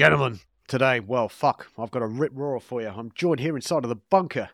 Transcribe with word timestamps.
Gentlemen, 0.00 0.40
today, 0.66 0.98
well, 0.98 1.28
fuck, 1.28 1.66
I've 1.76 1.90
got 1.90 2.00
a 2.00 2.06
rip 2.06 2.32
roar 2.34 2.58
for 2.58 2.80
you. 2.80 2.88
I'm 2.88 3.12
joined 3.14 3.40
here 3.40 3.54
inside 3.54 3.84
of 3.84 3.90
the 3.90 3.96
bunker 3.96 4.48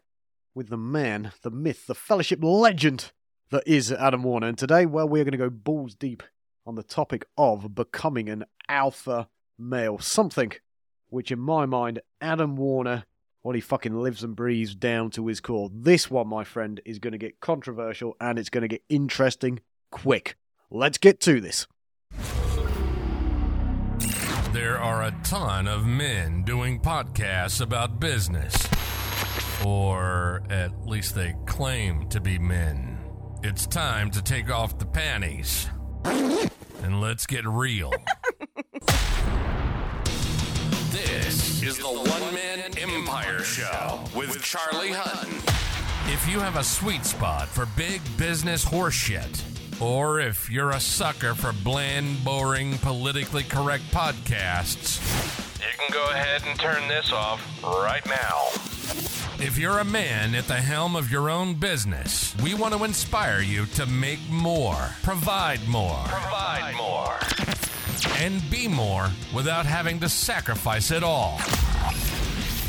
with 0.57 0.71
the 0.71 0.76
man, 0.76 1.30
the 1.42 1.53
myth, 1.53 1.87
the 1.87 1.95
fellowship 1.95 2.41
legend 2.42 3.12
that 3.51 3.63
is 3.65 3.93
Adam 3.93 4.25
Warner. 4.25 4.49
And 4.49 4.59
today, 4.59 4.87
well, 4.87 5.09
we're 5.09 5.23
going 5.23 5.31
to 5.31 5.39
go 5.39 5.49
balls 5.49 5.95
deep 5.95 6.25
on 6.67 6.75
the 6.75 6.83
topic 6.83 7.29
of 7.39 7.77
becoming 7.77 8.29
an 8.29 8.45
alpha 8.69 9.29
male. 9.57 10.01
Something 10.01 10.51
which, 11.11 11.30
in 11.30 11.39
my 11.39 11.65
mind, 11.65 12.01
Adam 12.21 12.57
Warner, 12.57 13.05
what 13.43 13.55
he 13.55 13.61
fucking 13.61 13.95
lives 13.95 14.25
and 14.25 14.35
breathes 14.35 14.75
down 14.75 15.11
to 15.11 15.29
his 15.29 15.41
core. 15.41 15.71
This 15.73 16.11
one, 16.11 16.27
my 16.27 16.43
friend, 16.43 16.81
is 16.85 16.99
going 16.99 17.13
to 17.13 17.19
get 17.19 17.39
controversial 17.39 18.17
and 18.21 18.37
it's 18.37 18.51
going 18.51 18.63
to 18.63 18.69
get 18.69 18.83
interesting 18.89 19.61
quick. 19.93 20.35
Let's 20.73 20.99
get 20.99 21.21
to 21.21 21.41
this. 21.41 21.69
There 24.57 24.79
are 24.80 25.02
a 25.02 25.14
ton 25.23 25.68
of 25.68 25.84
men 25.84 26.43
doing 26.43 26.80
podcasts 26.80 27.60
about 27.60 28.01
business. 28.01 28.56
Or 29.62 30.42
at 30.48 30.87
least 30.87 31.14
they 31.14 31.34
claim 31.45 32.09
to 32.09 32.23
be 32.23 32.38
men. 32.38 32.98
It's 33.42 33.66
time 33.66 34.11
to 34.12 34.23
take 34.23 34.50
off 34.50 34.78
the 34.78 34.87
panties. 34.87 35.69
And 36.06 37.02
let's 37.02 37.27
get 37.27 37.47
real. 37.47 37.92
this 40.91 41.62
is 41.62 41.77
the 41.77 41.84
One 41.84 42.34
Man 42.34 42.61
Empire 42.78 43.41
Show 43.41 44.00
with 44.16 44.41
Charlie 44.41 44.88
Hutton. 44.91 45.34
If 46.11 46.27
you 46.30 46.41
have 46.41 46.56
a 46.56 46.64
sweet 46.64 47.05
spot 47.05 47.47
for 47.47 47.66
big 47.77 48.00
business 48.16 48.64
horseshit, 48.64 49.55
or 49.80 50.21
if 50.21 50.51
you're 50.51 50.71
a 50.71 50.80
sucker 50.80 51.35
for 51.35 51.53
bland, 51.53 52.25
boring, 52.25 52.79
politically 52.79 53.43
correct 53.43 53.84
podcasts, 53.91 55.01
you 55.61 55.79
can 55.79 55.93
go 55.93 56.11
ahead 56.11 56.43
and 56.47 56.59
turn 56.59 56.89
this 56.89 57.12
off 57.12 57.41
right 57.62 58.05
now. 58.07 58.48
If 59.39 59.59
you're 59.59 59.78
a 59.78 59.84
man 59.84 60.34
at 60.34 60.47
the 60.47 60.55
helm 60.55 60.97
of 60.97 61.11
your 61.11 61.28
own 61.28 61.55
business, 61.55 62.34
we 62.42 62.55
want 62.55 62.73
to 62.75 62.84
inspire 62.84 63.41
you 63.41 63.67
to 63.67 63.84
make 63.84 64.20
more, 64.31 64.91
provide 65.03 65.67
more, 65.69 66.03
provide 66.06 66.75
more, 66.75 67.19
and 68.19 68.43
be 68.50 68.67
more 68.67 69.11
without 69.34 69.67
having 69.67 70.00
to 70.00 70.09
sacrifice 70.09 70.91
it 70.91 71.03
all. 71.03 71.39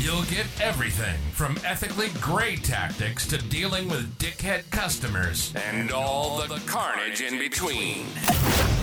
You'll 0.00 0.22
get 0.22 0.46
everything 0.60 1.18
from 1.32 1.58
ethically 1.64 2.10
gray 2.20 2.54
tactics 2.54 3.26
to 3.26 3.38
dealing 3.48 3.88
with 3.88 4.16
dickhead 4.18 4.70
customers 4.70 5.52
and 5.56 5.90
all 5.90 6.38
the 6.38 6.62
carnage 6.66 7.20
in 7.20 7.36
between. 7.36 8.06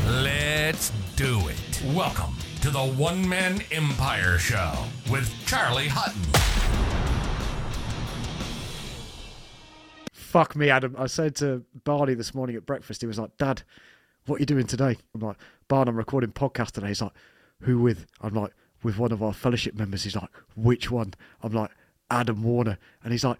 Let's 0.05 0.91
do 1.15 1.39
it. 1.47 1.81
Welcome 1.95 2.35
to 2.59 2.69
the 2.69 2.81
One 2.81 3.27
Man 3.29 3.61
Empire 3.71 4.37
Show 4.37 4.73
with 5.09 5.33
Charlie 5.45 5.87
Hutton. 5.87 6.21
Fuck 10.11 10.57
me, 10.57 10.69
Adam. 10.69 10.97
I 10.99 11.07
said 11.07 11.33
to 11.37 11.63
Barney 11.85 12.15
this 12.15 12.35
morning 12.35 12.57
at 12.57 12.65
breakfast, 12.65 12.99
he 12.99 13.07
was 13.07 13.17
like, 13.17 13.37
Dad, 13.37 13.61
what 14.25 14.35
are 14.35 14.39
you 14.39 14.45
doing 14.45 14.67
today? 14.67 14.97
I'm 15.13 15.21
like, 15.21 15.37
Barn, 15.69 15.87
I'm 15.87 15.95
recording 15.95 16.33
podcast 16.33 16.71
today. 16.71 16.87
He's 16.87 17.01
like, 17.01 17.13
Who 17.61 17.79
with? 17.79 18.05
I'm 18.19 18.33
like, 18.33 18.51
with 18.85 18.99
one 18.99 19.11
of 19.11 19.23
our 19.23 19.33
fellowship 19.33 19.75
members. 19.75 20.03
He's 20.03 20.15
like, 20.15 20.29
which 20.55 20.91
one? 20.91 21.15
I'm 21.41 21.51
like, 21.51 21.71
Adam 22.11 22.43
Warner. 22.43 22.77
And 23.03 23.11
he's 23.11 23.23
like, 23.23 23.39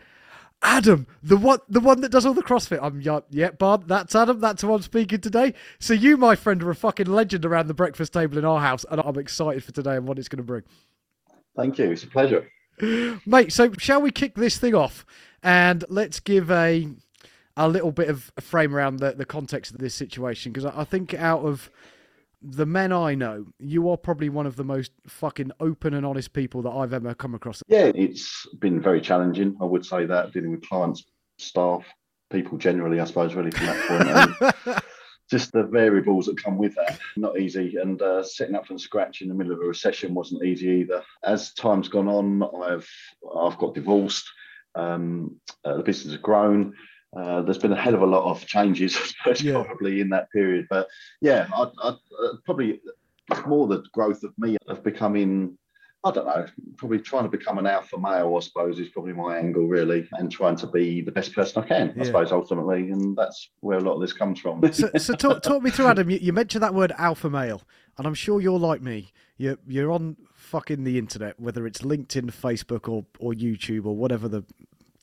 Adam, 0.63 1.05
the 1.21 1.37
one, 1.37 1.59
the 1.69 1.79
one 1.79 2.01
that 2.01 2.11
does 2.11 2.25
all 2.25 2.33
the 2.33 2.41
CrossFit. 2.41 2.79
I'm 2.81 2.99
like, 2.99 3.25
yeah, 3.29 3.51
Bob, 3.51 3.87
that's 3.87 4.15
Adam. 4.15 4.39
That's 4.39 4.63
who 4.63 4.73
I'm 4.73 4.81
speaking 4.81 5.21
today. 5.21 5.53
So 5.79 5.93
you, 5.93 6.17
my 6.17 6.35
friend, 6.35 6.63
are 6.63 6.71
a 6.71 6.75
fucking 6.75 7.05
legend 7.05 7.45
around 7.45 7.67
the 7.67 7.75
breakfast 7.75 8.11
table 8.13 8.39
in 8.39 8.43
our 8.45 8.59
house, 8.59 8.83
and 8.89 8.99
I'm 8.99 9.19
excited 9.19 9.63
for 9.63 9.71
today 9.71 9.95
and 9.95 10.07
what 10.07 10.17
it's 10.17 10.27
going 10.27 10.37
to 10.37 10.43
bring. 10.43 10.63
Thank 11.55 11.77
you. 11.77 11.91
It's 11.91 12.03
a 12.03 12.07
pleasure, 12.07 12.49
mate. 13.25 13.53
So 13.53 13.71
shall 13.77 14.01
we 14.01 14.09
kick 14.09 14.33
this 14.33 14.57
thing 14.57 14.73
off 14.73 15.05
and 15.43 15.85
let's 15.87 16.19
give 16.19 16.49
a 16.49 16.89
a 17.55 17.69
little 17.69 17.91
bit 17.91 18.09
of 18.09 18.33
a 18.35 18.41
frame 18.41 18.75
around 18.75 18.97
the, 18.97 19.13
the 19.13 19.25
context 19.25 19.71
of 19.71 19.77
this 19.77 19.93
situation 19.93 20.51
because 20.51 20.65
I, 20.65 20.81
I 20.81 20.83
think 20.83 21.13
out 21.13 21.45
of 21.45 21.69
the 22.45 22.65
men 22.65 22.91
I 22.91 23.15
know, 23.15 23.47
you 23.59 23.89
are 23.89 23.97
probably 23.97 24.29
one 24.29 24.45
of 24.45 24.55
the 24.55 24.63
most 24.63 24.91
fucking 25.07 25.51
open 25.59 25.93
and 25.93 26.05
honest 26.05 26.33
people 26.33 26.61
that 26.61 26.69
I've 26.69 26.93
ever 26.93 27.15
come 27.15 27.33
across. 27.33 27.63
Yeah, 27.67 27.91
it's 27.95 28.47
been 28.59 28.79
very 28.79 29.01
challenging. 29.01 29.57
I 29.59 29.65
would 29.65 29.85
say 29.85 30.05
that 30.05 30.31
dealing 30.31 30.51
with 30.51 30.67
clients, 30.67 31.05
staff, 31.39 31.83
people 32.29 32.57
generally, 32.57 32.99
I 32.99 33.05
suppose, 33.05 33.33
really 33.33 33.51
from 33.51 33.65
that 33.65 34.53
point. 34.63 34.83
just 35.31 35.51
the 35.51 35.63
variables 35.63 36.27
that 36.27 36.41
come 36.41 36.57
with 36.57 36.75
that, 36.75 36.99
not 37.17 37.39
easy. 37.39 37.77
And 37.81 37.99
uh, 38.01 38.23
setting 38.23 38.55
up 38.55 38.67
from 38.67 38.77
scratch 38.77 39.21
in 39.21 39.27
the 39.27 39.33
middle 39.33 39.53
of 39.53 39.59
a 39.59 39.65
recession 39.65 40.13
wasn't 40.13 40.43
easy 40.43 40.67
either. 40.67 41.03
As 41.23 41.53
time's 41.53 41.87
gone 41.87 42.07
on, 42.07 42.43
I've 42.63 42.89
I've 43.35 43.57
got 43.57 43.73
divorced. 43.73 44.29
Um, 44.75 45.39
uh, 45.63 45.77
the 45.77 45.83
business 45.83 46.13
has 46.13 46.21
grown. 46.21 46.73
Uh, 47.15 47.41
there's 47.41 47.57
been 47.57 47.71
a 47.71 47.81
hell 47.81 47.95
of 47.95 48.01
a 48.01 48.05
lot 48.05 48.29
of 48.29 48.45
changes, 48.45 49.15
yeah. 49.41 49.63
probably 49.63 50.01
in 50.01 50.09
that 50.09 50.29
period. 50.31 50.67
But 50.69 50.87
yeah, 51.21 51.47
I, 51.53 51.63
I, 51.81 51.87
uh, 51.87 51.97
probably 52.43 52.81
more 53.47 53.67
the 53.67 53.83
growth 53.93 54.23
of 54.23 54.33
me 54.37 54.57
of 54.67 54.83
becoming, 54.83 55.57
I 56.03 56.11
don't 56.11 56.25
know, 56.25 56.45
probably 56.75 56.99
trying 56.99 57.23
to 57.23 57.29
become 57.29 57.57
an 57.57 57.67
alpha 57.67 57.97
male, 57.97 58.35
I 58.35 58.39
suppose, 58.41 58.79
is 58.79 58.89
probably 58.89 59.13
my 59.13 59.37
angle, 59.37 59.65
really, 59.65 60.09
and 60.13 60.29
trying 60.29 60.57
to 60.57 60.67
be 60.67 61.01
the 61.01 61.11
best 61.11 61.33
person 61.33 61.63
I 61.63 61.67
can, 61.67 61.93
yeah. 61.95 62.03
I 62.03 62.05
suppose, 62.05 62.31
ultimately. 62.33 62.91
And 62.91 63.15
that's 63.15 63.49
where 63.61 63.77
a 63.77 63.81
lot 63.81 63.95
of 63.95 64.01
this 64.01 64.13
comes 64.13 64.39
from. 64.39 64.61
so, 64.73 64.89
so 64.97 65.13
talk, 65.13 65.41
talk 65.41 65.63
me 65.63 65.69
through, 65.69 65.87
Adam. 65.87 66.09
You, 66.09 66.19
you 66.21 66.33
mentioned 66.33 66.63
that 66.63 66.73
word 66.73 66.91
alpha 66.97 67.29
male, 67.29 67.61
and 67.97 68.05
I'm 68.05 68.13
sure 68.13 68.41
you're 68.41 68.59
like 68.59 68.81
me. 68.81 69.13
You're, 69.37 69.57
you're 69.67 69.91
on 69.91 70.17
fucking 70.35 70.83
the 70.83 70.97
internet, 70.97 71.39
whether 71.39 71.65
it's 71.65 71.79
LinkedIn, 71.79 72.31
Facebook, 72.31 72.89
or, 72.89 73.05
or 73.19 73.31
YouTube, 73.31 73.85
or 73.85 73.95
whatever 73.95 74.27
the 74.27 74.43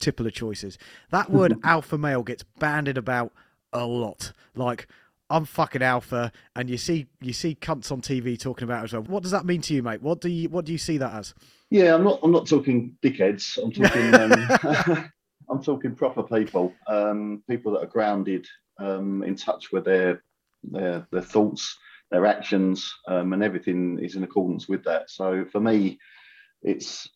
tipple 0.02 0.26
of 0.26 0.34
choices. 0.34 0.76
That 1.10 1.30
word 1.30 1.58
alpha 1.64 1.96
male 1.96 2.22
gets 2.22 2.42
banded 2.58 2.98
about 2.98 3.32
a 3.72 3.86
lot. 3.86 4.32
Like 4.54 4.88
I'm 5.30 5.46
fucking 5.46 5.82
alpha, 5.82 6.30
and 6.54 6.68
you 6.68 6.76
see 6.76 7.06
you 7.20 7.32
see 7.32 7.54
cunts 7.54 7.90
on 7.90 8.02
TV 8.02 8.38
talking 8.38 8.64
about 8.64 8.82
it 8.82 8.84
as 8.84 8.92
well. 8.92 9.02
What 9.02 9.22
does 9.22 9.32
that 9.32 9.46
mean 9.46 9.62
to 9.62 9.74
you, 9.74 9.82
mate? 9.82 10.02
What 10.02 10.20
do 10.20 10.28
you 10.28 10.50
what 10.50 10.66
do 10.66 10.72
you 10.72 10.78
see 10.78 10.98
that 10.98 11.14
as? 11.14 11.34
Yeah, 11.70 11.94
I'm 11.94 12.04
not 12.04 12.20
I'm 12.22 12.32
not 12.32 12.46
talking 12.46 12.96
dickheads. 13.02 13.58
I'm 13.62 13.72
talking 13.72 14.14
um, 14.14 15.10
I'm 15.50 15.62
talking 15.62 15.94
proper 15.94 16.22
people, 16.22 16.74
um, 16.86 17.42
people 17.48 17.72
that 17.72 17.82
are 17.82 17.86
grounded, 17.86 18.46
um, 18.78 19.22
in 19.22 19.34
touch 19.36 19.72
with 19.72 19.84
their 19.84 20.22
their 20.64 21.06
their 21.10 21.22
thoughts, 21.22 21.78
their 22.10 22.26
actions, 22.26 22.92
um, 23.08 23.32
and 23.32 23.42
everything 23.42 23.98
is 24.02 24.16
in 24.16 24.24
accordance 24.24 24.68
with 24.68 24.84
that. 24.84 25.10
So 25.10 25.46
for 25.50 25.60
me, 25.60 25.98
it's 26.62 27.08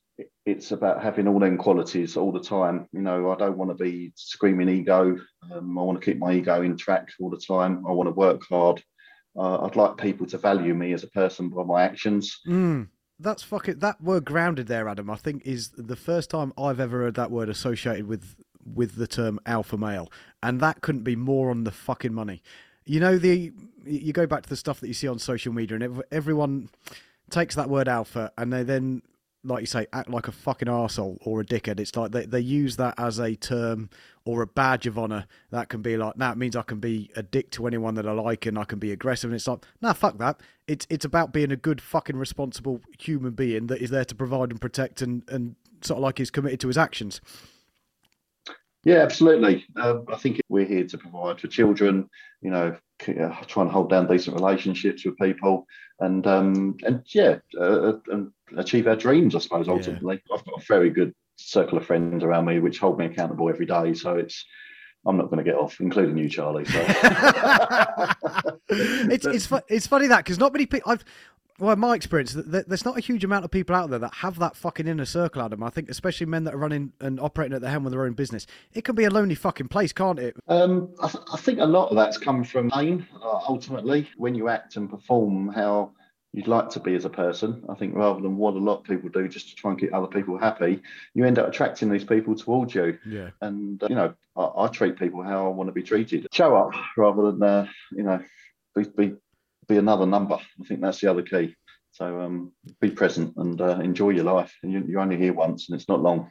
it's 0.44 0.72
about 0.72 1.03
having 1.03 1.28
all 1.28 1.38
them 1.38 1.59
qualities 1.59 2.16
all 2.16 2.32
the 2.32 2.41
time. 2.41 2.88
You 2.93 3.03
know, 3.03 3.31
I 3.31 3.37
don't 3.37 3.59
want 3.59 3.71
to 3.71 3.82
be 3.82 4.12
screaming 4.16 4.69
ego. 4.69 5.16
Um, 5.53 5.78
I 5.78 5.82
want 5.82 6.00
to 6.00 6.04
keep 6.04 6.19
my 6.19 6.32
ego 6.32 6.62
in 6.62 6.77
track 6.77 7.09
all 7.21 7.31
the 7.31 7.41
time. 7.41 7.84
I 7.87 7.93
want 7.93 8.09
to 8.09 8.15
work 8.15 8.43
hard. 8.49 8.82
Uh, 9.37 9.65
I'd 9.65 9.76
like 9.76 9.99
people 9.99 10.26
to 10.28 10.38
value 10.38 10.75
me 10.75 10.93
as 10.93 11.05
a 11.05 11.09
person 11.09 11.50
by 11.50 11.62
my 11.65 11.82
actions. 11.82 12.41
Mm, 12.47 12.88
that's 13.21 13.43
fucking 13.43 13.81
that 13.81 14.00
word 14.00 14.25
grounded 14.25 14.66
there, 14.66 14.88
Adam. 14.88 15.10
I 15.10 15.16
think 15.16 15.43
is 15.44 15.71
the 15.76 15.97
first 15.97 16.31
time 16.31 16.53
I've 16.56 16.81
ever 16.81 17.03
heard 17.03 17.15
that 17.16 17.31
word 17.31 17.49
associated 17.49 18.06
with 18.06 18.37
with 18.65 18.97
the 18.97 19.06
term 19.06 19.38
alpha 19.44 19.76
male, 19.76 20.10
and 20.43 20.60
that 20.60 20.81
couldn't 20.81 21.03
be 21.03 21.16
more 21.16 21.50
on 21.50 21.65
the 21.65 21.71
fucking 21.71 22.15
money. 22.15 22.43
You 22.87 23.00
know, 23.00 23.19
the 23.19 23.53
you 23.84 24.12
go 24.15 24.26
back 24.26 24.43
to 24.44 24.49
the 24.49 24.56
stuff 24.56 24.81
that 24.81 24.88
you 24.88 24.94
see 24.94 25.09
on 25.09 25.19
social 25.19 25.53
media, 25.53 25.78
and 25.78 26.03
everyone 26.10 26.71
takes 27.31 27.55
that 27.56 27.69
word 27.69 27.88
alpha 27.88 28.32
and 28.38 28.53
they 28.53 28.62
then 28.62 29.03
like 29.47 29.61
you 29.61 29.67
say, 29.67 29.87
act 29.93 30.11
like 30.11 30.29
a 30.29 30.33
fucking 30.33 30.69
arsehole 30.69 31.19
or 31.21 31.41
a 31.41 31.45
dickhead. 31.45 31.81
It's 31.81 31.95
like 31.97 32.12
they, 32.12 32.27
they 32.27 32.41
use 32.41 32.77
that 32.77 32.95
as 32.99 33.19
a 33.19 33.34
term 33.34 33.89
or 34.25 34.43
a 34.43 34.47
badge 34.47 34.87
of 34.87 34.99
honor. 34.99 35.27
That 35.51 35.69
can 35.69 35.83
be 35.83 35.97
like, 35.97 36.17
now 36.17 36.33
it 36.33 36.39
means 36.39 36.57
I 36.57 36.62
can 36.62 36.81
be 36.81 37.11
a 37.17 37.23
dick 37.23 37.51
to 37.53 37.67
anyone 37.67 37.95
that 37.95 38.06
I 38.06 38.12
like 38.12 38.47
and 38.47 38.59
I 38.59 38.65
can 38.65 38.79
be 38.79 38.93
aggressive. 38.93 39.31
And 39.31 39.37
it's 39.37 39.47
like, 39.47 39.65
nah, 39.81 39.93
fuck 39.93 40.19
that. 40.19 40.41
It's 40.67 40.87
it's 40.91 41.05
about 41.05 41.33
being 41.33 41.53
a 41.53 41.56
good 41.56 41.81
fucking 41.81 42.17
responsible 42.17 42.81
human 42.99 43.33
being 43.33 43.69
that 43.69 43.81
is 43.81 43.91
there 43.91 44.05
to 44.05 44.15
provide 44.15 44.50
and 44.50 44.61
protect 44.61 45.00
and, 45.03 45.23
and 45.29 45.56
sort 45.82 45.99
of 45.99 46.03
like 46.03 46.20
is 46.20 46.31
committed 46.31 46.61
to 46.61 46.69
his 46.69 46.79
actions. 46.79 47.20
Yeah, 48.85 48.99
absolutely. 48.99 49.65
Uh, 49.75 49.99
I 50.12 50.17
think 50.17 50.41
we're 50.49 50.65
here 50.65 50.87
to 50.87 50.99
provide 50.99 51.41
for 51.41 51.49
children, 51.49 52.09
you 52.41 52.50
know, 52.53 52.76
uh, 53.09 53.44
try 53.47 53.62
and 53.62 53.70
hold 53.70 53.91
down 53.91 54.06
decent 54.06 54.37
relationships 54.37 55.05
with 55.05 55.19
people, 55.19 55.67
and 55.99 56.25
um, 56.26 56.76
and 56.85 57.03
yeah, 57.12 57.38
uh, 57.59 57.65
uh, 57.65 57.99
and 58.12 58.31
achieve 58.56 58.87
our 58.87 58.96
dreams. 58.96 59.34
I 59.34 59.38
suppose 59.38 59.69
ultimately, 59.69 60.20
yeah. 60.28 60.37
I've 60.37 60.44
got 60.44 60.62
a 60.62 60.64
very 60.66 60.90
good 60.90 61.14
circle 61.37 61.78
of 61.78 61.87
friends 61.87 62.25
around 62.25 62.46
me 62.46 62.58
which 62.60 62.78
hold 62.78 62.98
me 62.98 63.06
accountable 63.06 63.48
every 63.48 63.66
day. 63.66 63.94
So 63.94 64.16
it's 64.16 64.44
I'm 65.06 65.16
not 65.16 65.31
going 65.31 65.38
to 65.38 65.44
get 65.44 65.58
off, 65.58 65.81
including 65.81 66.16
you, 66.19 66.28
Charlie. 66.28 66.64
So. 66.64 66.84
it's 68.69 69.26
it's 69.26 69.48
it's 69.69 69.87
funny 69.87 70.08
that 70.08 70.25
because 70.25 70.38
not 70.38 70.52
many 70.52 70.66
people 70.66 70.90
I've 70.93 71.04
well, 71.58 71.72
in 71.72 71.78
my 71.78 71.94
experience, 71.94 72.34
there's 72.37 72.84
not 72.84 72.98
a 72.98 73.00
huge 73.00 73.25
amount 73.25 73.44
of 73.44 73.50
people 73.50 73.75
out 73.75 73.88
there 73.88 73.98
that 73.98 74.12
have 74.16 74.38
that 74.40 74.56
fucking 74.56 74.87
inner 74.87 75.06
circle, 75.06 75.40
Adam. 75.40 75.62
I 75.62 75.70
think, 75.70 75.88
especially 75.88 76.26
men 76.26 76.44
that 76.44 76.54
are 76.54 76.58
running 76.58 76.93
and 77.00 77.19
operating 77.19 77.54
at 77.54 77.62
the 77.62 77.70
helm 77.70 77.87
of 77.87 77.93
their 77.93 78.04
own 78.04 78.12
business, 78.12 78.46
it 78.75 78.84
can 78.84 78.94
be 78.94 79.04
a 79.04 79.10
lonely 79.10 79.34
fucking 79.34 79.69
place, 79.69 79.93
can't 79.93 80.19
it? 80.19 80.37
Um, 80.48 80.90
I, 81.00 81.08
th- 81.08 81.25
I, 81.32 81.38
think 81.38 81.60
a 81.60 81.64
lot 81.64 81.88
of 81.88 81.96
that's 81.96 82.19
come 82.19 82.44
from 82.44 82.70
pain. 82.70 83.06
Uh, 83.14 83.40
ultimately, 83.48 84.10
when 84.19 84.34
you 84.34 84.48
act 84.48 84.76
and 84.76 84.90
perform 84.90 85.48
how 85.48 85.93
you'd 86.37 86.47
like 86.47 86.69
to 86.69 86.81
be 86.81 86.94
as 86.94 87.06
a 87.06 87.11
person. 87.11 87.65
I 87.71 87.75
think 87.75 87.94
rather 87.94 88.21
than 88.21 88.37
what 88.37 88.55
a 88.55 88.59
lot 88.59 88.81
of 88.81 88.85
people 88.85 89.09
do 89.09 89.27
just 89.27 89.49
to 89.49 89.56
try 89.56 89.71
and 89.71 89.81
keep 89.81 89.94
other 89.94 90.06
people 90.06 90.37
happy, 90.37 90.83
you 91.15 91.25
end 91.25 91.38
up 91.38 91.49
attracting 91.49 91.88
these 91.88 92.05
people 92.05 92.37
towards 92.37 92.75
you. 92.75 92.99
Yeah. 93.06 93.31
And 93.41 93.83
uh, 93.83 93.87
you 93.88 93.97
know, 93.97 94.15
I, 94.37 94.65
I, 94.65 94.69
treat 94.69 94.99
people 94.99 95.23
how 95.23 95.47
I 95.47 95.49
want 95.49 95.69
to 95.69 95.73
be 95.73 95.83
treated. 95.83 96.29
Show 96.33 96.55
up 96.55 96.75
rather 96.99 97.33
than 97.33 97.43
uh, 97.43 97.67
you 97.91 98.03
know, 98.03 98.23
be, 98.75 98.85
be 98.85 99.15
be 99.67 99.79
another 99.79 100.05
number. 100.05 100.35
I 100.35 100.65
think 100.65 100.83
that's 100.83 101.00
the 101.00 101.11
other 101.11 101.23
key. 101.23 101.56
So 101.93 102.21
um, 102.21 102.53
be 102.82 102.91
present 102.91 103.35
and 103.39 103.59
uh, 103.59 103.81
enjoy 103.81 104.11
your 104.11 104.25
life. 104.25 104.53
And 104.62 104.71
you, 104.71 104.85
you're 104.87 105.00
only 105.00 105.17
here 105.17 105.32
once, 105.32 105.71
and 105.71 105.81
it's 105.81 105.89
not 105.89 106.03
long. 106.03 106.31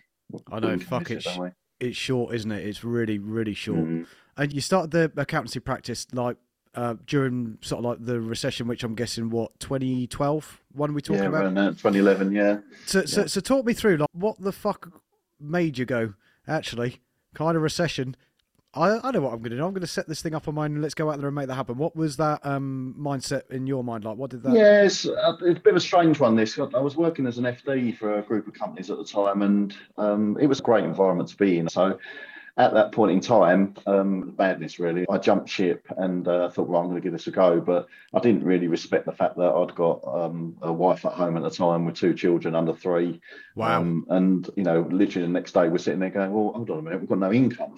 I 0.51 0.59
know. 0.59 0.77
Fuck 0.77 1.09
it. 1.09 1.25
it 1.25 1.53
it's 1.79 1.97
short, 1.97 2.35
isn't 2.35 2.51
it? 2.51 2.65
It's 2.65 2.83
really, 2.83 3.17
really 3.17 3.55
short. 3.55 3.79
Mm. 3.79 4.05
And 4.37 4.53
you 4.53 4.61
started 4.61 4.91
the 4.91 5.11
accountancy 5.19 5.59
practice 5.59 6.05
like 6.13 6.37
uh, 6.75 6.95
during 7.07 7.57
sort 7.61 7.79
of 7.79 7.85
like 7.85 8.05
the 8.05 8.19
recession, 8.19 8.67
which 8.67 8.83
I'm 8.83 8.95
guessing 8.95 9.29
what 9.29 9.59
2012 9.59 10.61
one 10.73 10.93
we 10.93 11.01
talking 11.01 11.23
yeah, 11.23 11.29
about? 11.29 11.55
Yeah, 11.55 11.69
2011. 11.69 12.31
Yeah. 12.31 12.59
So, 12.85 12.99
yeah. 12.99 13.05
so, 13.05 13.25
so 13.27 13.41
talk 13.41 13.65
me 13.65 13.73
through 13.73 13.97
like 13.97 14.09
what 14.13 14.39
the 14.39 14.51
fuck 14.51 14.89
made 15.39 15.77
you 15.77 15.85
go 15.85 16.13
actually 16.47 17.01
kind 17.33 17.55
of 17.55 17.63
recession. 17.63 18.15
I, 18.73 18.99
I 19.07 19.11
know 19.11 19.21
what 19.21 19.31
I'm 19.31 19.39
going 19.39 19.51
to 19.51 19.57
do. 19.57 19.65
I'm 19.65 19.71
going 19.71 19.81
to 19.81 19.87
set 19.87 20.05
this 20.07 20.21
thing 20.21 20.35
up 20.35 20.49
on 20.49 20.55
mine 20.55 20.73
and 20.73 20.81
let's 20.81 20.93
go 20.93 21.09
out 21.09 21.17
there 21.17 21.27
and 21.27 21.35
make 21.35 21.47
that 21.47 21.55
happen. 21.55 21.77
What 21.77 21.95
was 21.95 22.17
that 22.17 22.45
um, 22.45 22.93
mindset 22.99 23.49
in 23.49 23.67
your 23.67 23.85
mind 23.85 24.03
like? 24.03 24.17
What 24.17 24.31
did 24.31 24.43
that? 24.43 24.53
Yeah, 24.53 24.83
it's, 24.83 25.05
uh, 25.05 25.37
it's 25.41 25.59
a 25.59 25.61
bit 25.61 25.71
of 25.71 25.77
a 25.77 25.81
strange 25.81 26.19
one. 26.19 26.35
This 26.35 26.59
I 26.59 26.79
was 26.79 26.97
working 26.97 27.25
as 27.25 27.37
an 27.37 27.45
FD 27.45 27.97
for 27.97 28.19
a 28.19 28.21
group 28.21 28.47
of 28.47 28.53
companies 28.53 28.91
at 28.91 28.97
the 28.97 29.05
time, 29.05 29.43
and 29.43 29.77
um, 29.97 30.37
it 30.41 30.47
was 30.47 30.59
a 30.59 30.63
great 30.63 30.83
environment 30.83 31.29
to 31.29 31.37
be 31.37 31.57
in. 31.57 31.69
So 31.69 31.97
at 32.57 32.73
that 32.73 32.93
point 32.93 33.11
in 33.11 33.19
time, 33.19 33.73
um, 33.85 34.33
madness 34.37 34.79
really. 34.79 35.05
I 35.09 35.17
jumped 35.17 35.49
ship 35.49 35.85
and 35.97 36.25
uh, 36.27 36.49
thought, 36.49 36.69
well, 36.69 36.79
I'm 36.79 36.87
going 36.87 36.95
to 36.95 37.01
give 37.01 37.11
this 37.11 37.27
a 37.27 37.31
go. 37.31 37.59
But 37.59 37.87
I 38.13 38.19
didn't 38.19 38.45
really 38.45 38.67
respect 38.67 39.05
the 39.05 39.11
fact 39.11 39.35
that 39.37 39.51
I'd 39.51 39.75
got 39.75 40.01
um, 40.07 40.55
a 40.61 40.71
wife 40.71 41.05
at 41.05 41.13
home 41.13 41.35
at 41.35 41.43
the 41.43 41.49
time 41.49 41.85
with 41.85 41.95
two 41.95 42.13
children 42.13 42.55
under 42.55 42.73
three. 42.73 43.19
Wow. 43.55 43.81
Um, 43.81 44.05
and, 44.09 44.49
you 44.55 44.63
know, 44.63 44.87
literally 44.89 45.27
the 45.27 45.33
next 45.33 45.53
day 45.53 45.67
we're 45.67 45.79
sitting 45.79 45.99
there 45.99 46.09
going, 46.09 46.31
well, 46.31 46.53
hold 46.53 46.69
on 46.69 46.79
a 46.79 46.81
minute, 46.81 47.01
we've 47.01 47.09
got 47.09 47.19
no 47.19 47.33
income. 47.33 47.75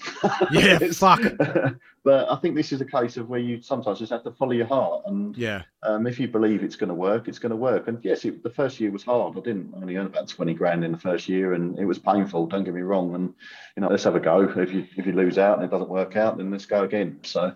Yeah, 0.52 0.78
fuck. 0.92 1.22
but 2.08 2.32
I 2.32 2.38
think 2.38 2.56
this 2.56 2.72
is 2.72 2.80
a 2.80 2.86
case 2.86 3.18
of 3.18 3.28
where 3.28 3.42
you 3.42 3.62
sometimes 3.62 4.00
just 4.00 4.14
have 4.14 4.24
to 4.24 4.32
follow 4.32 4.54
your 4.54 4.66
heart. 4.66 5.04
And 5.08 5.36
yeah, 5.36 5.64
um, 5.84 6.08
if 6.08 6.22
you 6.22 6.30
believe 6.30 6.64
it's 6.64 6.78
going 6.78 6.88
to 6.88 6.96
work, 6.96 7.28
it's 7.28 7.38
going 7.38 7.50
to 7.50 7.58
work. 7.58 7.90
And 7.90 8.00
yes, 8.02 8.24
it, 8.24 8.44
the 8.44 8.50
first 8.50 8.80
year 8.80 8.92
was 8.92 9.04
hard. 9.04 9.38
I 9.38 9.42
didn't 9.42 9.74
only 9.76 9.98
earn 9.98 10.06
about 10.06 10.30
20 10.30 10.54
grand 10.54 10.86
in 10.86 10.94
the 10.94 10.98
first 10.98 11.28
year 11.28 11.52
and 11.52 11.78
it 11.78 11.84
was 11.84 12.00
painful. 12.00 12.48
Don't 12.48 12.64
get 12.64 12.74
me 12.74 12.80
wrong. 12.80 13.14
And, 13.14 13.34
you 13.76 13.82
know, 13.82 13.90
let's 13.90 14.06
have 14.06 14.16
a 14.16 14.22
go. 14.22 14.40
If 14.58 14.72
you, 14.72 14.88
if 14.96 15.06
you 15.06 15.12
lose 15.12 15.38
out 15.38 15.58
and 15.58 15.66
it 15.66 15.70
doesn't 15.70 15.90
work 15.90 16.16
out, 16.16 16.38
then 16.38 16.50
let's 16.50 16.66
go 16.66 16.86
again. 16.86 17.20
So, 17.24 17.54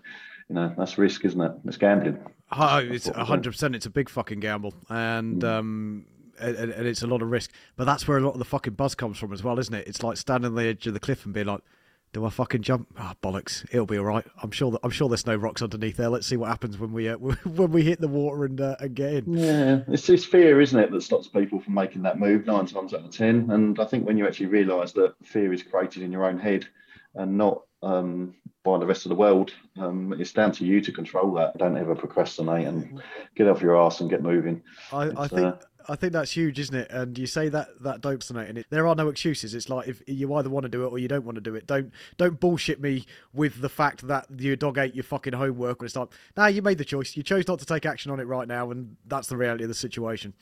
you 0.50 0.54
know, 0.54 0.74
that's 0.76 0.98
risk, 0.98 1.24
isn't 1.24 1.40
it? 1.40 1.52
It's 1.64 1.78
gambling. 1.78 2.18
Oh, 2.50 2.76
it's 2.76 3.08
hundred 3.08 3.52
percent. 3.52 3.74
It's 3.74 3.86
a 3.86 3.90
big 3.90 4.10
fucking 4.10 4.40
gamble, 4.40 4.74
and 4.90 5.40
mm. 5.40 5.48
um, 5.48 6.04
and, 6.38 6.56
and, 6.58 6.86
it's 6.86 7.00
a 7.00 7.06
lot 7.06 7.22
of 7.22 7.30
risk. 7.30 7.50
But 7.76 7.86
that's 7.86 8.06
where 8.06 8.18
a 8.18 8.20
lot 8.20 8.32
of 8.32 8.38
the 8.38 8.44
fucking 8.44 8.74
buzz 8.74 8.94
comes 8.94 9.16
from 9.16 9.32
as 9.32 9.42
well, 9.42 9.58
isn't 9.58 9.74
it? 9.74 9.88
It's 9.88 10.02
like 10.02 10.18
standing 10.18 10.50
on 10.50 10.56
the 10.56 10.66
edge 10.66 10.86
of 10.86 10.92
the 10.92 11.00
cliff 11.00 11.24
and 11.24 11.32
being 11.32 11.46
like, 11.46 11.62
"Do 12.12 12.24
I 12.24 12.30
fucking 12.30 12.62
jump? 12.62 12.88
Ah, 12.98 13.14
oh, 13.14 13.26
bollocks! 13.26 13.64
It'll 13.70 13.86
be 13.86 13.98
all 13.98 14.04
right. 14.04 14.24
I'm 14.42 14.50
sure 14.50 14.70
that 14.72 14.80
I'm 14.82 14.90
sure 14.90 15.08
there's 15.08 15.26
no 15.26 15.36
rocks 15.36 15.62
underneath 15.62 15.96
there. 15.96 16.08
Let's 16.08 16.26
see 16.26 16.36
what 16.36 16.48
happens 16.48 16.78
when 16.78 16.92
we 16.92 17.08
uh, 17.08 17.16
when 17.44 17.72
we 17.72 17.82
hit 17.82 18.00
the 18.00 18.08
water 18.08 18.44
and 18.44 18.60
uh, 18.60 18.76
again." 18.80 19.24
Yeah, 19.26 19.80
it's 19.88 20.06
this 20.06 20.24
fear, 20.24 20.60
isn't 20.60 20.78
it, 20.78 20.90
that 20.90 21.02
stops 21.02 21.28
people 21.28 21.60
from 21.60 21.74
making 21.74 22.02
that 22.02 22.18
move 22.18 22.46
nine 22.46 22.66
times 22.66 22.94
out 22.94 23.04
of 23.04 23.10
ten. 23.10 23.50
And 23.50 23.78
I 23.78 23.84
think 23.84 24.06
when 24.06 24.18
you 24.18 24.26
actually 24.26 24.46
realise 24.46 24.92
that 24.92 25.14
fear 25.24 25.52
is 25.52 25.62
created 25.62 26.02
in 26.02 26.12
your 26.12 26.24
own 26.24 26.38
head 26.38 26.66
and 27.14 27.36
not 27.36 27.62
um, 27.82 28.34
by 28.64 28.78
the 28.78 28.86
rest 28.86 29.06
of 29.06 29.10
the 29.10 29.16
world. 29.16 29.52
Um, 29.78 30.14
it's 30.18 30.32
down 30.32 30.52
to 30.52 30.64
you 30.64 30.80
to 30.80 30.92
control 30.92 31.34
that. 31.34 31.58
Don't 31.58 31.76
ever 31.76 31.94
procrastinate 31.94 32.66
and 32.66 33.02
get 33.34 33.48
off 33.48 33.60
your 33.60 33.80
ass 33.80 34.00
and 34.00 34.08
get 34.08 34.22
moving. 34.22 34.62
I, 34.92 35.10
I 35.16 35.28
think. 35.28 35.46
Uh, 35.46 35.56
I 35.88 35.96
think 35.96 36.12
that's 36.12 36.30
huge, 36.30 36.58
isn't 36.58 36.74
it? 36.74 36.90
And 36.90 37.18
you 37.18 37.26
say 37.26 37.48
that 37.48 37.82
that 37.82 38.00
don't 38.00 38.22
and 38.30 38.58
it. 38.58 38.66
There 38.70 38.86
are 38.86 38.94
no 38.94 39.08
excuses. 39.08 39.54
It's 39.54 39.68
like 39.68 39.88
if 39.88 40.02
you 40.06 40.32
either 40.34 40.50
want 40.50 40.64
to 40.64 40.68
do 40.68 40.84
it 40.84 40.88
or 40.88 40.98
you 40.98 41.08
don't 41.08 41.24
want 41.24 41.36
to 41.36 41.40
do 41.40 41.54
it. 41.54 41.66
Don't 41.66 41.92
don't 42.16 42.38
bullshit 42.38 42.80
me 42.80 43.06
with 43.32 43.60
the 43.60 43.68
fact 43.68 44.06
that 44.06 44.26
your 44.38 44.56
dog 44.56 44.78
ate 44.78 44.94
your 44.94 45.04
fucking 45.04 45.32
homework. 45.32 45.80
And 45.80 45.86
it's 45.86 45.96
like, 45.96 46.08
nah, 46.36 46.46
you 46.46 46.62
made 46.62 46.78
the 46.78 46.84
choice. 46.84 47.16
You 47.16 47.22
chose 47.22 47.48
not 47.48 47.58
to 47.58 47.66
take 47.66 47.86
action 47.86 48.10
on 48.10 48.20
it 48.20 48.24
right 48.24 48.48
now, 48.48 48.70
and 48.70 48.96
that's 49.06 49.28
the 49.28 49.36
reality 49.36 49.64
of 49.64 49.68
the 49.68 49.74
situation. 49.74 50.34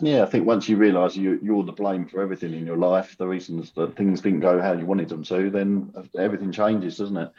Yeah, 0.00 0.22
I 0.22 0.26
think 0.26 0.46
once 0.46 0.68
you 0.68 0.76
realise 0.76 1.16
you, 1.16 1.40
you're 1.42 1.64
the 1.64 1.72
blame 1.72 2.06
for 2.06 2.20
everything 2.20 2.52
in 2.52 2.66
your 2.66 2.76
life, 2.76 3.16
the 3.16 3.26
reasons 3.26 3.72
that 3.72 3.96
things 3.96 4.20
didn't 4.20 4.40
go 4.40 4.60
how 4.60 4.72
you 4.72 4.84
wanted 4.84 5.08
them 5.08 5.22
to, 5.24 5.48
then 5.48 5.90
everything 6.18 6.52
changes, 6.52 6.98
doesn't 6.98 7.16
it? 7.16 7.32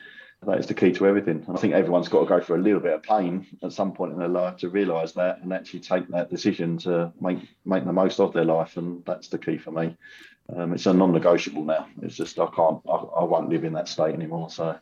That 0.45 0.60
is 0.60 0.68
the 0.68 0.75
key 0.75 0.92
to 0.94 1.07
everything. 1.07 1.44
And 1.48 1.57
I 1.57 1.60
think 1.60 1.74
everyone's 1.74 2.07
got 2.07 2.19
to 2.22 2.25
go 2.28 2.39
through 2.39 2.57
a 2.57 2.62
little 2.63 2.80
bit 2.80 2.94
of 2.94 3.04
pain 3.04 3.48
at 3.63 3.74
some 3.74 3.92
point 3.92 4.13
in 4.13 4.19
their 4.19 4.28
life 4.28 4.57
to 4.57 4.69
realise 4.69 5.12
that 5.13 5.42
and 5.42 5.51
actually 5.51 5.80
take 5.80 6.07
that 6.10 6.30
decision 6.30 6.78
to 6.80 7.12
make 7.19 7.39
make 7.66 7.86
the 7.86 7.94
most 7.94 8.19
of 8.19 8.34
their 8.34 8.45
life. 8.45 8.78
And 8.78 9.04
that's 9.06 9.30
the 9.30 9.39
key 9.39 9.57
for 9.57 9.72
me. 9.72 9.98
Um, 10.56 10.74
it's 10.74 10.86
a 10.86 10.94
non-negotiable 10.94 11.66
now. 11.66 11.88
It's 12.01 12.16
just 12.16 12.39
I 12.39 12.48
can't, 12.56 12.80
I, 12.88 12.95
I 12.95 13.24
won't 13.24 13.50
live 13.50 13.63
in 13.63 13.74
that 13.74 13.89
state 13.89 14.13
anymore. 14.13 14.50
So 14.50 14.78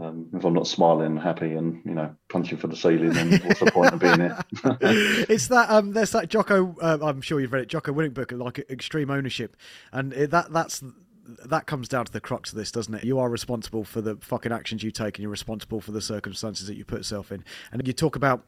um, 0.00 0.28
if 0.32 0.44
I'm 0.44 0.54
not 0.54 0.66
smiling 0.66 1.06
and 1.06 1.20
happy 1.20 1.52
and 1.52 1.82
you 1.84 1.92
know 1.92 2.14
punching 2.28 2.58
for 2.58 2.66
the 2.66 2.76
ceiling, 2.76 3.10
then 3.10 3.40
what's 3.44 3.60
the 3.60 3.70
point 3.70 3.92
of 3.92 4.00
being 4.00 4.20
here? 4.20 4.38
it's 5.28 5.48
that 5.48 5.70
um, 5.70 5.92
there's 5.92 6.12
that 6.12 6.28
Jocko. 6.28 6.76
Uh, 6.80 6.98
I'm 7.02 7.20
sure 7.20 7.40
you've 7.40 7.52
read 7.52 7.62
it, 7.62 7.68
Jocko 7.68 7.92
Willink 7.92 8.14
book, 8.14 8.32
like 8.32 8.58
extreme 8.70 9.10
ownership, 9.10 9.56
and 9.92 10.12
it, 10.12 10.30
that 10.30 10.52
that's 10.52 10.82
that 11.24 11.66
comes 11.66 11.88
down 11.88 12.04
to 12.04 12.12
the 12.12 12.20
crux 12.20 12.50
of 12.50 12.58
this, 12.58 12.70
doesn't 12.70 12.94
it? 12.94 13.04
You 13.04 13.18
are 13.18 13.28
responsible 13.28 13.84
for 13.84 14.00
the 14.00 14.16
fucking 14.16 14.52
actions 14.52 14.82
you 14.82 14.90
take, 14.90 15.18
and 15.18 15.22
you're 15.22 15.30
responsible 15.30 15.80
for 15.80 15.92
the 15.92 16.00
circumstances 16.00 16.66
that 16.66 16.74
you 16.74 16.84
put 16.84 16.98
yourself 16.98 17.30
in. 17.32 17.44
And 17.70 17.86
you 17.86 17.92
talk 17.92 18.16
about 18.16 18.44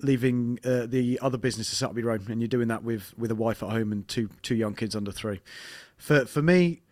leaving 0.00 0.58
uh, 0.64 0.86
the 0.86 1.18
other 1.20 1.38
business 1.38 1.70
to 1.70 1.76
set 1.76 1.90
up 1.90 1.98
your 1.98 2.10
own, 2.10 2.26
and 2.28 2.40
you're 2.40 2.48
doing 2.48 2.68
that 2.68 2.82
with 2.82 3.14
with 3.18 3.30
a 3.30 3.34
wife 3.34 3.62
at 3.62 3.70
home 3.70 3.92
and 3.92 4.06
two 4.08 4.30
two 4.42 4.54
young 4.54 4.74
kids 4.74 4.96
under 4.96 5.12
three. 5.12 5.40
For 5.96 6.24
for 6.24 6.42
me, 6.42 6.82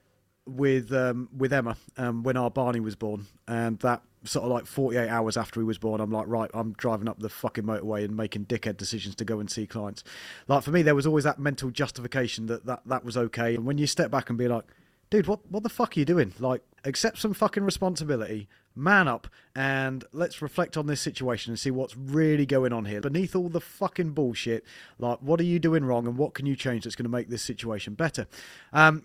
with 0.46 0.92
um, 0.92 1.28
with 1.36 1.52
Emma 1.52 1.76
um, 1.96 2.22
when 2.22 2.36
our 2.36 2.50
Barney 2.50 2.80
was 2.80 2.96
born, 2.96 3.26
and 3.46 3.78
that 3.80 4.02
sort 4.24 4.44
of 4.44 4.52
like 4.52 4.66
48 4.66 5.08
hours 5.08 5.36
after 5.36 5.60
he 5.60 5.64
was 5.64 5.78
born, 5.78 6.00
I'm 6.00 6.12
like, 6.12 6.26
right, 6.28 6.48
I'm 6.54 6.74
driving 6.74 7.08
up 7.08 7.18
the 7.18 7.28
fucking 7.28 7.64
motorway 7.64 8.04
and 8.04 8.16
making 8.16 8.46
dickhead 8.46 8.76
decisions 8.76 9.16
to 9.16 9.24
go 9.24 9.40
and 9.40 9.50
see 9.50 9.66
clients. 9.66 10.04
Like 10.46 10.62
for 10.62 10.70
me, 10.70 10.82
there 10.82 10.94
was 10.94 11.06
always 11.06 11.24
that 11.24 11.40
mental 11.40 11.70
justification 11.70 12.46
that 12.46 12.66
that, 12.66 12.82
that 12.86 13.04
was 13.04 13.16
okay. 13.16 13.54
And 13.54 13.64
when 13.64 13.78
you 13.78 13.86
step 13.86 14.10
back 14.10 14.28
and 14.28 14.38
be 14.38 14.46
like, 14.46 14.64
dude, 15.12 15.26
what 15.26 15.40
what 15.50 15.62
the 15.62 15.68
fuck 15.68 15.94
are 15.94 16.00
you 16.00 16.06
doing? 16.06 16.32
Like, 16.38 16.62
accept 16.84 17.18
some 17.18 17.34
fucking 17.34 17.62
responsibility, 17.62 18.48
man 18.74 19.06
up, 19.06 19.28
and 19.54 20.04
let's 20.12 20.40
reflect 20.40 20.76
on 20.78 20.86
this 20.86 21.02
situation 21.02 21.52
and 21.52 21.58
see 21.58 21.70
what's 21.70 21.96
really 21.96 22.46
going 22.46 22.72
on 22.72 22.86
here. 22.86 23.02
Beneath 23.02 23.36
all 23.36 23.50
the 23.50 23.60
fucking 23.60 24.12
bullshit, 24.12 24.64
like, 24.98 25.18
what 25.18 25.38
are 25.38 25.44
you 25.44 25.58
doing 25.58 25.84
wrong 25.84 26.06
and 26.06 26.16
what 26.16 26.32
can 26.32 26.46
you 26.46 26.56
change 26.56 26.84
that's 26.84 26.96
going 26.96 27.04
to 27.04 27.10
make 27.10 27.28
this 27.28 27.42
situation 27.42 27.92
better? 27.92 28.26
Um, 28.72 29.04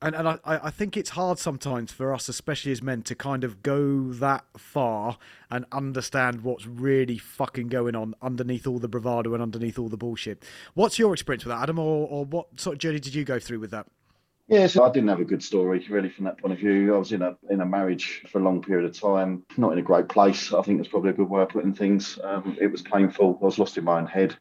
and 0.00 0.14
and 0.14 0.26
I, 0.26 0.38
I 0.44 0.70
think 0.70 0.96
it's 0.96 1.10
hard 1.10 1.38
sometimes 1.38 1.92
for 1.92 2.14
us, 2.14 2.30
especially 2.30 2.72
as 2.72 2.82
men, 2.82 3.02
to 3.02 3.14
kind 3.14 3.44
of 3.44 3.62
go 3.62 4.12
that 4.12 4.44
far 4.56 5.18
and 5.50 5.66
understand 5.70 6.44
what's 6.44 6.66
really 6.66 7.18
fucking 7.18 7.68
going 7.68 7.94
on 7.94 8.14
underneath 8.22 8.66
all 8.66 8.78
the 8.78 8.88
bravado 8.88 9.34
and 9.34 9.42
underneath 9.42 9.78
all 9.78 9.90
the 9.90 9.98
bullshit. 9.98 10.42
What's 10.72 10.98
your 10.98 11.12
experience 11.12 11.44
with 11.44 11.54
that, 11.54 11.62
Adam, 11.62 11.78
or, 11.78 12.08
or 12.08 12.24
what 12.24 12.58
sort 12.58 12.76
of 12.76 12.80
journey 12.80 13.00
did 13.00 13.14
you 13.14 13.24
go 13.24 13.38
through 13.38 13.60
with 13.60 13.70
that? 13.72 13.86
Yeah, 14.48 14.68
so 14.68 14.84
I 14.84 14.92
didn't 14.92 15.08
have 15.08 15.18
a 15.18 15.24
good 15.24 15.42
story 15.42 15.84
really 15.90 16.08
from 16.08 16.24
that 16.26 16.38
point 16.38 16.52
of 16.52 16.60
view. 16.60 16.94
I 16.94 16.98
was 16.98 17.10
in 17.10 17.22
a 17.22 17.36
in 17.50 17.60
a 17.60 17.66
marriage 17.66 18.22
for 18.28 18.38
a 18.38 18.42
long 18.44 18.62
period 18.62 18.88
of 18.88 18.98
time, 18.98 19.42
not 19.56 19.72
in 19.72 19.78
a 19.80 19.82
great 19.82 20.08
place. 20.08 20.52
I 20.52 20.62
think 20.62 20.78
that's 20.78 20.88
probably 20.88 21.10
a 21.10 21.14
good 21.14 21.28
way 21.28 21.42
of 21.42 21.48
putting 21.48 21.74
things. 21.74 22.18
Um, 22.22 22.56
it 22.60 22.68
was 22.68 22.82
painful. 22.82 23.38
I 23.42 23.44
was 23.44 23.58
lost 23.58 23.76
in 23.76 23.84
my 23.84 23.98
own 23.98 24.06
head 24.06 24.36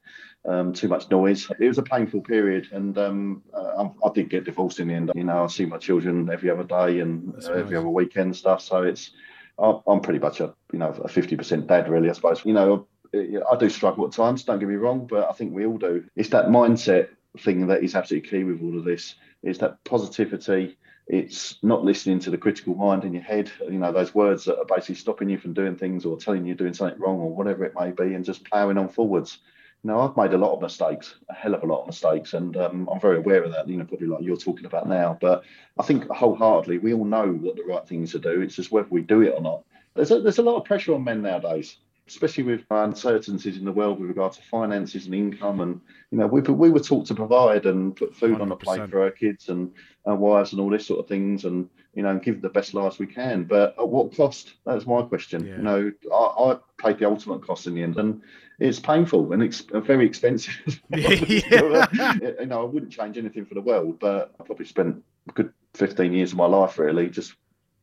um, 0.48 0.74
too 0.74 0.88
much 0.88 1.10
noise. 1.10 1.50
It 1.60 1.68
was 1.68 1.80
a 1.80 1.84
painful 1.84 2.22
period, 2.22 2.68
and 2.72 2.96
um, 3.00 3.42
uh, 3.52 3.84
I, 3.84 4.08
I, 4.08 4.12
did 4.14 4.30
get 4.30 4.44
divorced 4.44 4.80
in 4.80 4.90
the 4.90 4.94
end. 4.94 5.12
You 5.16 5.24
know, 5.24 5.44
I 5.44 5.48
see 5.48 5.66
my 5.66 5.78
children 5.78 6.30
every 6.32 6.52
other 6.52 6.64
day 6.64 7.00
and 7.00 7.34
uh, 7.44 7.54
every 7.54 7.76
other 7.76 7.90
weekend 7.90 8.36
stuff. 8.36 8.62
So 8.62 8.84
it's 8.84 9.12
I'm 9.58 10.02
pretty 10.02 10.20
much 10.20 10.40
a 10.40 10.54
you 10.72 10.78
know 10.78 10.90
a 11.04 11.08
fifty 11.08 11.36
percent 11.36 11.66
dad, 11.66 11.90
really. 11.90 12.12
I 12.12 12.14
suppose. 12.14 12.46
You 12.46 12.54
know, 12.54 12.88
I 13.14 13.56
do 13.58 13.70
struggle 13.70 14.06
at 14.06 14.12
times. 14.12 14.44
Don't 14.44 14.60
get 14.60 14.70
me 14.70 14.76
wrong, 14.76 15.08
but 15.08 15.28
I 15.28 15.34
think 15.34 15.54
we 15.54 15.66
all 15.66 15.80
do. 15.80 16.04
It's 16.16 16.30
that 16.30 16.46
mindset 16.46 17.10
thing 17.40 17.68
that 17.68 17.84
is 17.84 17.96
absolutely 17.96 18.30
key 18.30 18.44
with 18.44 18.62
all 18.62 18.78
of 18.78 18.86
this. 18.86 19.16
Is 19.46 19.60
that 19.60 19.82
positivity. 19.86 20.78
It's 21.08 21.60
not 21.62 21.86
listening 21.86 22.20
to 22.22 22.32
the 22.32 22.38
critical 22.38 22.74
mind 22.74 23.04
in 23.04 23.14
your 23.14 23.22
head, 23.22 23.52
you 23.62 23.78
know, 23.78 23.92
those 23.92 24.16
words 24.16 24.44
that 24.46 24.58
are 24.58 24.66
basically 24.66 24.96
stopping 24.96 25.30
you 25.30 25.38
from 25.38 25.54
doing 25.54 25.76
things 25.76 26.04
or 26.04 26.18
telling 26.18 26.46
you 26.48 26.56
doing 26.56 26.74
something 26.74 27.00
wrong 27.00 27.20
or 27.20 27.30
whatever 27.34 27.64
it 27.64 27.76
may 27.80 27.92
be, 27.92 28.16
and 28.16 28.26
just 28.26 28.44
ploughing 28.44 28.80
on 28.80 28.90
forwards 28.90 29.38
You 29.86 29.92
know, 29.92 30.00
I've 30.02 30.18
made 30.18 30.34
a 30.34 30.38
lot 30.40 30.56
of 30.56 30.64
mistakes, 30.64 31.14
a 31.30 31.34
hell 31.36 31.54
of 31.54 31.62
a 31.62 31.68
lot 31.68 31.82
of 31.82 31.86
mistakes, 31.86 32.34
and 32.34 32.58
um, 32.58 32.90
I'm 32.92 33.00
very 33.00 33.18
aware 33.18 33.44
of 33.44 33.52
that. 33.52 33.68
You 33.70 33.78
know, 33.78 33.86
probably 33.86 34.08
like 34.08 34.24
you're 34.24 34.36
talking 34.36 34.66
about 34.66 34.90
now. 34.90 35.16
But 35.22 35.44
I 35.78 35.84
think 35.84 36.10
wholeheartedly, 36.10 36.80
we 36.80 36.96
all 36.96 37.06
know 37.06 37.28
what 37.28 37.56
the 37.56 37.64
right 37.66 37.88
things 37.88 38.12
to 38.14 38.20
do. 38.20 38.42
It's 38.42 38.56
just 38.56 38.72
whether 38.72 38.88
we 38.90 39.02
do 39.02 39.22
it 39.22 39.36
or 39.36 39.42
not. 39.42 39.64
There's 39.94 40.10
a, 40.10 40.22
there's 40.22 40.40
a 40.40 40.42
lot 40.42 40.58
of 40.58 40.66
pressure 40.66 40.96
on 40.96 41.04
men 41.04 41.22
nowadays, 41.22 41.78
especially 42.08 42.44
with 42.44 42.62
uncertainties 42.70 43.58
in 43.58 43.66
the 43.66 43.72
world 43.72 44.00
with 44.00 44.10
regard 44.10 44.34
to 44.34 44.42
finances 44.44 45.06
and 45.06 45.16
income. 45.16 45.60
And 45.60 45.82
you 46.12 46.18
know, 46.18 46.28
we 46.28 46.42
we 46.42 46.70
were 46.70 46.80
taught 46.80 47.08
to 47.08 47.16
provide 47.16 47.66
and 47.66 47.96
put 47.96 48.16
food 48.16 48.38
100%. 48.38 48.42
on 48.42 48.50
the 48.50 48.56
plate 48.56 48.90
for 48.90 49.02
our 49.02 49.12
kids 49.12 49.50
and 49.50 49.72
our 50.06 50.16
wives 50.16 50.52
and 50.52 50.62
all 50.62 50.70
this 50.70 50.86
sort 50.86 51.00
of 51.00 51.08
things, 51.08 51.46
and 51.46 51.70
you 51.94 52.04
know, 52.04 52.10
and 52.10 52.22
give 52.22 52.42
the 52.42 52.50
best 52.50 52.74
lives 52.74 53.00
we 53.00 53.08
can. 53.08 53.46
But 53.46 53.76
at 53.80 53.88
what 53.88 54.16
cost? 54.16 54.54
That's 54.66 54.86
my 54.86 55.02
question. 55.02 55.46
Yeah. 55.46 55.58
You 55.58 55.64
know, 55.64 55.92
I, 56.14 56.52
I 56.52 56.58
paid 56.78 57.00
the 57.00 57.10
ultimate 57.10 57.46
cost 57.46 57.68
in 57.68 57.76
the 57.76 57.84
end, 57.84 57.98
and 57.98 58.22
it's 58.60 58.80
painful 58.80 59.34
and 59.34 59.44
it's 59.44 59.62
very 59.62 60.06
expensive. 60.06 60.54
Yeah. 60.90 62.14
you 62.40 62.46
know, 62.46 62.62
I 62.62 62.66
wouldn't 62.66 62.92
change 62.92 63.18
anything 63.18 63.46
for 63.46 63.54
the 63.54 63.62
world, 63.62 64.00
but 64.00 64.34
I 64.40 64.44
probably 64.44 64.66
spent 64.66 65.04
a 65.30 65.32
good 65.34 65.54
15 65.74 66.14
years 66.14 66.32
of 66.32 66.38
my 66.38 66.46
life 66.46 66.78
really 66.80 67.10
just 67.10 67.36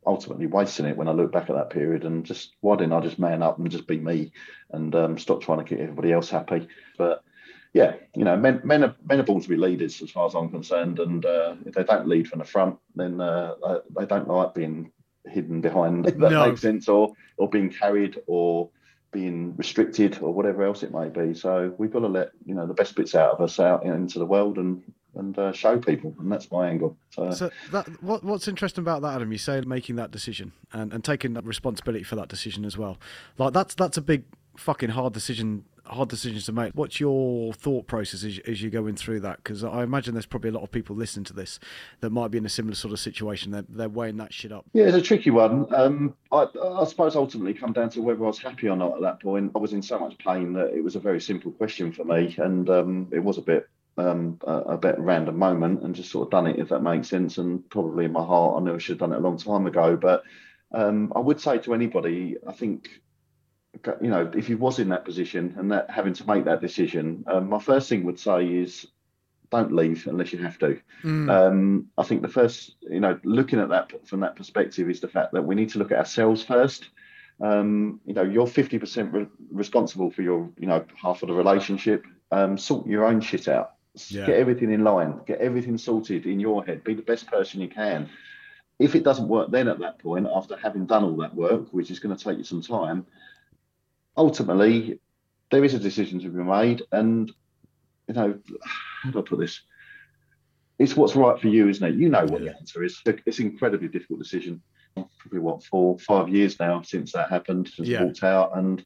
ultimately 0.07 0.47
wasting 0.47 0.87
it 0.87 0.97
when 0.97 1.09
I 1.09 1.13
look 1.13 1.33
back 1.33 1.49
at 1.49 1.57
that 1.57 1.71
period 1.71 2.05
and 2.05 2.25
just 2.25 2.57
why 2.61 2.77
didn't 2.77 2.93
I 2.93 3.01
just 3.01 3.19
man 3.19 3.43
up 3.43 3.59
and 3.59 3.71
just 3.71 3.87
be 3.87 3.99
me 3.99 4.33
and 4.71 4.95
um, 4.95 5.19
stop 5.19 5.41
trying 5.41 5.59
to 5.59 5.65
keep 5.65 5.79
everybody 5.79 6.13
else 6.13 6.29
happy. 6.31 6.69
But 6.99 7.23
yeah, 7.73 7.95
you 8.15 8.25
know, 8.25 8.37
men 8.37 8.61
men 8.65 8.85
are, 8.85 8.95
men 9.09 9.21
are 9.21 9.25
born 9.25 9.41
to 9.41 9.49
be 9.49 9.57
leaders 9.57 10.03
as 10.03 10.11
far 10.11 10.27
as 10.27 10.35
I'm 10.35 10.51
concerned, 10.51 10.99
and 10.99 11.25
uh, 11.25 11.55
if 11.65 11.75
they 11.75 11.85
don't 11.85 12.09
lead 12.09 12.29
from 12.29 12.41
the 12.41 12.45
front, 12.45 12.79
then 12.95 13.21
uh, 13.21 13.55
they 13.97 14.05
don't 14.07 14.29
like 14.29 14.55
being 14.55 14.93
hidden 15.27 15.61
behind. 15.61 16.05
That 16.05 16.19
No. 16.19 16.49
makes 16.49 16.61
sense, 16.61 16.89
or 16.89 17.15
or 17.39 17.49
being 17.49 17.71
carried 17.71 18.21
or 18.27 18.69
being 19.13 19.55
restricted 19.57 20.19
or 20.23 20.33
whatever 20.35 20.65
else 20.65 20.83
it 20.83 20.93
may 20.93 21.09
be. 21.09 21.35
So 21.35 21.75
we've 21.79 21.93
got 21.93 22.01
to 22.01 22.09
let 22.09 22.33
you 22.45 22.55
know 22.55 22.67
the 22.67 22.75
best 22.75 22.95
bits 22.97 23.15
out 23.15 23.33
of 23.33 23.41
us 23.41 23.61
out 23.61 23.85
into 23.85 24.19
the 24.19 24.27
world 24.27 24.59
and 24.59 24.83
and 25.15 25.39
uh, 25.39 25.53
show 25.53 25.79
people, 25.79 26.15
and 26.19 26.31
that's 26.31 26.51
my 26.51 26.69
angle. 26.69 26.97
So, 27.11 27.31
So 27.31 27.51
that 27.71 28.03
what 28.03 28.25
what's 28.25 28.49
interesting 28.49 28.83
about 28.83 29.03
that, 29.03 29.15
Adam? 29.15 29.33
You 29.33 29.39
say 29.39 29.61
making 29.63 29.97
that 29.97 30.11
decision 30.11 30.53
and, 30.73 30.93
and 30.93 31.05
taking 31.05 31.35
that 31.35 31.45
responsibility 31.45 32.05
for 32.05 32.17
that 32.17 32.29
decision 32.29 32.65
as 32.65 32.79
well. 32.79 32.99
Like 33.39 33.53
that's 33.53 33.75
that's 33.75 33.97
a 33.97 34.03
big 34.03 34.25
fucking 34.57 34.91
hard 34.91 35.13
decision. 35.13 35.65
Hard 35.85 36.11
decisions 36.11 36.47
to 36.47 36.53
make. 36.53 36.75
What's 36.75 37.01
your 37.01 37.53
thought 37.53 37.89
process 37.89 38.23
as, 38.23 38.39
as 38.47 38.63
you're 38.63 38.71
going 38.71 38.95
through 38.95 39.19
that? 39.21 39.39
Because 39.39 39.65
I 39.65 39.83
imagine 39.83 40.15
there's 40.15 40.27
probably 40.27 40.51
a 40.51 40.53
lot 40.53 40.63
of 40.63 40.71
people 40.71 40.95
listening 40.95 41.25
to 41.25 41.33
this 41.33 41.59
that 42.01 42.11
might 42.11 42.31
be 42.31 42.39
in 42.39 42.47
a 42.47 42.49
similar 42.49 42.77
sort 42.77 42.93
of 42.93 43.01
situation. 43.01 43.51
They're, 43.51 43.65
they're 43.69 43.89
weighing 43.89 44.17
that 44.19 44.33
shit 44.33 44.53
up. 44.53 44.65
Yeah, 44.73 44.85
it's 44.85 44.97
a 44.97 45.03
tricky 45.03 45.31
one. 45.31 45.67
Um, 45.75 46.15
I, 46.31 46.47
I 46.63 46.85
suppose 46.85 47.17
ultimately 47.17 47.53
come 47.53 47.73
down 47.73 47.91
to 47.91 48.01
whether 48.01 48.23
I 48.23 48.29
was 48.29 48.39
happy 48.39 48.69
or 48.69 48.77
not 48.77 48.95
at 48.95 49.01
that 49.01 49.21
point. 49.21 49.51
I 49.57 49.59
was 49.59 49.73
in 49.73 49.83
so 49.83 49.99
much 49.99 50.17
pain 50.19 50.53
that 50.53 50.73
it 50.73 50.85
was 50.85 50.95
a 50.95 51.01
very 51.01 51.21
simple 51.21 51.51
question 51.51 51.91
for 51.91 52.05
me, 52.05 52.37
and 52.39 52.71
um, 52.71 53.09
it 53.11 53.19
was 53.19 53.37
a 53.39 53.43
bit 53.43 53.69
um, 53.99 54.39
a, 54.47 54.53
a 54.53 54.79
bit 54.79 54.99
random 54.99 55.39
moment, 55.39 55.83
and 55.83 55.95
just 55.95 56.11
sort 56.11 56.27
of 56.27 56.31
done 56.31 56.47
it 56.47 56.59
if 56.59 56.69
that 56.71 56.83
makes 56.83 57.09
sense. 57.09 57.39
And 57.39 57.69
probably 57.71 58.05
in 58.05 58.13
my 58.13 58.25
heart, 58.25 58.61
I 58.61 58.65
knew 58.65 58.75
I 58.75 58.79
should 58.79 59.01
have 59.01 59.11
done 59.11 59.13
it 59.13 59.21
a 59.21 59.27
long 59.27 59.39
time 59.39 59.67
ago. 59.67 59.97
But 59.97 60.23
um, 60.73 61.13
I 61.15 61.21
would 61.21 61.41
say 61.41 61.59
to 61.59 61.75
anybody, 61.75 62.37
I 62.47 62.53
think 62.53 62.89
you 64.01 64.11
know, 64.11 64.31
if 64.35 64.49
you 64.49 64.59
was 64.59 64.79
in 64.79 64.91
that 64.91 65.05
position 65.05 65.55
and 65.59 65.73
that 65.73 65.91
having 65.91 66.13
to 66.15 66.27
make 66.27 66.45
that 66.45 66.61
decision, 66.61 67.25
um, 67.27 67.49
my 67.49 67.59
first 67.59 67.89
thing 67.89 68.05
would 68.05 68.19
say 68.19 68.47
is 68.47 68.87
don't 69.51 69.73
leave 69.73 70.07
unless 70.07 70.33
you 70.33 70.39
have 70.41 70.59
to. 70.59 70.81
Mm. 71.03 71.31
Um, 71.31 71.87
I 71.99 72.03
think 72.05 72.23
the 72.23 72.29
first, 72.29 72.77
you 72.83 73.01
know, 73.01 73.19
looking 73.23 73.61
at 73.61 73.69
that 73.69 74.07
from 74.09 74.21
that 74.21 74.37
perspective 74.37 74.89
is 74.89 75.01
the 75.01 75.09
fact 75.09 75.33
that 75.33 75.43
we 75.43 75.55
need 75.55 75.69
to 75.71 75.79
look 75.79 75.93
at 75.93 75.99
ourselves 75.99 76.43
first. 76.43 76.89
Um, 77.41 78.01
you 78.07 78.15
know, 78.15 78.23
you're 78.23 78.47
50% 78.47 79.13
re- 79.13 79.27
responsible 79.51 80.11
for 80.11 80.23
your, 80.23 80.51
you 80.59 80.67
know, 80.67 80.85
half 81.01 81.23
of 81.23 81.29
the 81.29 81.35
relationship. 81.35 82.05
Um, 82.31 82.57
sort 82.57 82.87
your 82.87 83.05
own 83.05 83.21
shit 83.21 83.47
out. 83.47 83.75
Yeah. 83.95 84.27
Get 84.27 84.37
everything 84.37 84.73
in 84.73 84.85
line. 84.85 85.21
Get 85.27 85.41
everything 85.41 85.77
sorted 85.77 86.27
in 86.27 86.41
your 86.41 86.65
head. 86.65 86.83
Be 86.85 86.95
the 86.95 87.03
best 87.03 87.27
person 87.27 87.61
you 87.61 87.69
can. 87.69 88.09
If 88.79 88.95
it 88.95 89.05
doesn't 89.05 89.29
work 89.29 89.51
then 89.51 89.69
at 89.69 89.79
that 89.81 89.99
point, 89.99 90.27
after 90.35 90.57
having 90.57 90.87
done 90.87 91.05
all 91.05 91.17
that 91.19 91.35
work, 91.35 91.69
which 91.73 91.91
is 91.91 91.99
going 91.99 92.17
to 92.17 92.25
take 92.25 92.39
you 92.39 92.45
some 92.45 92.63
time, 92.63 93.07
ultimately 94.17 94.99
there 95.51 95.65
is 95.65 95.75
a 95.75 95.79
decision 95.79 96.21
to 96.21 96.29
be 96.31 96.43
made. 96.43 96.83
And, 96.91 97.31
you 98.09 98.15
know, 98.15 98.39
how 99.03 99.11
do 99.11 99.19
I 99.19 99.23
put 99.23 99.39
this? 99.39 99.61
it's 100.83 100.97
what's 100.97 101.15
right 101.15 101.41
for 101.41 101.49
you, 101.49 101.69
isn't 101.69 101.87
it? 101.87 101.95
You 101.95 102.09
know 102.09 102.25
what 102.27 102.41
the 102.41 102.55
answer 102.55 102.83
is. 102.83 103.01
It's 103.07 103.39
an 103.39 103.47
incredibly 103.47 103.89
difficult 103.89 104.19
decision. 104.19 104.61
Probably 104.95 105.39
what 105.39 105.63
four, 105.65 105.99
five 105.99 106.29
years 106.29 106.59
now 106.59 106.83
since 106.83 107.13
that 107.13 107.31
happened, 107.31 107.69
since 107.69 107.89
Yeah. 107.89 108.05
Walked 108.05 108.25
out, 108.25 108.57
and 108.57 108.85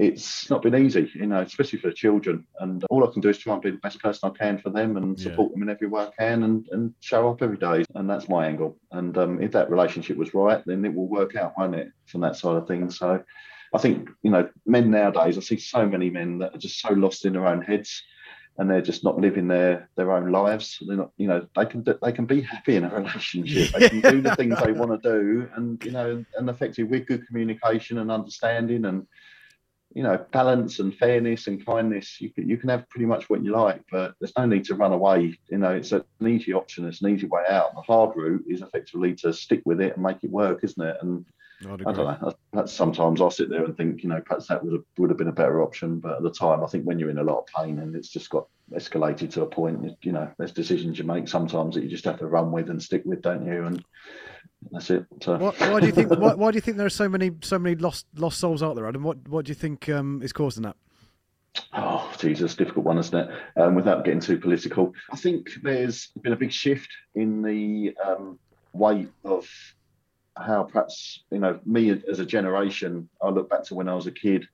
it's 0.00 0.48
not 0.48 0.62
been 0.62 0.74
easy, 0.74 1.10
you 1.14 1.26
know, 1.26 1.42
especially 1.42 1.78
for 1.78 1.88
the 1.88 1.94
children. 1.94 2.46
And 2.58 2.82
all 2.88 3.06
I 3.06 3.12
can 3.12 3.20
do 3.20 3.28
is 3.28 3.36
try 3.36 3.52
and 3.52 3.62
be 3.62 3.70
the 3.70 3.76
best 3.78 4.00
person 4.00 4.30
I 4.30 4.38
can 4.38 4.58
for 4.58 4.70
them 4.70 4.96
and 4.96 5.18
Yeah. 5.18 5.24
support 5.24 5.52
them 5.52 5.62
in 5.62 5.68
every 5.68 5.88
way 5.88 6.04
I 6.04 6.10
can, 6.18 6.42
and 6.44 6.66
and 6.72 6.94
show 7.00 7.28
up 7.28 7.42
every 7.42 7.58
day. 7.58 7.84
And 7.94 8.08
that's 8.08 8.28
my 8.28 8.46
angle. 8.46 8.78
And 8.92 9.16
um, 9.18 9.42
if 9.42 9.52
that 9.52 9.70
relationship 9.70 10.16
was 10.16 10.32
right, 10.32 10.62
then 10.64 10.84
it 10.86 10.94
will 10.94 11.08
work 11.08 11.36
out, 11.36 11.52
won't 11.58 11.74
it, 11.74 11.88
from 12.06 12.22
that 12.22 12.36
side 12.36 12.56
of 12.56 12.66
things? 12.66 12.98
So. 12.98 13.22
I 13.72 13.78
think 13.78 14.10
you 14.24 14.32
know 14.32 14.48
men 14.66 14.90
nowadays. 14.90 15.38
I 15.38 15.42
see 15.42 15.56
so 15.56 15.86
many 15.86 16.10
men 16.10 16.38
that 16.38 16.52
are 16.56 16.58
just 16.58 16.80
so 16.80 16.92
lost 16.92 17.24
in 17.24 17.34
their 17.34 17.46
own 17.46 17.62
heads, 17.62 18.02
and 18.58 18.68
they're 18.68 18.82
just 18.82 19.04
not 19.04 19.20
living 19.20 19.46
their 19.46 19.88
their 19.96 20.10
own 20.10 20.32
lives. 20.32 20.76
They're 20.84 20.96
not, 20.96 21.12
you 21.18 21.28
know, 21.28 21.46
they 21.54 21.66
can 21.66 21.84
they 22.02 22.10
can 22.10 22.26
be 22.26 22.40
happy 22.40 22.74
in 22.74 22.82
a 22.82 22.92
relationship. 22.92 23.70
They 23.74 23.88
can 23.88 24.00
do 24.00 24.22
the 24.22 24.34
things 24.34 24.58
they 24.58 24.72
want 24.72 25.00
to 25.00 25.08
do, 25.08 25.48
and 25.54 25.80
you 25.84 25.92
know, 25.92 26.24
and 26.36 26.50
effectively 26.50 26.82
with 26.82 27.06
good 27.06 27.24
communication 27.28 27.98
and 27.98 28.10
understanding, 28.10 28.86
and 28.86 29.06
you 29.92 30.02
know, 30.02 30.24
balance 30.32 30.78
and 30.78 30.94
fairness 30.94 31.46
and 31.48 31.64
kindness. 31.64 32.20
You 32.20 32.30
can 32.30 32.48
you 32.48 32.56
can 32.56 32.68
have 32.68 32.88
pretty 32.90 33.06
much 33.06 33.28
what 33.28 33.42
you 33.44 33.52
like, 33.52 33.82
but 33.90 34.14
there's 34.20 34.32
no 34.38 34.46
need 34.46 34.64
to 34.66 34.74
run 34.74 34.92
away. 34.92 35.38
You 35.50 35.58
know, 35.58 35.72
it's 35.72 35.92
an 35.92 36.04
easy 36.26 36.52
option. 36.52 36.86
It's 36.86 37.02
an 37.02 37.10
easy 37.10 37.26
way 37.26 37.42
out. 37.48 37.74
The 37.74 37.82
hard 37.82 38.16
route 38.16 38.44
is 38.48 38.62
effectively 38.62 39.14
to 39.16 39.32
stick 39.32 39.62
with 39.64 39.80
it 39.80 39.94
and 39.94 40.02
make 40.02 40.22
it 40.22 40.30
work, 40.30 40.62
isn't 40.62 40.82
it? 40.82 40.96
And 41.02 41.24
I 41.86 41.92
don't 41.92 42.06
know. 42.22 42.32
That's- 42.52 42.72
sometimes 42.72 43.20
I 43.20 43.28
sit 43.28 43.50
there 43.50 43.64
and 43.64 43.76
think, 43.76 44.02
you 44.02 44.08
know, 44.08 44.20
perhaps 44.24 44.46
that 44.46 44.64
would 44.64 44.72
have 44.72 44.84
would 44.98 45.10
have 45.10 45.18
been 45.18 45.28
a 45.28 45.32
better 45.32 45.60
option. 45.62 45.98
But 45.98 46.16
at 46.18 46.22
the 46.22 46.30
time, 46.30 46.62
I 46.62 46.66
think 46.66 46.84
when 46.84 46.98
you're 46.98 47.10
in 47.10 47.18
a 47.18 47.24
lot 47.24 47.38
of 47.38 47.46
pain 47.46 47.80
and 47.80 47.94
it's 47.94 48.08
just 48.08 48.30
got 48.30 48.46
escalated 48.72 49.30
to 49.32 49.42
a 49.42 49.46
point, 49.46 49.82
you- 49.84 49.96
you 50.02 50.12
know, 50.12 50.30
there's 50.38 50.52
decisions 50.52 50.98
you 50.98 51.04
make 51.04 51.28
sometimes 51.28 51.74
that 51.74 51.82
you 51.82 51.90
just 51.90 52.04
have 52.04 52.18
to 52.20 52.26
run 52.26 52.52
with 52.52 52.70
and 52.70 52.82
stick 52.82 53.02
with, 53.04 53.22
don't 53.22 53.44
you? 53.44 53.64
And 53.64 53.84
that's 54.70 54.90
it. 54.90 55.06
So, 55.22 55.36
Why, 55.36 55.70
why 55.70 55.80
do 55.80 55.86
you 55.86 55.92
think? 55.92 56.10
Why, 56.10 56.34
why 56.34 56.50
do 56.50 56.56
you 56.56 56.60
think 56.60 56.76
there 56.76 56.86
are 56.86 56.90
so 56.90 57.08
many 57.08 57.32
so 57.42 57.58
many 57.58 57.76
lost 57.76 58.06
lost 58.16 58.38
souls 58.38 58.62
out 58.62 58.76
there, 58.76 58.86
Adam? 58.86 59.02
What 59.02 59.28
what 59.28 59.44
do 59.44 59.50
you 59.50 59.54
think 59.54 59.88
um, 59.88 60.20
is 60.22 60.32
causing 60.32 60.62
that? 60.64 60.76
Oh, 61.72 62.12
Jesus, 62.18 62.54
difficult 62.54 62.84
one, 62.84 62.98
isn't 62.98 63.18
it? 63.18 63.28
Um, 63.56 63.74
without 63.74 64.04
getting 64.04 64.20
too 64.20 64.38
political, 64.38 64.94
I 65.10 65.16
think 65.16 65.50
there's 65.62 66.08
been 66.22 66.32
a 66.32 66.36
big 66.36 66.52
shift 66.52 66.88
in 67.14 67.42
the 67.42 67.94
um, 68.04 68.38
way 68.72 69.08
of 69.24 69.48
how 70.36 70.62
perhaps 70.62 71.24
you 71.30 71.38
know 71.38 71.58
me 71.64 71.90
as 71.90 72.18
a 72.18 72.26
generation. 72.26 73.08
I 73.20 73.30
look 73.30 73.50
back 73.50 73.64
to 73.64 73.74
when 73.74 73.88
I 73.88 73.94
was 73.94 74.06
a 74.06 74.12
kid. 74.12 74.46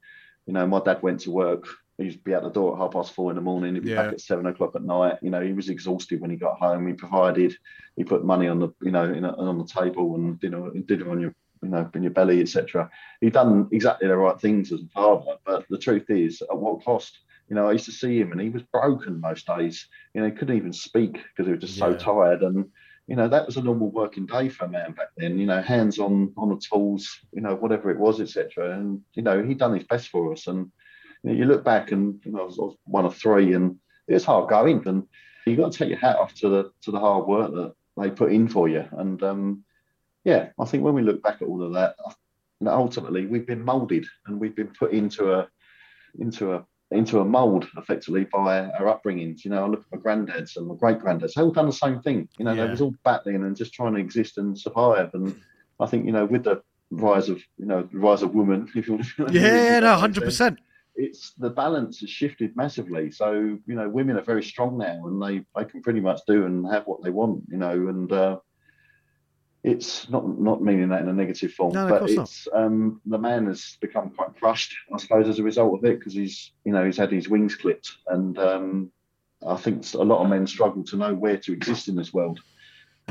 You 0.47 0.53
know, 0.53 0.67
my 0.67 0.81
dad 0.81 1.03
went 1.03 1.21
to 1.21 1.31
work. 1.31 1.67
He'd 1.99 2.23
be 2.25 2.35
out 2.35 2.43
the 2.43 2.51
door 2.51 2.75
at 2.75 2.79
half 2.79 2.93
past 2.93 3.13
four 3.13 3.31
in 3.31 3.37
the 3.37 3.43
morning. 3.43 3.75
He'd 3.75 3.85
be 3.85 3.91
Yeah. 3.91 4.05
back 4.05 4.13
at 4.13 4.21
seven 4.21 4.47
o'clock 4.47 4.77
at 4.77 4.83
night. 4.83 5.19
You 5.23 5.31
know, 5.31 5.41
he 5.41 5.53
was 5.55 5.71
exhausted 5.71 6.21
when 6.21 6.31
he 6.31 6.37
got 6.37 6.59
home. 6.59 6.87
He 6.87 6.93
provided. 6.93 7.55
He 7.97 8.05
put 8.05 8.25
money 8.25 8.49
on 8.49 8.59
the 8.59 8.69
you 8.83 8.91
know 8.91 9.05
in 9.05 9.25
a, 9.25 9.33
on 9.37 9.59
the 9.59 9.65
table 9.65 10.15
and 10.15 10.39
you 10.43 10.51
know 10.51 10.71
did 10.71 11.01
it 11.01 11.09
on 11.09 11.21
your 11.21 11.35
you 11.63 11.71
know 11.71 11.89
in 11.95 12.03
your 12.03 12.13
belly, 12.13 12.41
etc. 12.41 12.91
He'd 13.21 13.33
done 13.33 13.69
exactly 13.73 14.09
the 14.09 14.17
right 14.17 14.39
things 14.39 14.73
as 14.73 14.81
a 14.83 14.89
father, 14.89 15.37
but 15.45 15.65
the 15.71 15.79
truth 15.79 16.11
is, 16.11 16.43
at 16.43 16.59
what 16.59 16.85
cost? 16.85 17.19
You 17.49 17.55
know, 17.55 17.69
I 17.69 17.73
used 17.73 17.85
to 17.85 17.93
see 17.93 18.19
him 18.21 18.33
and 18.33 18.41
he 18.41 18.51
was 18.51 18.63
broken 18.65 19.21
most 19.21 19.47
days. 19.47 19.87
You 20.15 20.21
know, 20.21 20.27
he 20.27 20.33
couldn't 20.35 20.57
even 20.57 20.73
speak 20.73 21.13
because 21.13 21.47
he 21.47 21.53
was 21.53 21.61
just 21.61 21.79
so 21.79 21.95
tired. 21.95 22.43
And, 22.43 22.67
you 23.07 23.15
know, 23.15 23.29
that 23.29 23.47
was 23.47 23.57
a 23.57 23.63
normal 23.63 23.91
working 23.91 24.27
day 24.27 24.49
for 24.49 24.65
a 24.65 24.69
man 24.69 24.93
back 24.93 25.11
then, 25.17 25.39
you 25.39 25.47
know, 25.47 25.63
hands 25.63 26.01
on 26.01 26.33
on 26.37 26.49
the 26.49 26.57
tools, 26.57 27.09
you 27.33 27.41
know, 27.41 27.55
whatever 27.55 27.91
it 27.91 28.01
was, 28.01 28.21
etc. 28.21 28.77
And, 28.77 29.01
you 29.15 29.23
know, 29.23 29.45
he'd 29.45 29.59
done 29.59 29.75
his 29.75 29.85
best 29.85 30.09
for 30.09 30.33
us. 30.33 30.49
And 30.49 30.73
you, 31.23 31.31
know, 31.31 31.37
you 31.37 31.45
look 31.45 31.65
back 31.65 31.93
and 31.93 32.21
you 32.25 32.33
know, 32.33 32.41
I, 32.41 32.45
was, 32.45 32.59
I 32.59 32.63
was 32.63 32.77
one 32.85 33.05
of 33.05 33.17
three 33.17 33.55
and 33.55 33.77
it 34.09 34.15
was 34.15 34.25
hard 34.25 34.49
going. 34.49 34.87
And 34.87 35.05
you've 35.47 35.59
got 35.59 35.73
to 35.73 35.79
take 35.79 35.89
your 35.89 35.99
hat 35.99 36.17
off 36.17 36.35
to 36.37 36.49
the 36.49 36.71
to 36.83 36.91
the 36.91 37.01
hard 37.01 37.27
work 37.27 37.53
that 37.53 37.75
they 37.97 38.11
put 38.11 38.33
in 38.33 38.49
for 38.49 38.69
you. 38.69 38.85
And 38.93 39.23
um, 39.23 39.65
yeah, 40.25 40.49
I 40.59 40.65
think 40.65 40.83
when 40.83 40.95
we 40.95 41.03
look 41.03 41.23
back 41.23 41.43
at 41.43 41.49
all 41.49 41.63
of 41.63 41.73
that, 41.75 41.97
ultimately 42.65 43.27
we've 43.27 43.47
been 43.47 43.65
moulded 43.65 44.07
and 44.27 44.41
we've 44.41 44.57
been 44.57 44.73
put 44.79 44.93
into 44.93 45.33
a 45.33 45.49
into 46.19 46.53
a 46.55 46.65
into 46.93 47.19
a 47.19 47.25
mould 47.25 47.67
effectively 47.77 48.25
by 48.33 48.61
our 48.61 48.87
upbringings. 48.87 49.45
You 49.45 49.51
know, 49.51 49.65
I 49.65 49.69
look 49.69 49.85
at 49.93 49.99
my 49.99 50.03
granddads 50.03 50.57
and 50.57 50.69
my 50.69 50.75
great 50.77 51.01
granddads, 51.01 51.35
they 51.35 51.43
all 51.43 51.51
done 51.51 51.67
the 51.67 51.73
same 51.73 52.01
thing. 52.01 52.29
You 52.39 52.45
know, 52.45 52.53
Yeah. 52.53 52.65
they 52.65 52.71
was 52.71 52.81
all 52.81 52.95
battling 53.05 53.37
and 53.37 53.57
just 53.57 53.75
trying 53.75 53.95
to 53.95 54.01
exist 54.01 54.39
and 54.39 54.57
survive. 54.57 55.11
And 55.15 55.35
I 55.81 55.87
think, 55.87 56.07
you 56.07 56.13
know, 56.13 56.25
with 56.25 56.45
the 56.45 56.63
rise 56.93 57.29
of, 57.29 57.43
you 57.59 57.67
know, 57.67 57.83
the 57.83 57.99
rise 57.99 58.23
of 58.23 58.35
women, 58.35 58.69
if 58.77 58.87
you 58.87 58.95
want 58.95 59.07
to 59.17 59.33
Yeah, 59.33 59.81
no, 59.81 59.97
hundred 59.97 60.23
percent. 60.23 60.59
It's 60.97 61.33
the 61.33 61.51
balance 61.51 62.01
has 62.01 62.11
shifted 62.11 62.57
massively. 62.57 63.11
So 63.11 63.33
you 63.33 63.75
know, 63.75 63.89
women 63.89 64.17
are 64.17 64.23
very 64.23 64.43
strong 64.43 64.79
now, 64.79 65.07
and 65.07 65.23
they 65.23 65.45
they 65.57 65.65
can 65.65 65.83
pretty 65.83 66.01
much 66.01 66.21
do 66.27 66.47
and 66.47 66.67
have 66.71 66.87
what 66.87 67.03
they 67.03 67.11
want. 67.11 67.45
You 67.49 67.59
know, 67.59 67.89
and 67.89 68.11
uh, 68.11 68.39
it's 69.63 70.09
not 70.09 70.39
not 70.39 70.63
meaning 70.63 70.89
that 70.91 71.03
in 71.03 71.09
a 71.09 71.13
negative 71.13 71.53
form, 71.53 71.75
No, 71.75 71.89
but 71.89 72.09
it's 72.09 72.47
um, 72.53 73.01
the 73.05 73.19
man 73.19 73.47
has 73.47 73.77
become 73.81 74.11
quite 74.11 74.37
crushed, 74.37 74.75
I 74.93 74.99
suppose, 74.99 75.29
as 75.29 75.39
a 75.39 75.43
result 75.43 75.79
of 75.79 75.85
it, 75.85 75.99
because 75.99 76.15
he's 76.15 76.53
you 76.65 76.73
know 76.73 76.85
he's 76.85 76.97
had 76.97 77.13
his 77.13 77.29
wings 77.29 77.57
clipped, 77.57 77.91
and 78.09 78.39
um, 78.39 78.93
I 79.47 79.57
think 79.57 79.93
a 79.95 79.99
lot 79.99 80.23
of 80.23 80.31
men 80.31 80.47
struggle 80.47 80.85
to 80.85 80.97
know 80.97 81.15
where 81.15 81.37
to 81.39 81.53
exist 81.53 81.89
in 81.89 81.97
this 81.97 82.15
world. 82.15 82.41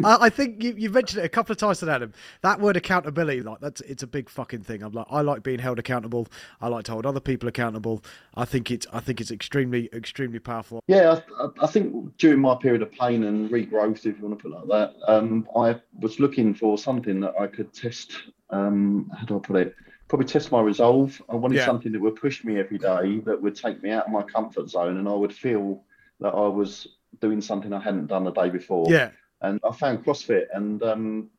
I, 0.03 0.25
I 0.25 0.29
think 0.29 0.61
you, 0.61 0.73
you 0.77 0.89
mentioned 0.89 1.21
it 1.23 1.25
a 1.25 1.29
couple 1.29 1.53
of 1.53 1.57
times 1.57 1.79
today, 1.79 1.93
Adam. 1.93 2.13
That 2.41 2.59
word 2.59 2.75
accountability, 2.75 3.41
like 3.41 3.59
that's 3.61 3.79
it's 3.81 4.03
a 4.03 4.07
big 4.07 4.29
fucking 4.29 4.61
thing. 4.63 4.83
I'm 4.83 4.91
like, 4.91 5.05
I 5.09 5.21
like 5.21 5.41
being 5.43 5.59
held 5.59 5.79
accountable. 5.79 6.27
I 6.59 6.67
like 6.67 6.83
to 6.85 6.91
hold 6.91 7.05
other 7.05 7.21
people 7.21 7.47
accountable. 7.47 8.03
I 8.35 8.43
think 8.43 8.71
it's, 8.71 8.85
I 8.91 8.99
think 8.99 9.21
it's 9.21 9.31
extremely, 9.31 9.89
extremely 9.93 10.39
powerful. 10.39 10.83
Yeah, 10.87 11.19
I, 11.39 11.43
I- 11.45 11.49
I 11.61 11.67
think 11.67 12.17
during 12.17 12.39
my 12.41 12.55
period 12.55 12.81
of 12.81 12.91
pain 12.91 13.23
and 13.23 13.49
regrowth, 13.49 14.05
if 14.05 14.17
you 14.17 14.25
want 14.25 14.37
to 14.37 14.43
put 14.43 14.51
it 14.51 14.65
like 14.67 14.67
that, 14.67 14.95
um, 15.13 15.47
I 15.55 15.79
was 15.99 16.19
looking 16.19 16.53
for 16.53 16.77
something 16.77 17.21
that 17.21 17.33
I 17.39 17.47
could 17.47 17.71
test. 17.73 18.11
Um, 18.49 19.09
how 19.17 19.25
do 19.25 19.37
I 19.37 19.39
put 19.39 19.55
it? 19.57 19.75
probably 20.07 20.27
test 20.27 20.51
my 20.51 20.61
resolve. 20.61 21.19
I 21.29 21.35
wanted 21.35 21.55
Yeah. 21.55 21.65
something 21.65 21.91
that 21.91 21.99
would 21.99 22.15
push 22.15 22.43
me 22.43 22.59
every 22.59 22.77
day, 22.77 23.21
that 23.25 23.41
would 23.41 23.55
take 23.55 23.81
me 23.81 23.89
out 23.89 24.05
of 24.05 24.11
my 24.11 24.21
comfort 24.21 24.69
zone, 24.69 24.97
and 24.97 25.09
I 25.09 25.13
would 25.13 25.33
feel 25.33 25.81
that 26.19 26.29
I 26.29 26.47
was 26.47 26.85
doing 27.21 27.41
something 27.41 27.73
I 27.73 27.79
hadn't 27.79 28.05
done 28.05 28.23
the 28.23 28.31
day 28.31 28.51
before. 28.51 28.85
Yeah. 28.87 29.09
And 29.49 29.59
I 29.67 29.71
found 29.73 30.03
CrossFit, 30.05 30.45
and 30.53 30.81
um, 30.83 31.29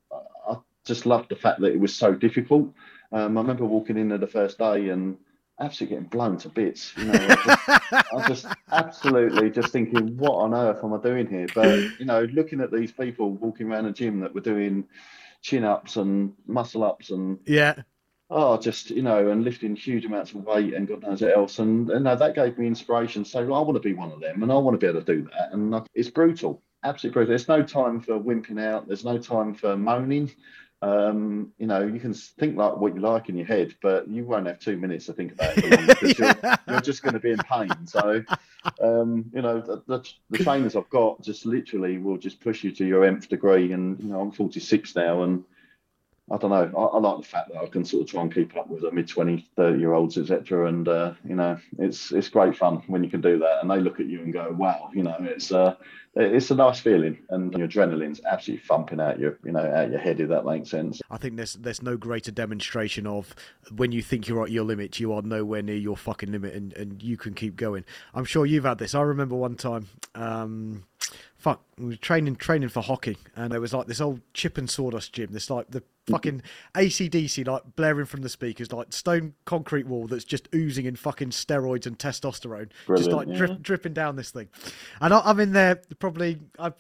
I 0.49 0.57
just 0.85 1.07
loved 1.07 1.29
the 1.31 1.37
fact 1.37 1.61
that 1.61 1.73
it 1.73 1.81
was 1.81 1.95
so 1.95 2.15
difficult. 2.15 2.73
Um, 3.13 3.39
I 3.39 3.41
remember 3.41 3.65
walking 3.65 3.97
in 3.99 4.09
there 4.09 4.19
the 4.19 4.27
first 4.27 4.59
day 4.59 4.89
and 4.91 5.17
absolutely 5.61 5.97
getting 5.97 6.09
blown 6.11 6.37
to 6.39 6.49
bits. 6.49 6.93
You 6.97 7.05
know, 7.05 7.15
I 7.15 7.37
just, 7.47 7.69
I 8.15 8.29
just 8.29 8.47
absolutely 8.73 9.51
just 9.51 9.73
thinking, 9.73 10.17
what 10.17 10.33
on 10.35 10.55
earth 10.55 10.83
am 10.85 10.93
I 10.95 10.99
doing 11.01 11.27
here? 11.29 11.47
But 11.55 11.79
you 11.99 12.05
know, 12.05 12.25
looking 12.33 12.61
at 12.61 12.73
these 12.73 12.93
people 12.93 13.31
walking 13.33 13.71
around 13.71 13.87
a 13.87 13.93
gym 13.93 14.21
that 14.21 14.35
were 14.35 14.41
doing 14.41 14.85
chin 15.43 15.65
ups 15.65 15.97
and 15.97 16.33
muscle 16.47 16.83
ups 16.85 17.11
and 17.11 17.39
Yeah. 17.47 17.75
oh, 18.31 18.59
just 18.59 18.91
you 18.91 19.03
know, 19.03 19.29
and 19.31 19.45
lifting 19.45 19.77
huge 19.77 20.05
amounts 20.05 20.33
of 20.33 20.45
weight 20.45 20.75
and 20.75 20.89
God 20.89 21.03
knows 21.03 21.23
what 21.23 21.37
else, 21.37 21.59
and 21.59 21.89
you 21.89 22.01
know 22.01 22.17
that 22.17 22.35
gave 22.35 22.59
me 22.59 22.67
inspiration. 22.67 23.25
So 23.25 23.41
I 23.41 23.61
want 23.61 23.75
to 23.75 23.81
be 23.89 23.95
one 23.95 24.11
of 24.13 24.21
them, 24.21 24.43
and 24.43 24.51
I 24.53 24.57
want 24.57 24.79
to 24.79 24.85
be 24.85 24.91
able 24.91 25.03
to 25.03 25.15
do 25.15 25.23
that. 25.33 25.53
And 25.53 25.75
it's 25.95 26.11
brutal, 26.11 26.63
absolutely 26.87 27.15
brutal. 27.15 27.29
There's 27.31 27.49
no 27.49 27.63
time 27.63 28.01
for 28.01 28.19
wimping 28.19 28.61
out. 28.61 28.87
There's 28.87 29.05
no 29.05 29.19
time 29.19 29.55
for 29.55 29.77
moaning. 29.77 30.31
Um, 30.83 31.53
you 31.59 31.67
know, 31.67 31.87
you 31.87 31.99
can 31.99 32.13
think 32.13 32.57
like 32.57 32.77
what 32.77 32.95
you 32.95 33.01
like 33.01 33.29
in 33.29 33.37
your 33.37 33.47
head, 33.47 33.75
but 33.83 34.09
you 34.09 34.25
won't 34.25 34.47
have 34.47 34.59
two 34.59 34.77
minutes 34.77 35.07
to 35.07 35.15
think 35.15 35.33
about 35.33 35.57
it 35.57 35.65
long 35.71 36.15
you're, 36.19 36.57
you're 36.69 36.81
just 36.81 37.03
going 37.03 37.15
to 37.15 37.21
be 37.21 37.31
in 37.31 37.39
pain. 37.39 37.87
So, 37.87 38.23
um, 38.83 39.25
you 39.33 39.43
know, 39.43 39.61
the, 39.61 39.83
the, 39.87 40.09
the 40.31 40.39
trainers 40.39 40.77
I've 40.77 40.91
got 40.91 41.23
just 41.23 41.47
literally 41.47 41.99
will 41.99 42.19
just 42.19 42.41
push 42.41 42.63
you 42.63 42.73
to 42.73 42.85
your 42.85 43.05
nth 43.05 43.29
degree. 43.29 43.73
And 43.73 43.99
you 44.01 44.09
know, 44.09 44.21
I'm 44.21 44.31
46 44.31 44.95
now, 44.95 45.23
and 45.23 45.45
I 46.31 46.39
don't 46.39 46.51
know. 46.51 46.73
I, 46.77 46.97
I 46.97 46.99
like 46.99 47.19
the 47.19 47.29
fact 47.29 47.53
that 47.53 47.63
I 47.63 47.67
can 47.67 47.85
sort 47.85 48.03
of 48.03 48.11
try 48.11 48.23
and 48.23 48.35
keep 48.35 48.57
up 48.57 48.69
with 48.69 48.83
the 48.83 48.91
mid 48.91 49.09
20, 49.09 49.49
30 49.55 49.79
year 49.79 49.93
olds, 49.93 50.19
etc. 50.19 50.67
And 50.67 50.89
uh, 50.89 51.15
you 51.25 51.37
know, 51.37 51.59
it's 51.79 52.11
it's 52.11 52.29
great 52.29 52.57
fun 52.57 52.83
when 52.89 53.05
you 53.05 53.11
can 53.11 53.21
do 53.21 53.39
that, 53.39 53.61
and 53.63 53.71
they 53.71 53.79
look 53.79 54.01
at 54.01 54.07
you 54.07 54.21
and 54.21 54.33
go, 54.33 54.53
"Wow!" 54.59 54.91
You 54.93 55.05
know, 55.05 55.17
it's 55.21 55.53
uh, 55.53 55.77
it's 56.17 56.51
a 56.51 56.57
nice 56.57 56.81
feeling, 56.81 57.19
and 57.29 57.53
your 57.53 57.69
adrenaline's 57.69 58.21
absolutely 58.25 58.67
thumping 58.67 59.01
out 59.01 59.21
your, 59.21 59.39
you 59.45 59.53
know, 59.53 59.61
out 59.61 59.91
your 59.91 60.01
head. 60.01 60.19
If 60.19 60.29
that 60.31 60.45
makes 60.45 60.71
sense. 60.71 61.01
I 61.11 61.17
think 61.17 61.37
there's 61.37 61.55
there's 61.55 61.83
no 61.83 61.97
greater 61.97 62.33
demonstration 62.33 63.07
of 63.07 63.35
when 63.77 63.93
you 63.93 64.03
think 64.03 64.27
you're 64.27 64.43
at 64.43 64.51
your 64.51 64.65
limit, 64.65 64.99
you 64.99 65.13
are 65.13 65.23
nowhere 65.23 65.63
near 65.63 65.77
your 65.77 65.97
fucking 65.97 66.33
limit, 66.33 66.55
and, 66.55 66.73
and 66.73 67.03
you 67.03 67.17
can 67.17 67.35
keep 67.35 67.55
going. 67.55 67.85
I'm 68.15 68.25
sure 68.25 68.47
you've 68.47 68.65
had 68.65 68.79
this. 68.79 68.97
I 68.97 69.03
remember 69.03 69.37
one 69.37 69.55
time, 69.55 69.89
um, 70.17 70.87
fuck, 71.37 71.63
we 71.79 71.87
were 71.87 71.97
training 71.97 72.35
training 72.37 72.71
for 72.71 72.83
hockey, 72.83 73.19
and 73.37 73.53
there 73.53 73.61
was 73.61 73.73
like 73.75 73.87
this 73.87 74.01
old 74.01 74.23
chip 74.33 74.59
and 74.59 74.69
sawdust 74.69 75.13
gym. 75.13 75.29
This 75.33 75.51
like 75.51 75.71
the 75.71 75.83
fucking 76.09 76.43
ACDC 76.75 77.47
like 77.47 77.63
blaring 77.75 78.07
from 78.07 78.23
the 78.23 78.29
speakers, 78.29 78.73
like 78.73 78.93
stone 78.93 79.35
concrete 79.45 79.87
wall 79.87 80.07
that's 80.07 80.25
just 80.25 80.49
oozing 80.55 80.87
in 80.87 80.97
fucking 80.97 81.31
steroids 81.31 81.87
and 81.87 81.99
testosterone, 81.99 82.71
just 82.97 83.11
like 83.11 83.29
yeah. 83.29 83.37
drip, 83.37 83.63
dripping 83.63 83.93
down 83.93 84.17
this 84.17 84.31
thing. 84.31 84.49
And 85.01 85.13
I, 85.13 85.21
I'm 85.25 85.41
in 85.41 85.53
there 85.53 85.81
probably 85.99 86.39
I'm 86.59 86.75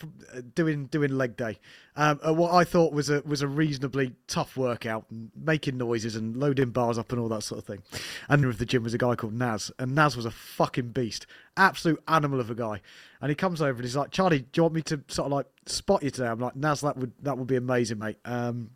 doing 0.54 0.87
doing 0.87 1.16
leg 1.16 1.37
day. 1.37 1.59
Um, 1.99 2.21
at 2.23 2.37
what 2.37 2.52
I 2.52 2.64
thought 2.64 2.92
was 2.92 3.09
a 3.09 3.23
was 3.23 3.40
a 3.40 3.49
reasonably 3.49 4.12
tough 4.26 4.56
workout, 4.56 5.06
and 5.11 5.30
making 5.35 5.78
noises 5.78 6.14
and 6.14 6.37
loading 6.37 6.71
bars 6.71 6.99
up 6.99 7.11
and 7.11 7.21
all 7.21 7.28
that 7.30 7.42
sort 7.42 7.59
of 7.59 7.64
thing. 7.64 7.83
And 8.28 8.45
of 8.45 8.59
the 8.59 8.66
gym 8.66 8.83
was 8.83 8.92
a 8.92 8.99
guy 8.99 9.14
called 9.14 9.33
Naz, 9.33 9.73
and 9.78 9.95
Naz 9.95 10.14
was 10.14 10.26
a 10.26 10.30
fucking 10.30 10.90
beast, 10.90 11.26
absolute 11.56 12.02
animal 12.06 12.38
of 12.38 12.50
a 12.50 12.54
guy. 12.54 12.83
And 13.23 13.30
he 13.30 13.35
comes 13.35 13.62
over 13.62 13.73
and 13.73 13.83
he's 13.83 13.97
like, 13.97 14.11
"Charlie, 14.11 14.40
do 14.40 14.47
you 14.56 14.62
want 14.64 14.75
me 14.75 14.83
to 14.83 15.00
sort 15.09 15.26
of 15.26 15.33
like 15.33 15.47
spot 15.64 16.02
you 16.02 16.11
today?" 16.11 16.28
I'm 16.28 16.38
like, 16.38 16.54
"Naz, 16.54 16.83
that 16.83 16.99
would 16.99 17.12
that 17.23 17.38
would 17.38 17.47
be 17.47 17.56
amazing, 17.56 17.99
mate." 17.99 18.18
Um, 18.26 18.73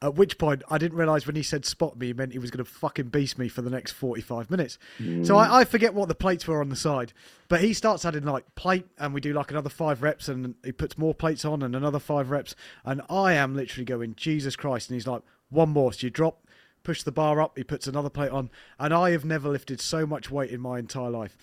at 0.00 0.14
which 0.14 0.38
point, 0.38 0.62
I 0.70 0.78
didn't 0.78 0.96
realise 0.96 1.26
when 1.26 1.34
he 1.34 1.42
said 1.42 1.64
spot 1.64 1.98
me, 1.98 2.08
he 2.08 2.12
meant 2.12 2.32
he 2.32 2.38
was 2.38 2.52
going 2.52 2.64
to 2.64 2.70
fucking 2.70 3.08
beast 3.08 3.36
me 3.36 3.48
for 3.48 3.62
the 3.62 3.70
next 3.70 3.92
45 3.92 4.48
minutes. 4.50 4.78
So 5.24 5.36
I, 5.36 5.60
I 5.60 5.64
forget 5.64 5.92
what 5.92 6.08
the 6.08 6.14
plates 6.14 6.46
were 6.46 6.60
on 6.60 6.68
the 6.68 6.76
side. 6.76 7.12
But 7.48 7.62
he 7.62 7.72
starts 7.72 8.04
adding 8.04 8.24
like 8.24 8.54
plate, 8.54 8.86
and 8.98 9.12
we 9.12 9.20
do 9.20 9.32
like 9.32 9.50
another 9.50 9.70
five 9.70 10.02
reps, 10.02 10.28
and 10.28 10.54
he 10.64 10.70
puts 10.70 10.96
more 10.96 11.14
plates 11.14 11.44
on, 11.44 11.62
and 11.62 11.74
another 11.74 11.98
five 11.98 12.30
reps. 12.30 12.54
And 12.84 13.02
I 13.10 13.32
am 13.32 13.56
literally 13.56 13.84
going, 13.84 14.14
Jesus 14.14 14.54
Christ. 14.54 14.88
And 14.88 14.94
he's 14.94 15.06
like, 15.06 15.22
one 15.50 15.70
more. 15.70 15.92
So 15.92 16.06
you 16.06 16.10
drop, 16.10 16.46
push 16.84 17.02
the 17.02 17.10
bar 17.10 17.40
up, 17.40 17.58
he 17.58 17.64
puts 17.64 17.88
another 17.88 18.10
plate 18.10 18.30
on. 18.30 18.50
And 18.78 18.94
I 18.94 19.10
have 19.10 19.24
never 19.24 19.48
lifted 19.48 19.80
so 19.80 20.06
much 20.06 20.30
weight 20.30 20.50
in 20.50 20.60
my 20.60 20.78
entire 20.78 21.10
life. 21.10 21.36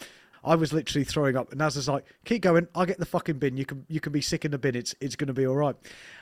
I 0.45 0.56
was 0.56 0.71
literally 0.71 1.03
throwing 1.03 1.36
up, 1.36 1.49
and 1.49 1.60
Naz 1.60 1.75
was 1.75 1.89
like, 1.89 2.06
"Keep 2.23 2.43
going. 2.43 2.67
I'll 2.75 2.86
get 2.86 2.99
the 2.99 3.06
fucking 3.06 3.39
bin. 3.39 3.58
You 3.58 3.65
can 3.65 3.86
you 3.89 3.99
can 3.99 4.13
be 4.13 4.21
sick 4.21 4.45
in 4.45 4.51
the 4.51 4.60
bin. 4.60 4.75
It's 4.75 4.93
it's 5.01 5.15
going 5.15 5.27
to 5.27 5.34
be 5.34 5.45
all 5.45 5.56
right." 5.56 5.75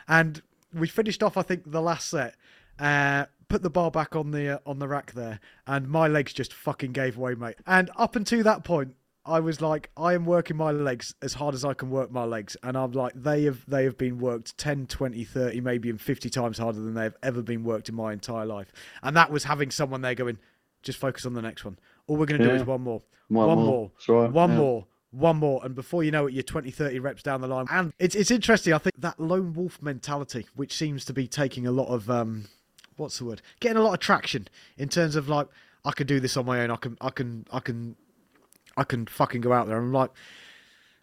And 0.08 0.42
we 0.74 0.88
finished 0.88 1.24
off, 1.24 1.38
I 1.38 1.42
think, 1.42 1.72
the 1.72 1.82
last 1.82 2.10
set. 2.10 2.36
Uh, 2.80 3.26
put 3.50 3.62
the 3.62 3.70
bar 3.70 3.92
back 3.92 4.16
on 4.16 4.32
the 4.32 4.56
uh, 4.56 4.60
on 4.66 4.80
the 4.80 4.88
rack 4.88 5.12
there, 5.14 5.40
and 5.68 5.88
my 5.88 6.08
legs 6.08 6.34
just 6.34 6.54
fucking 6.54 6.92
gave 6.92 7.18
way, 7.18 7.36
mate. 7.36 7.56
And 7.68 7.92
up 7.96 8.16
until 8.16 8.44
that 8.44 8.64
point, 8.64 8.96
I 9.26 9.40
was 9.40 9.62
like, 9.62 9.90
I 9.96 10.14
am 10.16 10.26
working 10.26 10.58
my 10.58 10.72
legs 10.72 11.14
as 11.22 11.36
hard 11.36 11.54
as 11.56 11.64
I 11.64 11.74
can 11.74 11.90
work 11.90 12.12
my 12.12 12.24
legs, 12.26 12.58
and 12.64 12.76
I'm 12.76 12.92
like, 12.92 13.14
they 13.16 13.44
have 13.44 13.64
they 13.68 13.84
have 13.84 13.98
been 13.98 14.18
worked 14.20 14.58
10, 14.58 14.88
20, 14.88 15.24
30, 15.24 15.62
maybe 15.62 15.88
even 15.90 16.00
50 16.00 16.30
times 16.30 16.58
harder 16.58 16.80
than 16.80 16.94
they've 16.96 17.16
ever 17.22 17.42
been 17.42 17.64
worked 17.64 17.90
in 17.90 17.96
my 17.96 18.12
entire 18.12 18.46
life. 18.46 18.72
And 19.04 19.16
that 19.16 19.32
was 19.32 19.44
having 19.44 19.70
someone 19.72 20.02
there 20.02 20.16
going, 20.16 20.40
just 20.82 20.98
focus 20.98 21.26
on 21.26 21.34
the 21.34 21.42
next 21.42 21.64
one. 21.64 21.78
All 22.08 22.18
we're 22.18 22.26
going 22.26 22.42
to 22.42 22.48
do 22.48 22.56
is 22.56 22.64
one 22.66 22.82
more, 22.82 23.02
One 23.30 23.48
one 23.48 23.58
more. 23.60 23.66
more, 24.08 24.24
right, 24.24 24.32
one 24.32 24.50
yeah. 24.50 24.58
more, 24.58 24.86
one 25.14 25.38
more, 25.38 25.62
and 25.64 25.76
before 25.76 26.04
you 26.04 26.12
know 26.12 26.28
it, 26.28 26.34
you're 26.34 26.44
20, 26.44 26.72
30 26.72 27.00
reps 27.00 27.24
down 27.24 27.42
the 27.42 27.48
line. 27.48 27.68
And 27.70 27.94
it's 28.00 28.16
it's 28.16 28.32
interesting. 28.32 28.74
I 28.74 28.80
think 28.80 28.96
that 28.98 29.20
lone 29.20 29.54
wolf 29.54 29.82
mentality, 29.82 30.48
which 30.56 30.74
seems 30.74 31.06
to 31.06 31.14
be 31.14 31.28
taking 31.28 31.68
a 31.68 31.72
lot 31.72 31.88
of 31.88 32.10
um, 32.10 32.46
what's 32.98 33.20
the 33.20 33.26
word? 33.26 33.42
Getting 33.60 33.78
a 33.78 33.82
lot 33.82 33.94
of 33.94 34.00
traction 34.00 34.48
in 34.78 34.90
terms 34.90 35.16
of 35.16 35.30
like, 35.30 35.48
I 35.86 35.92
can 35.92 36.08
do 36.08 36.20
this 36.20 36.36
on 36.36 36.46
my 36.46 36.62
own. 36.62 36.72
I 36.72 36.78
can, 36.78 36.98
I 37.00 37.10
can, 37.10 37.46
I 37.52 37.60
can, 37.60 37.96
I 38.76 38.84
can 38.84 39.06
fucking 39.06 39.42
go 39.42 39.54
out 39.54 39.68
there. 39.68 39.78
I'm 39.78 39.94
like, 39.94 40.12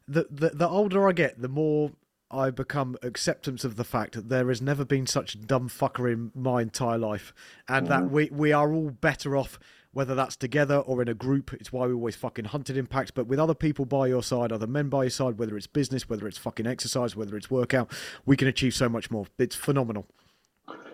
the 0.08 0.26
the 0.30 0.50
the 0.50 0.68
older 0.68 1.08
I 1.08 1.12
get, 1.12 1.40
the 1.40 1.48
more 1.48 1.92
I 2.30 2.50
become 2.50 2.96
acceptance 3.02 3.64
of 3.64 3.76
the 3.76 3.84
fact 3.84 4.14
that 4.14 4.28
there 4.28 4.48
has 4.48 4.60
never 4.60 4.84
been 4.84 5.06
such 5.06 5.40
dumb 5.46 5.68
fucker 5.68 6.12
in 6.12 6.32
my 6.34 6.62
entire 6.62 6.98
life, 6.98 7.32
and 7.68 7.86
that 7.86 8.10
we 8.10 8.28
we 8.32 8.52
are 8.52 8.72
all 8.72 8.90
better 8.90 9.36
off 9.36 9.58
whether 9.92 10.14
that's 10.14 10.36
together 10.36 10.76
or 10.76 11.02
in 11.02 11.08
a 11.08 11.14
group. 11.14 11.52
It's 11.54 11.72
why 11.72 11.86
we 11.86 11.94
always 11.94 12.16
fucking 12.16 12.46
hunted 12.46 12.76
impact, 12.76 13.14
but 13.14 13.26
with 13.26 13.38
other 13.38 13.54
people 13.54 13.84
by 13.84 14.06
your 14.06 14.22
side, 14.22 14.52
other 14.52 14.66
men 14.66 14.88
by 14.88 15.04
your 15.04 15.10
side, 15.10 15.38
whether 15.38 15.56
it's 15.56 15.66
business, 15.66 16.08
whether 16.08 16.28
it's 16.28 16.38
fucking 16.38 16.66
exercise, 16.66 17.16
whether 17.16 17.36
it's 17.36 17.50
workout, 17.50 17.90
we 18.26 18.36
can 18.36 18.48
achieve 18.48 18.74
so 18.74 18.88
much 18.88 19.10
more. 19.10 19.26
It's 19.38 19.56
phenomenal. 19.56 20.06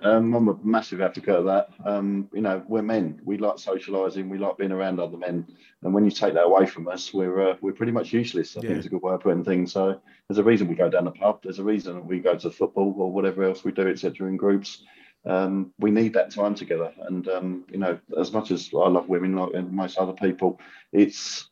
Um, 0.02 0.35
I'm 0.35 0.48
a 0.48 0.56
massive 0.62 1.00
advocate 1.00 1.35
of 1.35 1.44
that. 1.46 1.68
Um, 1.85 2.28
you 2.32 2.40
know, 2.40 2.62
we're 2.68 2.82
men. 2.82 3.20
We 3.24 3.38
like 3.38 3.56
socialising. 3.56 4.28
We 4.28 4.38
like 4.38 4.56
being 4.56 4.70
around 4.72 5.00
other 5.00 5.16
men. 5.16 5.46
And 5.82 5.92
when 5.92 6.04
you 6.04 6.11
take 6.11 6.35
that 6.35 6.44
away 6.44 6.66
from 6.66 6.87
us, 6.88 7.12
we're 7.12 7.50
uh, 7.50 7.56
we're 7.61 7.72
pretty 7.72 7.92
much 7.92 8.12
useless. 8.12 8.56
I 8.56 8.61
Yeah. 8.61 8.68
think 8.68 8.78
it's 8.78 8.87
a 8.87 8.90
good 8.90 9.02
way 9.02 9.14
of 9.14 9.20
putting 9.20 9.44
things. 9.44 9.72
So 9.72 10.00
there's 10.28 10.38
a 10.38 10.44
reason 10.44 10.68
we 10.68 10.74
go 10.74 10.88
down 10.88 11.04
the 11.04 11.11
pub. 11.11 11.40
There's 11.42 11.59
a 11.59 11.64
reason 11.64 12.06
we 12.06 12.20
go 12.20 12.37
to 12.37 12.50
football 12.50 12.94
or 12.98 13.11
whatever 13.11 13.42
else 13.44 13.64
we 13.64 13.72
do, 13.72 13.88
etc. 13.88 14.28
In 14.28 14.37
groups. 14.37 14.85
Um, 15.26 15.72
we 15.78 15.90
need 15.90 16.12
that 16.14 16.30
time 16.30 16.54
together. 16.54 16.92
And 17.00 17.28
um, 17.28 17.64
you 17.70 17.78
know, 17.78 17.98
as 18.18 18.32
much 18.32 18.50
as 18.50 18.70
I 18.72 18.88
love 18.88 19.08
women, 19.08 19.34
like 19.34 19.54
and 19.54 19.72
most 19.72 19.98
other 19.98 20.12
people, 20.12 20.60
it's 20.92 21.48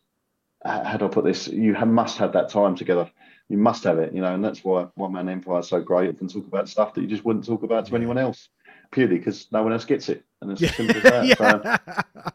how 0.64 0.96
do 0.96 1.06
I 1.06 1.08
put 1.08 1.24
this? 1.24 1.48
You 1.48 1.74
have, 1.74 1.88
must 1.88 2.18
have 2.18 2.32
that 2.32 2.48
time 2.48 2.74
together. 2.74 3.10
You 3.48 3.58
must 3.58 3.84
have 3.84 3.98
it, 3.98 4.14
you 4.14 4.22
know, 4.22 4.34
and 4.34 4.42
that's 4.42 4.64
why 4.64 4.87
One 4.94 5.12
Man 5.12 5.28
Empire 5.28 5.60
is 5.60 5.68
so 5.68 5.80
great. 5.80 6.08
It 6.08 6.18
can 6.18 6.28
talk 6.28 6.46
about 6.46 6.68
stuff 6.68 6.94
that 6.94 7.02
you 7.02 7.06
just 7.06 7.24
wouldn't 7.24 7.44
talk 7.44 7.62
about 7.62 7.84
to 7.87 7.96
anyone 7.96 8.16
else, 8.16 8.48
purely 8.90 9.18
because 9.18 9.46
no 9.52 9.62
one 9.62 9.72
else 9.72 9.84
gets 9.84 10.08
it, 10.08 10.24
and 10.40 10.52
it's 10.52 10.62
as 10.62 10.74
simple 10.74 10.96
as 10.96 11.02
that. 11.02 11.84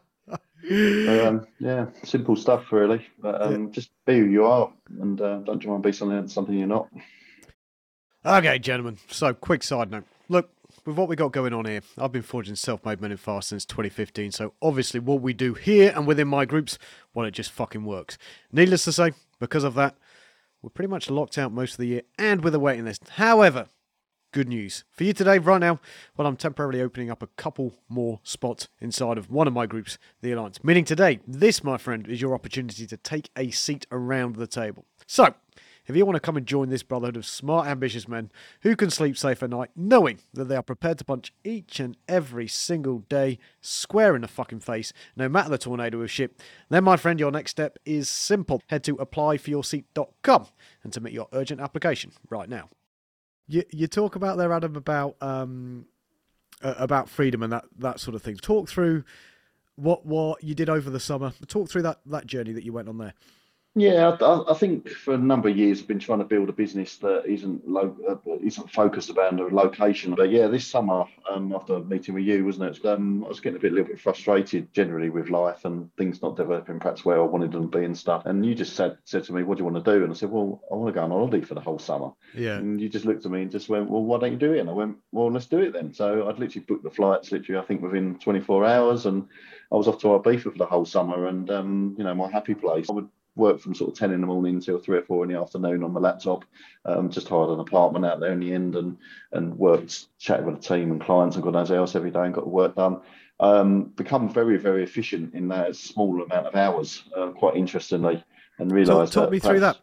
So, 0.62 0.76
yeah. 0.76 1.22
um, 1.22 1.46
yeah, 1.58 1.86
simple 2.04 2.36
stuff 2.36 2.70
really. 2.70 3.04
But 3.18 3.42
um, 3.42 3.72
just 3.72 3.90
be 4.06 4.18
who 4.18 4.26
you 4.26 4.44
are, 4.46 4.72
and 5.00 5.20
uh, 5.20 5.38
don't 5.38 5.58
try 5.58 5.74
and 5.74 5.82
be 5.82 5.90
something 5.90 6.28
something 6.28 6.56
you're 6.56 6.68
not. 6.68 6.88
Okay, 8.24 8.60
gentlemen. 8.60 8.98
So, 9.08 9.34
quick 9.34 9.64
side 9.64 9.90
note. 9.90 10.04
Look, 10.28 10.50
with 10.84 10.96
what 10.96 11.08
we 11.08 11.16
got 11.16 11.32
going 11.32 11.52
on 11.52 11.64
here, 11.64 11.82
I've 11.98 12.12
been 12.12 12.22
forging 12.22 12.56
self-made 12.56 13.00
men 13.00 13.12
in 13.12 13.16
fast 13.16 13.48
since 13.48 13.64
2015. 13.64 14.32
So, 14.32 14.54
obviously, 14.62 15.00
what 15.00 15.20
we 15.20 15.32
do 15.32 15.54
here 15.54 15.92
and 15.94 16.06
within 16.06 16.28
my 16.28 16.44
groups, 16.44 16.78
well, 17.14 17.26
it 17.26 17.32
just 17.32 17.52
fucking 17.52 17.84
works. 17.84 18.18
Needless 18.52 18.84
to 18.84 18.92
say, 18.92 19.12
because 19.38 19.64
of 19.64 19.74
that, 19.74 19.96
we're 20.62 20.70
pretty 20.70 20.90
much 20.90 21.10
locked 21.10 21.38
out 21.38 21.52
most 21.52 21.72
of 21.72 21.78
the 21.78 21.86
year 21.86 22.02
and 22.18 22.42
with 22.42 22.54
a 22.54 22.60
waiting 22.60 22.84
list. 22.84 23.08
However, 23.16 23.66
good 24.32 24.48
news 24.48 24.84
for 24.90 25.04
you 25.04 25.12
today, 25.12 25.38
right 25.38 25.60
now. 25.60 25.80
Well, 26.16 26.26
I'm 26.26 26.36
temporarily 26.36 26.80
opening 26.80 27.10
up 27.10 27.22
a 27.22 27.26
couple 27.28 27.74
more 27.88 28.20
spots 28.22 28.68
inside 28.80 29.18
of 29.18 29.30
one 29.30 29.46
of 29.46 29.52
my 29.52 29.66
groups, 29.66 29.98
the 30.20 30.32
Alliance. 30.32 30.62
Meaning 30.62 30.84
today, 30.84 31.20
this, 31.26 31.64
my 31.64 31.78
friend, 31.78 32.06
is 32.06 32.20
your 32.20 32.34
opportunity 32.34 32.86
to 32.86 32.96
take 32.96 33.30
a 33.36 33.50
seat 33.50 33.86
around 33.90 34.36
the 34.36 34.46
table. 34.46 34.84
So, 35.06 35.34
if 35.86 35.96
you 35.96 36.04
want 36.04 36.16
to 36.16 36.20
come 36.20 36.36
and 36.36 36.46
join 36.46 36.68
this 36.68 36.82
brotherhood 36.82 37.16
of 37.16 37.26
smart, 37.26 37.66
ambitious 37.66 38.06
men 38.06 38.30
who 38.62 38.76
can 38.76 38.90
sleep 38.90 39.16
safe 39.16 39.42
at 39.42 39.50
night, 39.50 39.70
knowing 39.74 40.20
that 40.32 40.44
they 40.44 40.56
are 40.56 40.62
prepared 40.62 40.98
to 40.98 41.04
punch 41.04 41.32
each 41.44 41.80
and 41.80 41.96
every 42.08 42.46
single 42.46 43.00
day 43.00 43.38
square 43.60 44.14
in 44.14 44.22
the 44.22 44.28
fucking 44.28 44.60
face, 44.60 44.92
no 45.16 45.28
matter 45.28 45.50
the 45.50 45.58
tornado 45.58 46.00
of 46.00 46.10
shit, 46.10 46.40
then, 46.68 46.84
my 46.84 46.96
friend, 46.96 47.18
your 47.18 47.30
next 47.30 47.50
step 47.50 47.78
is 47.84 48.08
simple. 48.08 48.62
Head 48.68 48.84
to 48.84 48.96
applyforyourseat.com 48.96 50.46
and 50.82 50.94
submit 50.94 51.12
your 51.12 51.28
urgent 51.32 51.60
application 51.60 52.12
right 52.28 52.48
now. 52.48 52.68
You, 53.48 53.64
you 53.70 53.86
talk 53.86 54.14
about 54.14 54.38
there, 54.38 54.52
Adam, 54.52 54.76
about 54.76 55.16
um, 55.20 55.86
about 56.62 57.08
freedom 57.08 57.42
and 57.42 57.52
that 57.52 57.64
that 57.78 58.00
sort 58.00 58.14
of 58.14 58.22
thing. 58.22 58.36
Talk 58.36 58.68
through 58.68 59.04
what 59.76 60.06
what 60.06 60.44
you 60.44 60.54
did 60.54 60.68
over 60.68 60.90
the 60.90 61.00
summer. 61.00 61.32
Talk 61.48 61.68
through 61.68 61.82
that 61.82 62.00
that 62.06 62.26
journey 62.26 62.52
that 62.52 62.64
you 62.64 62.72
went 62.72 62.88
on 62.88 62.98
there. 62.98 63.14
Yeah, 63.76 64.16
I, 64.20 64.50
I, 64.50 64.54
think 64.54 64.88
for 64.88 65.14
a 65.14 65.18
number 65.18 65.48
of 65.48 65.56
years 65.56 65.80
I've 65.80 65.86
been 65.86 66.00
trying 66.00 66.18
to 66.18 66.24
build 66.24 66.48
a 66.48 66.52
business 66.52 66.96
that 66.98 67.24
isn't 67.24 67.68
low, 67.68 67.96
uh, 68.08 68.16
isn't 68.42 68.68
focused 68.72 69.10
around 69.10 69.38
a 69.38 69.44
location. 69.44 70.16
But 70.16 70.30
yeah, 70.30 70.48
this 70.48 70.66
summer, 70.66 71.04
um, 71.30 71.52
after 71.54 71.78
meeting 71.78 72.16
with 72.16 72.24
you, 72.24 72.44
wasn't 72.44 72.76
it? 72.76 72.84
Um, 72.84 73.24
I 73.24 73.28
was 73.28 73.38
getting 73.38 73.58
a 73.58 73.60
bit, 73.60 73.70
a 73.70 73.74
little 73.76 73.90
bit 73.90 74.00
frustrated 74.00 74.74
generally 74.74 75.08
with 75.08 75.30
life 75.30 75.64
and 75.64 75.88
things 75.96 76.20
not 76.20 76.36
developing 76.36 76.80
perhaps 76.80 77.04
where 77.04 77.20
I 77.20 77.24
wanted 77.24 77.52
them 77.52 77.70
to 77.70 77.78
be 77.78 77.84
and 77.84 77.96
stuff. 77.96 78.26
And 78.26 78.44
you 78.44 78.56
just 78.56 78.74
said 78.74 78.98
said 79.04 79.22
to 79.24 79.32
me, 79.32 79.44
"What 79.44 79.56
do 79.56 79.62
you 79.62 79.70
want 79.70 79.84
to 79.84 79.98
do?" 79.98 80.02
And 80.02 80.12
I 80.12 80.16
said, 80.16 80.32
"Well, 80.32 80.60
I 80.68 80.74
want 80.74 80.92
to 80.92 80.98
go 80.98 81.04
on 81.04 81.10
holiday 81.10 81.40
for 81.40 81.54
the 81.54 81.60
whole 81.60 81.78
summer." 81.78 82.10
Yeah. 82.34 82.56
And 82.56 82.80
you 82.80 82.88
just 82.88 83.04
looked 83.04 83.24
at 83.24 83.30
me 83.30 83.42
and 83.42 83.52
just 83.52 83.68
went, 83.68 83.88
"Well, 83.88 84.02
why 84.02 84.18
don't 84.18 84.32
you 84.32 84.38
do 84.38 84.52
it?" 84.52 84.58
And 84.58 84.68
I 84.68 84.72
went, 84.72 84.96
"Well, 85.12 85.30
let's 85.30 85.46
do 85.46 85.60
it 85.60 85.72
then." 85.72 85.94
So 85.94 86.28
I'd 86.28 86.40
literally 86.40 86.66
booked 86.66 86.82
the 86.82 86.90
flights, 86.90 87.30
literally, 87.30 87.60
I 87.60 87.64
think 87.64 87.82
within 87.82 88.18
24 88.18 88.64
hours, 88.64 89.06
and 89.06 89.28
I 89.70 89.76
was 89.76 89.86
off 89.86 89.98
to 89.98 90.08
Ibiza 90.08 90.42
for 90.42 90.58
the 90.58 90.66
whole 90.66 90.84
summer. 90.84 91.28
And 91.28 91.48
um, 91.52 91.94
you 91.96 92.02
know, 92.02 92.16
my 92.16 92.28
happy 92.28 92.54
place. 92.54 92.90
I 92.90 92.94
would 92.94 93.08
worked 93.40 93.62
from 93.62 93.74
sort 93.74 93.90
of 93.90 93.98
10 93.98 94.12
in 94.12 94.20
the 94.20 94.26
morning 94.26 94.54
until 94.54 94.78
three 94.78 94.98
or 94.98 95.02
four 95.02 95.24
in 95.24 95.32
the 95.32 95.40
afternoon 95.40 95.82
on 95.82 95.92
my 95.92 96.00
laptop. 96.00 96.44
Um, 96.84 97.10
just 97.10 97.28
hired 97.28 97.50
an 97.50 97.60
apartment 97.60 98.04
out 98.04 98.20
there 98.20 98.32
in 98.32 98.40
the 98.40 98.52
end 98.52 98.76
and 98.76 98.98
and 99.32 99.58
worked, 99.58 100.06
chatted 100.18 100.46
with 100.46 100.62
the 100.62 100.74
team 100.74 100.92
and 100.92 101.00
clients 101.00 101.34
and 101.34 101.44
God 101.44 101.54
knows 101.54 101.70
else 101.72 101.96
every 101.96 102.10
day 102.10 102.24
and 102.24 102.34
got 102.34 102.44
the 102.44 102.50
work 102.50 102.76
done. 102.76 103.00
Um, 103.40 103.84
become 103.84 104.32
very, 104.32 104.58
very 104.58 104.84
efficient 104.84 105.34
in 105.34 105.48
that 105.48 105.74
small 105.74 106.22
amount 106.22 106.46
of 106.46 106.54
hours, 106.54 107.02
uh, 107.16 107.30
quite 107.30 107.56
interestingly, 107.56 108.22
and 108.58 108.70
realised. 108.70 109.14
Talk, 109.14 109.24
talk 109.24 109.32
me 109.32 109.40
perhaps, 109.40 109.50
through 109.50 109.60
that. 109.60 109.78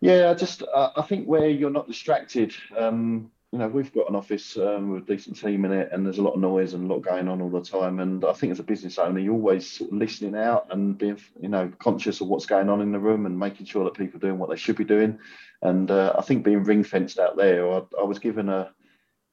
Yeah, 0.00 0.34
just 0.34 0.62
uh, 0.62 0.90
I 0.94 1.02
think 1.02 1.26
where 1.26 1.48
you're 1.48 1.70
not 1.70 1.88
distracted. 1.88 2.54
Um, 2.76 3.30
you 3.56 3.62
know, 3.62 3.68
we've 3.68 3.94
got 3.94 4.10
an 4.10 4.14
office 4.14 4.58
um, 4.58 4.90
with 4.90 5.04
a 5.04 5.14
decent 5.14 5.40
team 5.40 5.64
in 5.64 5.72
it, 5.72 5.88
and 5.90 6.04
there's 6.04 6.18
a 6.18 6.22
lot 6.22 6.34
of 6.34 6.40
noise 6.40 6.74
and 6.74 6.90
a 6.90 6.92
lot 6.92 7.00
going 7.00 7.26
on 7.26 7.40
all 7.40 7.48
the 7.48 7.62
time. 7.62 8.00
And 8.00 8.22
I 8.22 8.34
think 8.34 8.52
as 8.52 8.58
a 8.58 8.62
business 8.62 8.98
owner, 8.98 9.18
you're 9.18 9.32
always 9.32 9.66
sort 9.66 9.92
of 9.92 9.96
listening 9.96 10.36
out 10.36 10.66
and 10.68 10.98
being, 10.98 11.18
you 11.40 11.48
know, 11.48 11.72
conscious 11.78 12.20
of 12.20 12.28
what's 12.28 12.44
going 12.44 12.68
on 12.68 12.82
in 12.82 12.92
the 12.92 12.98
room 12.98 13.24
and 13.24 13.38
making 13.38 13.64
sure 13.64 13.82
that 13.84 13.94
people 13.94 14.18
are 14.18 14.20
doing 14.20 14.38
what 14.38 14.50
they 14.50 14.56
should 14.56 14.76
be 14.76 14.84
doing. 14.84 15.18
And 15.62 15.90
uh, 15.90 16.12
I 16.18 16.20
think 16.20 16.44
being 16.44 16.64
ring 16.64 16.84
fenced 16.84 17.18
out 17.18 17.38
there, 17.38 17.66
I, 17.66 17.80
I 17.98 18.04
was 18.04 18.18
given 18.18 18.50
a 18.50 18.74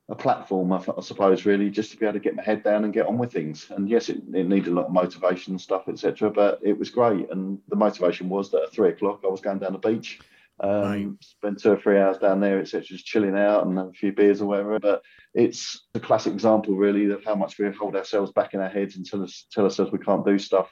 a 0.07 0.15
platform, 0.15 0.71
I, 0.71 0.81
I, 0.97 1.01
suppose, 1.01 1.45
really, 1.45 1.69
just 1.69 1.91
to 1.91 1.97
be 1.97 2.05
able 2.05 2.13
to 2.13 2.19
get 2.19 2.35
my 2.35 2.43
head 2.43 2.63
down 2.63 2.85
and 2.85 2.93
get 2.93 3.07
on 3.07 3.17
with 3.17 3.31
things. 3.31 3.67
And 3.71 3.89
yes, 3.89 4.07
it, 4.07 4.17
it 4.33 4.47
needed 4.47 4.67
a 4.67 4.73
lot 4.73 4.85
of 4.85 4.91
motivation 4.91 5.53
and 5.53 5.61
stuff, 5.61 5.89
etc. 5.89 6.29
But 6.29 6.59
it 6.61 6.77
was 6.77 6.89
great, 6.89 7.29
and 7.29 7.59
the 7.67 7.75
motivation 7.75 8.29
was 8.29 8.51
that 8.51 8.63
at 8.63 8.71
three 8.71 8.89
o'clock 8.89 9.21
I 9.25 9.27
was 9.27 9.41
going 9.41 9.59
down 9.59 9.73
the 9.73 9.79
beach 9.79 10.19
um, 10.63 10.81
right. 10.81 11.07
Spend 11.19 11.59
two 11.59 11.71
or 11.71 11.77
three 11.77 11.99
hours 11.99 12.17
down 12.17 12.39
there, 12.39 12.59
etc., 12.59 12.81
just 12.81 13.05
chilling 13.05 13.37
out 13.37 13.65
and 13.65 13.77
have 13.77 13.87
a 13.87 13.93
few 13.93 14.13
beers 14.13 14.41
or 14.41 14.47
whatever. 14.47 14.79
But 14.79 15.01
it's 15.33 15.85
a 15.93 15.99
classic 15.99 16.33
example, 16.33 16.75
really, 16.75 17.11
of 17.11 17.23
how 17.23 17.35
much 17.35 17.59
we 17.59 17.69
hold 17.71 17.95
ourselves 17.95 18.31
back 18.31 18.53
in 18.53 18.61
our 18.61 18.69
heads 18.69 18.95
and 18.95 19.05
tell 19.05 19.21
us 19.21 19.45
tell 19.51 19.65
ourselves 19.65 19.91
we 19.91 19.99
can't 19.99 20.25
do 20.25 20.39
stuff. 20.39 20.69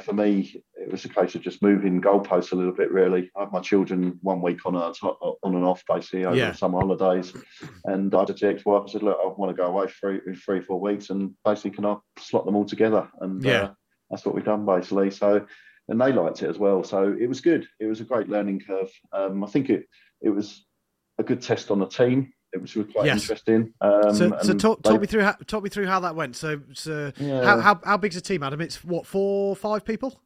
For 0.00 0.12
me, 0.12 0.60
it 0.74 0.90
was 0.90 1.04
a 1.04 1.08
case 1.08 1.36
of 1.36 1.42
just 1.42 1.62
moving 1.62 2.00
goalposts 2.00 2.50
a 2.50 2.56
little 2.56 2.72
bit. 2.72 2.90
Really, 2.90 3.30
I 3.36 3.40
have 3.40 3.52
my 3.52 3.60
children 3.60 4.18
one 4.22 4.40
week 4.40 4.66
on 4.66 4.74
a, 4.74 4.92
on 5.06 5.54
and 5.54 5.64
off 5.64 5.84
basically 5.86 6.24
over 6.24 6.34
yeah. 6.34 6.50
the 6.50 6.56
summer 6.56 6.80
holidays, 6.80 7.32
and 7.84 8.12
I 8.12 8.24
said 8.24 8.38
to 8.38 8.48
ex-wife, 8.48 8.84
I 8.88 8.90
said, 8.90 9.02
"Look, 9.02 9.18
I 9.22 9.26
want 9.28 9.54
to 9.54 9.62
go 9.62 9.68
away 9.68 9.86
for 9.88 10.20
three, 10.20 10.34
three, 10.34 10.62
four 10.62 10.80
weeks, 10.80 11.10
and 11.10 11.34
basically, 11.44 11.72
can 11.72 11.86
I 11.86 11.96
slot 12.18 12.46
them 12.46 12.56
all 12.56 12.64
together?" 12.64 13.08
And 13.20 13.44
yeah. 13.44 13.62
Uh, 13.62 13.74
that's 14.10 14.24
what 14.24 14.34
we've 14.34 14.44
done 14.44 14.64
basically. 14.64 15.10
So 15.10 15.46
and 15.88 16.00
they 16.00 16.12
liked 16.12 16.42
it 16.42 16.48
as 16.48 16.58
well. 16.58 16.82
So 16.82 17.16
it 17.18 17.26
was 17.26 17.40
good. 17.40 17.66
It 17.80 17.86
was 17.86 18.00
a 18.00 18.04
great 18.04 18.28
learning 18.28 18.62
curve. 18.66 18.90
Um, 19.12 19.44
I 19.44 19.46
think 19.48 19.70
it 19.70 19.86
it 20.20 20.30
was 20.30 20.64
a 21.18 21.22
good 21.22 21.42
test 21.42 21.70
on 21.70 21.78
the 21.78 21.86
team. 21.86 22.32
It 22.52 22.60
was 22.60 22.72
quite 22.72 23.06
yes. 23.06 23.22
interesting. 23.22 23.74
Um, 23.80 24.14
so, 24.14 24.38
so 24.40 24.54
talk, 24.54 24.82
talk 24.82 25.00
me 25.00 25.08
through 25.08 25.22
how 25.22 25.32
talk 25.46 25.64
me 25.64 25.70
through 25.70 25.86
how 25.86 26.00
that 26.00 26.14
went. 26.14 26.36
So, 26.36 26.60
so 26.72 27.12
yeah. 27.16 27.42
how, 27.44 27.60
how 27.60 27.80
how 27.84 27.96
big's 27.96 28.14
the 28.14 28.20
team, 28.20 28.44
Adam? 28.44 28.60
It's 28.60 28.84
what 28.84 29.06
four, 29.06 29.56
five 29.56 29.84
people? 29.84 30.20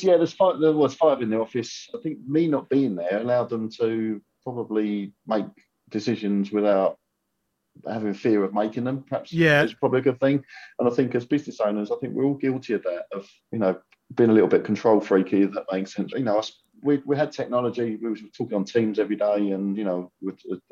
Yeah, 0.00 0.16
there's 0.16 0.32
five. 0.32 0.58
There 0.60 0.72
was 0.72 0.94
five 0.94 1.22
in 1.22 1.30
the 1.30 1.38
office. 1.40 1.88
I 1.94 1.98
think 2.02 2.18
me 2.26 2.48
not 2.48 2.68
being 2.68 2.96
there 2.96 3.18
allowed 3.20 3.48
them 3.48 3.70
to 3.78 4.20
probably 4.42 5.12
make 5.26 5.46
decisions 5.88 6.50
without 6.50 6.98
having 7.88 8.12
fear 8.12 8.42
of 8.42 8.52
making 8.52 8.84
them. 8.84 9.04
Perhaps 9.08 9.32
yeah, 9.32 9.62
it's 9.62 9.72
probably 9.72 10.00
a 10.00 10.02
good 10.02 10.20
thing. 10.20 10.44
And 10.80 10.88
I 10.88 10.90
think 10.92 11.14
as 11.14 11.24
business 11.24 11.60
owners, 11.60 11.92
I 11.92 11.96
think 12.00 12.14
we're 12.14 12.24
all 12.24 12.34
guilty 12.34 12.74
of 12.74 12.82
that. 12.82 13.04
Of 13.12 13.28
you 13.52 13.60
know 13.60 13.78
being 14.14 14.30
a 14.30 14.32
little 14.32 14.48
bit 14.48 14.64
control 14.64 15.00
freaky. 15.00 15.46
That 15.46 15.66
makes 15.70 15.94
sense. 15.94 16.12
You 16.12 16.24
know, 16.24 16.42
we, 16.82 17.02
we 17.06 17.16
had 17.16 17.32
technology. 17.32 17.96
We 17.96 18.10
were 18.10 18.16
talking 18.36 18.56
on 18.56 18.64
Teams 18.64 18.98
every 18.98 19.16
day, 19.16 19.50
and 19.50 19.76
you 19.76 19.84
know, 19.84 20.10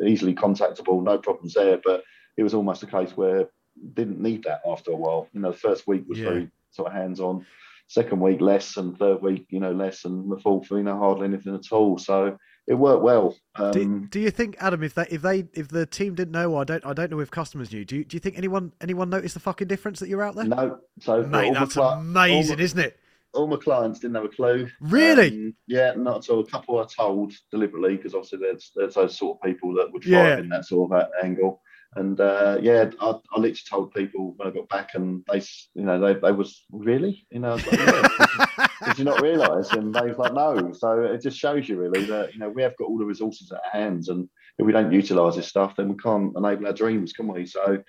easily 0.04 0.34
contactable, 0.34 1.02
no 1.02 1.18
problems 1.18 1.54
there. 1.54 1.80
But 1.84 2.02
it 2.36 2.42
was 2.42 2.54
almost 2.54 2.82
a 2.82 2.86
case 2.86 3.16
where 3.16 3.48
didn't 3.94 4.20
need 4.20 4.44
that 4.44 4.60
after 4.66 4.90
a 4.90 4.96
while. 4.96 5.28
You 5.32 5.40
know, 5.40 5.52
the 5.52 5.58
first 5.58 5.86
week 5.86 6.04
was 6.08 6.18
yeah. 6.18 6.28
very 6.28 6.50
sort 6.70 6.88
of 6.88 6.94
hands 6.94 7.20
on. 7.20 7.46
Second 7.88 8.20
week 8.20 8.40
less, 8.40 8.76
and 8.76 8.96
third 8.96 9.20
week, 9.20 9.46
you 9.50 9.58
know, 9.58 9.72
less, 9.72 10.04
and 10.04 10.30
the 10.30 10.38
fourth, 10.38 10.70
you 10.70 10.82
know, 10.82 10.96
hardly 10.96 11.26
anything 11.26 11.56
at 11.56 11.72
all. 11.72 11.98
So 11.98 12.38
it 12.68 12.74
worked 12.74 13.02
well. 13.02 13.36
Um, 13.56 13.72
do, 13.72 14.06
do, 14.06 14.20
you 14.20 14.30
think, 14.30 14.56
Adam, 14.60 14.84
if 14.84 14.94
they 14.94 15.06
if 15.10 15.22
they 15.22 15.48
if 15.54 15.68
the 15.68 15.86
team 15.86 16.14
didn't 16.14 16.30
know, 16.30 16.56
I 16.56 16.62
don't 16.62 16.86
I 16.86 16.92
don't 16.92 17.10
know 17.10 17.18
if 17.18 17.32
customers 17.32 17.72
knew. 17.72 17.84
Do 17.84 17.96
you, 17.96 18.04
do 18.04 18.14
you 18.14 18.20
think 18.20 18.38
anyone 18.38 18.72
anyone 18.80 19.10
noticed 19.10 19.34
the 19.34 19.40
fucking 19.40 19.66
difference 19.66 19.98
that 19.98 20.08
you're 20.08 20.22
out 20.22 20.36
there? 20.36 20.44
No. 20.44 20.78
So 21.00 21.24
mate, 21.24 21.52
that's 21.52 21.76
amazing, 21.76 22.60
isn't 22.60 22.78
it? 22.78 22.96
All 23.34 23.46
my 23.46 23.56
clients 23.56 24.00
didn't 24.00 24.16
have 24.16 24.24
a 24.24 24.28
clue. 24.28 24.68
Really? 24.80 25.28
Um, 25.28 25.54
yeah, 25.66 25.92
not 25.96 26.24
at 26.24 26.30
all. 26.30 26.40
A 26.40 26.46
couple 26.46 26.78
are 26.78 26.86
told 26.86 27.32
deliberately 27.50 27.96
because 27.96 28.14
obviously 28.14 28.38
there's 28.38 28.72
there's 28.74 28.94
those 28.94 29.16
sort 29.16 29.38
of 29.38 29.48
people 29.48 29.74
that 29.74 29.92
would 29.92 30.02
thrive 30.02 30.38
yeah. 30.38 30.38
in 30.38 30.48
that 30.48 30.64
sort 30.64 30.92
of 30.92 31.08
angle. 31.22 31.62
And 31.96 32.20
uh, 32.20 32.58
yeah, 32.62 32.90
I, 33.00 33.08
I 33.08 33.40
literally 33.40 33.56
told 33.68 33.92
people 33.92 34.34
when 34.36 34.46
I 34.46 34.52
got 34.52 34.68
back, 34.68 34.90
and 34.94 35.24
they, 35.30 35.42
you 35.74 35.82
know, 35.82 35.98
they, 35.98 36.18
they 36.20 36.30
was 36.30 36.64
really, 36.70 37.26
you 37.32 37.40
know, 37.40 37.56
like, 37.56 37.72
yeah, 37.72 38.66
did, 38.84 38.98
you 38.98 39.04
not 39.04 39.20
realise? 39.20 39.72
And 39.72 39.92
they 39.92 40.02
was 40.02 40.18
like, 40.18 40.32
no. 40.32 40.72
So 40.72 41.02
it 41.02 41.20
just 41.20 41.36
shows 41.36 41.68
you 41.68 41.78
really 41.78 42.04
that 42.04 42.32
you 42.32 42.38
know 42.38 42.48
we 42.48 42.62
have 42.62 42.76
got 42.76 42.84
all 42.84 42.98
the 42.98 43.04
resources 43.04 43.50
at 43.50 43.60
our 43.64 43.80
hands, 43.80 44.08
and 44.08 44.28
if 44.58 44.66
we 44.66 44.72
don't 44.72 44.92
utilise 44.92 45.34
this 45.34 45.48
stuff, 45.48 45.74
then 45.76 45.88
we 45.88 45.96
can't 45.96 46.32
enable 46.36 46.66
our 46.66 46.72
dreams, 46.72 47.12
can 47.12 47.26
we? 47.26 47.44
So 47.44 47.82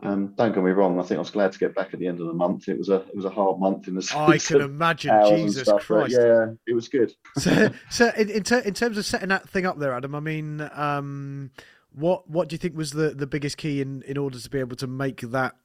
um, 0.00 0.28
don't 0.36 0.54
get 0.54 0.62
me 0.62 0.70
wrong. 0.70 0.98
I 1.00 1.02
think 1.02 1.16
I 1.16 1.20
was 1.20 1.30
glad 1.30 1.52
to 1.52 1.58
get 1.58 1.74
back 1.74 1.92
at 1.92 1.98
the 1.98 2.06
end 2.06 2.20
of 2.20 2.26
the 2.26 2.32
month. 2.32 2.68
It 2.68 2.78
was 2.78 2.88
a 2.88 2.96
it 2.96 3.16
was 3.16 3.24
a 3.24 3.30
hard 3.30 3.58
month 3.58 3.88
in 3.88 3.94
the 3.94 4.02
sense 4.02 4.52
I 4.52 4.52
can 4.52 4.60
imagine. 4.70 5.12
Jesus 5.28 5.62
stuff, 5.62 5.82
Christ! 5.82 6.12
Yeah, 6.12 6.52
it 6.66 6.74
was 6.74 6.88
good. 6.88 7.12
so, 7.36 7.70
so 7.90 8.12
in 8.16 8.30
in, 8.30 8.42
ter- 8.44 8.60
in, 8.60 8.74
terms 8.74 8.96
of 8.96 9.04
setting 9.04 9.30
that 9.30 9.48
thing 9.48 9.66
up 9.66 9.78
there, 9.78 9.92
Adam. 9.92 10.14
I 10.14 10.20
mean, 10.20 10.68
um, 10.72 11.50
what 11.92 12.30
what 12.30 12.48
do 12.48 12.54
you 12.54 12.58
think 12.58 12.76
was 12.76 12.92
the, 12.92 13.10
the 13.10 13.26
biggest 13.26 13.56
key 13.56 13.80
in, 13.80 14.02
in 14.02 14.16
order 14.16 14.38
to 14.38 14.50
be 14.50 14.60
able 14.60 14.76
to 14.76 14.86
make 14.86 15.20
that 15.20 15.56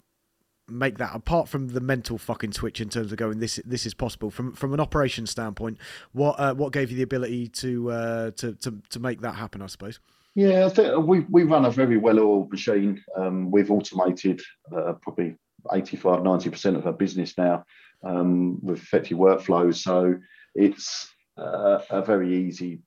make 0.68 0.98
that 0.98 1.14
apart 1.14 1.48
from 1.50 1.70
the 1.70 1.82
mental 1.82 2.18
fucking 2.18 2.54
switch 2.54 2.80
in 2.80 2.90
terms 2.90 3.12
of 3.12 3.18
going 3.18 3.40
this 3.40 3.60
this 3.66 3.86
is 3.86 3.94
possible 3.94 4.32
from 4.32 4.54
from 4.54 4.74
an 4.74 4.80
operation 4.80 5.28
standpoint? 5.28 5.78
What 6.12 6.40
uh, 6.40 6.56
what 6.56 6.74
gave 6.74 6.90
you 6.90 6.98
the 6.98 7.04
ability 7.04 7.50
to 7.50 7.92
uh, 7.92 8.32
to 8.32 8.54
to 8.54 8.82
to 8.90 9.00
make 9.00 9.22
that 9.22 9.36
happen? 9.36 9.62
I 9.62 9.68
suppose. 9.68 10.00
Yeah, 10.36 10.66
I 10.66 10.70
think 10.70 11.06
we, 11.06 11.22
we 11.22 11.44
run 11.44 11.66
a 11.66 11.72
very 11.72 11.98
well-oiled 11.98 12.52
machine. 12.52 13.04
Um, 13.16 13.52
we've 13.52 13.70
automated 13.70 14.42
uh, 14.76 14.94
probably 14.94 15.36
85, 15.72 16.20
90% 16.20 16.76
of 16.76 16.88
our 16.88 16.94
business 16.94 17.38
now 17.38 17.66
um, 18.04 18.60
with 18.64 18.82
effective 18.82 19.18
workflows. 19.18 19.76
So 19.76 20.16
it's 20.56 21.08
uh, 21.38 21.80
a 21.90 22.02
very 22.02 22.36
easy 22.48 22.82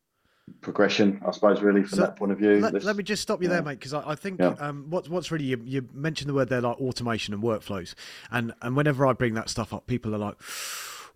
progression, 0.60 1.20
I 1.26 1.30
suppose, 1.30 1.60
really 1.60 1.82
from 1.82 1.98
so 1.98 2.02
that 2.02 2.16
point 2.16 2.32
of 2.32 2.38
view. 2.38 2.60
Let, 2.60 2.82
let 2.84 2.96
me 2.96 3.02
just 3.02 3.22
stop 3.22 3.42
you 3.42 3.48
yeah. 3.48 3.54
there, 3.54 3.62
mate, 3.62 3.78
because 3.78 3.94
I, 3.94 4.10
I, 4.10 4.14
think 4.14 4.40
yeah. 4.40 4.54
um, 4.58 4.86
what's 4.88 5.08
what's 5.08 5.30
really 5.30 5.44
you, 5.44 5.60
you 5.64 5.88
mentioned 5.92 6.28
the 6.28 6.34
word 6.34 6.48
there 6.48 6.60
like 6.60 6.76
automation 6.78 7.34
and 7.34 7.42
workflows, 7.42 7.94
and 8.30 8.52
and 8.62 8.76
whenever 8.76 9.06
I 9.06 9.12
bring 9.12 9.34
that 9.34 9.48
stuff 9.48 9.72
up, 9.72 9.86
people 9.86 10.14
are 10.14 10.18
like 10.18 10.40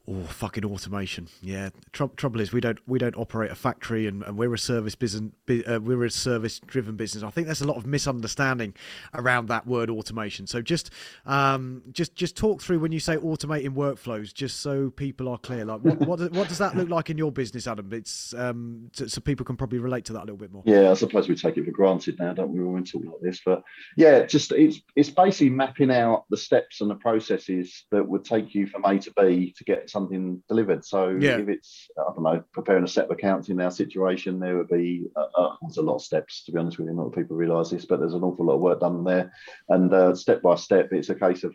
Oh, 0.08 0.24
fucking 0.24 0.64
automation! 0.64 1.28
Yeah. 1.42 1.70
Tr- 1.92 2.06
trouble 2.16 2.40
is, 2.40 2.52
we 2.52 2.60
don't 2.60 2.78
we 2.88 2.98
don't 2.98 3.16
operate 3.16 3.50
a 3.50 3.54
factory, 3.54 4.06
and, 4.06 4.22
and 4.22 4.36
we're 4.36 4.52
a 4.54 4.58
service 4.58 4.94
business. 4.94 5.30
Uh, 5.48 5.78
we're 5.80 6.04
a 6.04 6.10
service 6.10 6.58
driven 6.58 6.96
business. 6.96 7.22
I 7.22 7.30
think 7.30 7.46
there's 7.46 7.60
a 7.60 7.66
lot 7.66 7.76
of 7.76 7.86
misunderstanding 7.86 8.74
around 9.14 9.48
that 9.48 9.66
word 9.66 9.90
automation. 9.90 10.46
So 10.46 10.62
just 10.62 10.90
um, 11.26 11.82
just 11.92 12.14
just 12.14 12.34
talk 12.34 12.62
through 12.62 12.78
when 12.78 12.92
you 12.92 12.98
say 12.98 13.18
automating 13.18 13.74
workflows, 13.74 14.32
just 14.32 14.60
so 14.60 14.88
people 14.88 15.28
are 15.28 15.38
clear. 15.38 15.66
Like 15.66 15.82
what 15.82 16.00
what, 16.00 16.32
what 16.32 16.48
does 16.48 16.58
that 16.58 16.74
look 16.74 16.88
like 16.88 17.10
in 17.10 17.18
your 17.18 17.30
business, 17.30 17.66
Adam? 17.66 17.92
It's 17.92 18.32
um, 18.34 18.90
so, 18.94 19.06
so, 19.06 19.20
people 19.20 19.44
can 19.44 19.56
probably 19.56 19.80
relate 19.80 20.06
to 20.06 20.14
that 20.14 20.20
a 20.20 20.24
little 20.24 20.38
bit 20.38 20.50
more. 20.50 20.62
Yeah, 20.64 20.90
I 20.90 20.94
suppose 20.94 21.28
we 21.28 21.34
take 21.34 21.58
it 21.58 21.66
for 21.66 21.72
granted 21.72 22.18
now, 22.18 22.32
don't 22.32 22.50
we? 22.50 22.60
When 22.60 22.72
we 22.72 22.82
talk 22.82 23.04
like 23.04 23.20
this, 23.20 23.42
but 23.44 23.62
yeah, 23.98 24.24
just 24.24 24.50
it's 24.52 24.80
it's 24.96 25.10
basically 25.10 25.50
mapping 25.50 25.90
out 25.90 26.24
the 26.30 26.38
steps 26.38 26.80
and 26.80 26.90
the 26.90 26.94
processes 26.94 27.84
that 27.90 28.08
would 28.08 28.24
take 28.24 28.54
you 28.54 28.66
from 28.66 28.84
A 28.86 28.98
to 28.98 29.12
B 29.12 29.54
to 29.58 29.64
get 29.64 29.89
something 29.90 30.10
something 30.10 30.42
delivered. 30.48 30.84
So 30.84 31.10
yeah. 31.20 31.38
if 31.38 31.48
it's, 31.48 31.88
I 31.98 32.12
don't 32.14 32.22
know, 32.22 32.44
preparing 32.52 32.84
a 32.84 32.88
set 32.88 33.06
of 33.06 33.10
accounts 33.10 33.48
in 33.48 33.60
our 33.60 33.70
situation, 33.70 34.40
there 34.40 34.56
would 34.56 34.68
be, 34.68 35.06
uh, 35.16 35.26
uh, 35.36 35.56
there's 35.62 35.76
a 35.76 35.82
lot 35.82 35.96
of 35.96 36.02
steps, 36.02 36.44
to 36.44 36.52
be 36.52 36.58
honest 36.58 36.78
with 36.78 36.88
you. 36.88 36.94
Not 36.94 37.06
lot 37.06 37.14
people 37.14 37.36
realise 37.36 37.70
this, 37.70 37.84
but 37.84 38.00
there's 38.00 38.14
an 38.14 38.24
awful 38.24 38.46
lot 38.46 38.54
of 38.54 38.60
work 38.60 38.80
done 38.80 39.04
there. 39.04 39.32
And 39.68 39.92
uh, 39.92 40.14
step 40.14 40.42
by 40.42 40.56
step, 40.56 40.88
it's 40.92 41.10
a 41.10 41.14
case 41.14 41.44
of 41.44 41.54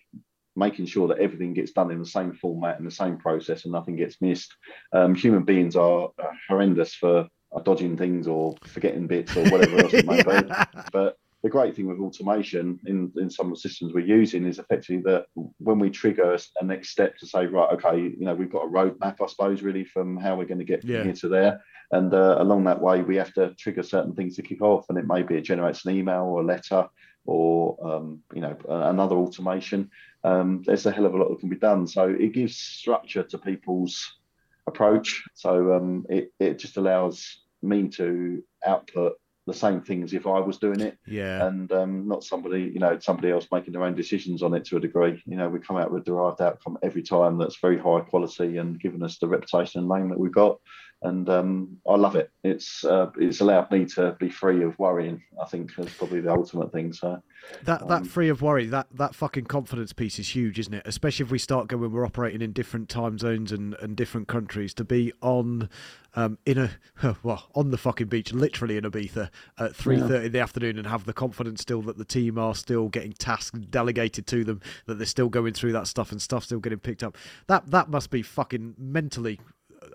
making 0.55 0.85
sure 0.85 1.07
that 1.09 1.19
everything 1.19 1.53
gets 1.53 1.71
done 1.71 1.91
in 1.91 1.99
the 1.99 2.05
same 2.05 2.33
format 2.33 2.77
and 2.77 2.87
the 2.87 2.91
same 2.91 3.17
process 3.17 3.65
and 3.65 3.73
nothing 3.73 3.97
gets 3.97 4.21
missed. 4.21 4.55
Um, 4.93 5.13
human 5.13 5.43
beings 5.43 5.75
are 5.75 6.09
horrendous 6.47 6.93
for 6.93 7.27
dodging 7.63 7.97
things 7.97 8.27
or 8.27 8.55
forgetting 8.65 9.07
bits 9.07 9.35
or 9.35 9.43
whatever 9.49 9.79
else 9.79 9.93
it 9.93 10.05
may 10.05 10.17
yeah. 10.27 10.65
be. 10.73 10.81
But 10.91 11.17
the 11.45 11.51
great 11.51 11.75
thing 11.75 11.85
with 11.85 11.99
automation 11.99 12.79
in, 12.87 13.11
in 13.17 13.29
some 13.29 13.45
of 13.45 13.53
the 13.53 13.59
systems 13.59 13.93
we're 13.93 13.99
using 13.99 14.47
is 14.47 14.57
effectively 14.57 14.99
that 15.03 15.27
when 15.59 15.77
we 15.77 15.91
trigger 15.91 16.35
a 16.59 16.65
next 16.65 16.89
step 16.89 17.15
to 17.19 17.27
say, 17.27 17.45
right, 17.45 17.71
okay, 17.71 17.99
you 17.99 18.25
know, 18.25 18.33
we've 18.33 18.51
got 18.51 18.65
a 18.65 18.67
roadmap, 18.67 19.21
I 19.21 19.27
suppose, 19.27 19.61
really 19.61 19.83
from 19.85 20.17
how 20.17 20.35
we're 20.35 20.47
going 20.47 20.57
to 20.57 20.65
get 20.65 20.81
from 20.81 20.89
Yeah. 20.89 21.03
here 21.03 21.13
to 21.13 21.27
there. 21.27 21.61
And 21.91 22.11
uh, 22.11 22.37
along 22.39 22.63
that 22.63 22.81
way, 22.81 23.03
we 23.03 23.15
have 23.17 23.31
to 23.35 23.53
trigger 23.59 23.83
certain 23.83 24.15
things 24.15 24.35
to 24.37 24.41
kick 24.41 24.63
off. 24.63 24.87
And 24.89 24.97
it 24.97 25.05
may 25.05 25.21
be 25.21 25.35
it 25.35 25.41
generates 25.41 25.85
an 25.85 25.95
email 25.95 26.23
or 26.23 26.41
a 26.41 26.45
letter 26.45 26.87
or, 27.25 27.77
um, 27.87 28.21
you 28.33 28.41
know, 28.41 28.57
another 28.67 29.15
automation. 29.15 29.91
Um, 30.23 30.63
there's 30.65 30.87
a 30.87 30.91
hell 30.91 31.05
of 31.05 31.13
a 31.13 31.17
lot 31.17 31.29
that 31.29 31.41
can 31.41 31.49
be 31.49 31.57
done. 31.57 31.85
So 31.85 32.09
it 32.09 32.33
gives 32.33 32.57
structure 32.57 33.21
to 33.21 33.37
people's 33.37 34.17
approach. 34.65 35.23
So 35.35 35.75
um, 35.75 36.07
it, 36.09 36.33
it 36.39 36.57
just 36.57 36.77
allows 36.77 37.43
me 37.61 37.87
to 37.89 38.43
output 38.65 39.13
the 39.47 39.53
same 39.53 39.81
things 39.81 40.13
if 40.13 40.25
I 40.25 40.39
was 40.39 40.57
doing 40.57 40.79
it 40.79 40.97
Yeah. 41.05 41.45
and 41.45 41.71
um, 41.71 42.07
not 42.07 42.23
somebody, 42.23 42.63
you 42.63 42.79
know, 42.79 42.97
somebody 42.99 43.29
else 43.31 43.47
making 43.51 43.73
their 43.73 43.83
own 43.83 43.95
decisions 43.95 44.41
on 44.41 44.53
it 44.53 44.65
to 44.65 44.77
a 44.77 44.79
degree. 44.79 45.21
You 45.25 45.37
know, 45.37 45.49
we 45.49 45.59
come 45.59 45.77
out 45.77 45.91
with 45.91 46.01
a 46.01 46.05
derived 46.05 46.41
outcome 46.41 46.77
every 46.81 47.03
time 47.03 47.37
that's 47.37 47.57
very 47.59 47.77
high 47.77 47.99
quality 48.01 48.57
and 48.57 48.79
given 48.79 49.03
us 49.03 49.19
the 49.19 49.27
reputation 49.27 49.81
and 49.81 49.89
name 49.89 50.09
that 50.09 50.19
we've 50.19 50.31
got. 50.31 50.59
And 51.01 51.29
um, 51.29 51.77
I 51.87 51.95
love 51.95 52.15
it. 52.15 52.31
It's 52.43 52.83
uh, 52.83 53.11
it's 53.17 53.41
allowed 53.41 53.69
me 53.69 53.85
to 53.95 54.15
be 54.19 54.29
free 54.29 54.63
of 54.63 54.77
worrying. 54.79 55.21
I 55.41 55.45
think 55.45 55.71
is 55.77 55.93
probably 55.93 56.21
the 56.21 56.31
ultimate 56.31 56.71
thing. 56.71 56.93
So 56.93 57.21
That 57.63 57.87
that 57.87 58.01
Um, 58.01 58.05
free 58.05 58.29
of 58.29 58.41
worry, 58.41 58.65
that 58.67 58.87
that 58.93 59.13
fucking 59.13 59.45
confidence 59.45 59.93
piece 59.93 60.17
is 60.19 60.35
huge, 60.35 60.57
isn't 60.57 60.73
it? 60.73 60.83
Especially 60.85 61.25
if 61.25 61.31
we 61.31 61.37
start 61.37 61.67
going, 61.67 61.91
we're 61.91 62.05
operating 62.05 62.41
in 62.41 62.53
different 62.53 62.89
time 62.89 63.19
zones 63.19 63.51
and, 63.51 63.75
and 63.81 63.95
different 63.95 64.27
countries. 64.27 64.73
To 64.75 64.83
be 64.83 65.13
on, 65.21 65.69
um, 66.15 66.37
in 66.45 66.57
a 66.57 66.71
well, 67.23 67.49
on 67.53 67.71
the 67.71 67.77
fucking 67.77 68.07
beach, 68.07 68.33
literally 68.33 68.77
in 68.77 68.83
Ibiza 68.83 69.29
at 69.59 69.75
three 69.75 69.99
thirty 69.99 70.27
in 70.27 70.31
the 70.31 70.39
afternoon, 70.39 70.77
and 70.77 70.87
have 70.87 71.05
the 71.05 71.13
confidence 71.13 71.61
still 71.61 71.81
that 71.83 71.97
the 71.97 72.05
team 72.05 72.39
are 72.39 72.55
still 72.55 72.87
getting 72.87 73.13
tasks 73.13 73.59
delegated 73.59 74.25
to 74.27 74.43
them, 74.43 74.61
that 74.85 74.95
they're 74.95 75.05
still 75.05 75.29
going 75.29 75.53
through 75.53 75.73
that 75.73 75.87
stuff 75.87 76.11
and 76.11 76.21
stuff 76.21 76.45
still 76.45 76.59
getting 76.59 76.79
picked 76.79 77.03
up. 77.03 77.17
That 77.47 77.69
that 77.71 77.89
must 77.89 78.09
be 78.09 78.21
fucking 78.21 78.75
mentally. 78.79 79.39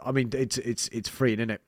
I 0.05 0.13
mean, 0.13 0.31
it's 0.33 0.59
it's 0.59 0.89
it's 0.89 1.09
freeing, 1.09 1.41
isn't 1.41 1.51
it? 1.51 1.63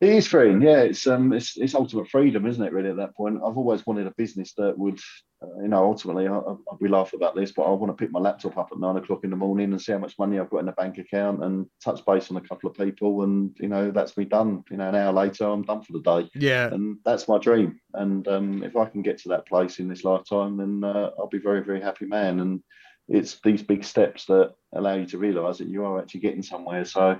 It 0.00 0.10
is 0.10 0.28
freeing, 0.28 0.62
yeah. 0.62 0.78
It's 0.78 1.08
um, 1.08 1.32
it's, 1.32 1.56
it's 1.56 1.74
ultimate 1.74 2.08
freedom, 2.08 2.46
isn't 2.46 2.64
it? 2.64 2.72
Really, 2.72 2.90
at 2.90 2.96
that 2.98 3.16
point, 3.16 3.40
I've 3.44 3.56
always 3.56 3.84
wanted 3.84 4.06
a 4.06 4.12
business 4.12 4.54
that 4.54 4.78
would, 4.78 5.00
uh, 5.42 5.60
you 5.60 5.66
know, 5.66 5.82
ultimately, 5.82 6.28
I, 6.28 6.36
I, 6.36 6.54
we 6.80 6.88
laugh 6.88 7.14
about 7.14 7.34
this, 7.34 7.50
but 7.50 7.64
I 7.64 7.70
want 7.70 7.90
to 7.90 8.00
pick 8.00 8.12
my 8.12 8.20
laptop 8.20 8.56
up 8.56 8.68
at 8.70 8.78
nine 8.78 8.96
o'clock 8.96 9.24
in 9.24 9.30
the 9.30 9.36
morning 9.36 9.72
and 9.72 9.82
see 9.82 9.90
how 9.90 9.98
much 9.98 10.16
money 10.16 10.38
I've 10.38 10.50
got 10.50 10.58
in 10.60 10.66
the 10.66 10.72
bank 10.72 10.98
account 10.98 11.42
and 11.42 11.66
touch 11.82 12.06
base 12.06 12.30
on 12.30 12.36
a 12.36 12.40
couple 12.48 12.70
of 12.70 12.76
people, 12.76 13.24
and 13.24 13.56
you 13.58 13.66
know, 13.66 13.90
that's 13.90 14.16
me 14.16 14.24
done. 14.24 14.62
You 14.70 14.76
know, 14.76 14.88
an 14.88 14.94
hour 14.94 15.12
later, 15.12 15.46
I'm 15.46 15.64
done 15.64 15.82
for 15.82 15.94
the 15.94 16.02
day, 16.22 16.30
Yeah, 16.32 16.68
and 16.68 16.98
that's 17.04 17.26
my 17.26 17.38
dream. 17.38 17.80
And 17.94 18.28
um, 18.28 18.62
if 18.62 18.76
I 18.76 18.84
can 18.84 19.02
get 19.02 19.18
to 19.22 19.30
that 19.30 19.48
place 19.48 19.80
in 19.80 19.88
this 19.88 20.04
lifetime, 20.04 20.58
then 20.58 20.84
uh, 20.84 21.10
I'll 21.18 21.26
be 21.26 21.38
very, 21.38 21.64
very 21.64 21.80
happy 21.80 22.06
man. 22.06 22.38
And 22.38 22.62
it's 23.08 23.40
these 23.42 23.64
big 23.64 23.82
steps 23.82 24.26
that 24.26 24.54
allow 24.72 24.94
you 24.94 25.06
to 25.06 25.18
realise 25.18 25.58
that 25.58 25.68
you 25.68 25.84
are 25.84 25.98
actually 25.98 26.20
getting 26.20 26.42
somewhere. 26.44 26.84
So. 26.84 27.18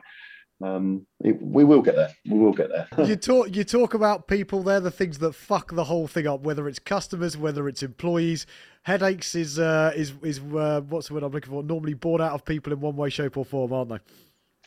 Um, 0.60 1.06
it, 1.20 1.40
we 1.40 1.62
will 1.62 1.82
get 1.82 1.94
there. 1.94 2.10
We 2.28 2.38
will 2.38 2.52
get 2.52 2.68
there. 2.70 2.88
you 3.06 3.14
talk 3.14 3.54
you 3.54 3.62
talk 3.62 3.94
about 3.94 4.26
people 4.26 4.62
they're 4.62 4.80
the 4.80 4.90
things 4.90 5.18
that 5.18 5.32
fuck 5.34 5.72
the 5.72 5.84
whole 5.84 6.08
thing 6.08 6.26
up 6.26 6.40
whether 6.40 6.68
it's 6.68 6.80
customers 6.80 7.36
whether 7.36 7.68
it's 7.68 7.82
employees 7.82 8.44
headaches 8.82 9.34
is 9.34 9.58
uh 9.58 9.92
is 9.94 10.14
is 10.22 10.40
uh, 10.40 10.80
what's 10.88 11.08
the 11.08 11.14
word 11.14 11.22
i'm 11.22 11.30
looking 11.30 11.50
for 11.52 11.62
normally 11.62 11.94
born 11.94 12.20
out 12.20 12.32
of 12.32 12.44
people 12.44 12.72
in 12.72 12.80
one 12.80 12.96
way 12.96 13.08
shape 13.08 13.36
or 13.36 13.44
form 13.44 13.72
aren't 13.72 13.90
they 13.90 13.98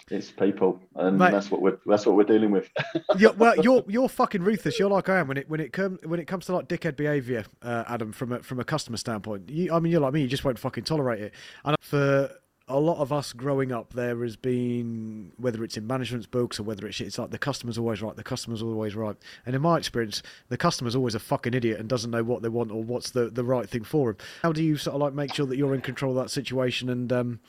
It's 0.10 0.32
people, 0.32 0.80
and 0.96 1.18
Mate. 1.18 1.32
that's 1.32 1.52
what 1.52 1.62
we're 1.62 1.78
that's 1.86 2.06
what 2.06 2.16
we're 2.16 2.24
dealing 2.24 2.52
with. 2.52 2.70
yeah, 3.18 3.30
well, 3.38 3.56
you're 3.64 3.84
you're 3.88 4.10
fucking 4.10 4.44
ruthless. 4.44 4.80
You're 4.80 4.90
like 4.90 5.08
I 5.10 5.20
am 5.20 5.28
when 5.28 5.38
it 5.38 5.50
when 5.50 5.60
it 5.60 5.72
comes 5.72 6.00
when 6.06 6.20
it 6.20 6.26
comes 6.26 6.46
to 6.48 6.56
like 6.56 6.68
dickhead 6.68 6.96
behaviour, 6.98 7.46
uh, 7.62 7.84
Adam. 7.88 8.12
From 8.12 8.32
a 8.34 8.40
from 8.44 8.60
a 8.60 8.64
customer 8.66 8.98
standpoint, 8.98 9.50
you, 9.50 9.74
I 9.74 9.80
mean, 9.80 9.92
you're 9.92 10.02
like 10.02 10.14
me. 10.14 10.22
You 10.22 10.28
just 10.28 10.44
won't 10.44 10.60
fucking 10.60 10.84
tolerate 10.84 11.22
it. 11.22 11.34
And 11.64 11.78
for 11.80 12.30
a 12.72 12.80
lot 12.80 12.98
of 12.98 13.12
us 13.12 13.34
growing 13.34 13.72
up, 13.72 13.94
there 13.94 14.22
has 14.24 14.36
been 14.36 15.32
whether 15.38 15.64
it's 15.64 15.78
in 15.78 15.86
management's 15.88 16.28
books 16.28 16.60
or 16.60 16.64
whether 16.64 16.88
it's 16.88 17.00
it's 17.02 17.18
like 17.18 17.32
the 17.32 17.38
customer's 17.38 17.78
always 17.78 18.02
right. 18.02 18.16
The 18.16 18.24
customer's 18.24 18.62
always 18.62 18.96
right. 18.96 19.16
And 19.46 19.56
in 19.56 19.62
my 19.62 19.78
experience, 19.78 20.24
the 20.50 20.58
customer's 20.58 20.96
always 20.96 21.16
a 21.16 21.20
fucking 21.20 21.54
idiot 21.54 21.80
and 21.80 21.90
doesn't 21.90 22.12
know 22.12 22.24
what 22.24 22.42
they 22.42 22.50
want 22.50 22.72
or 22.72 22.84
what's 22.84 23.12
the 23.12 23.30
the 23.30 23.44
right 23.44 23.70
thing 23.70 23.84
for 23.84 24.14
them. 24.14 24.18
How 24.42 24.52
do 24.52 24.64
you 24.64 24.78
sort 24.78 24.96
of 24.96 25.02
like 25.02 25.14
make 25.14 25.34
sure 25.34 25.46
that 25.46 25.58
you're 25.58 25.76
in 25.76 25.82
control 25.82 26.18
of 26.18 26.24
that 26.24 26.30
situation 26.30 26.90
and 26.90 27.12
um, 27.12 27.40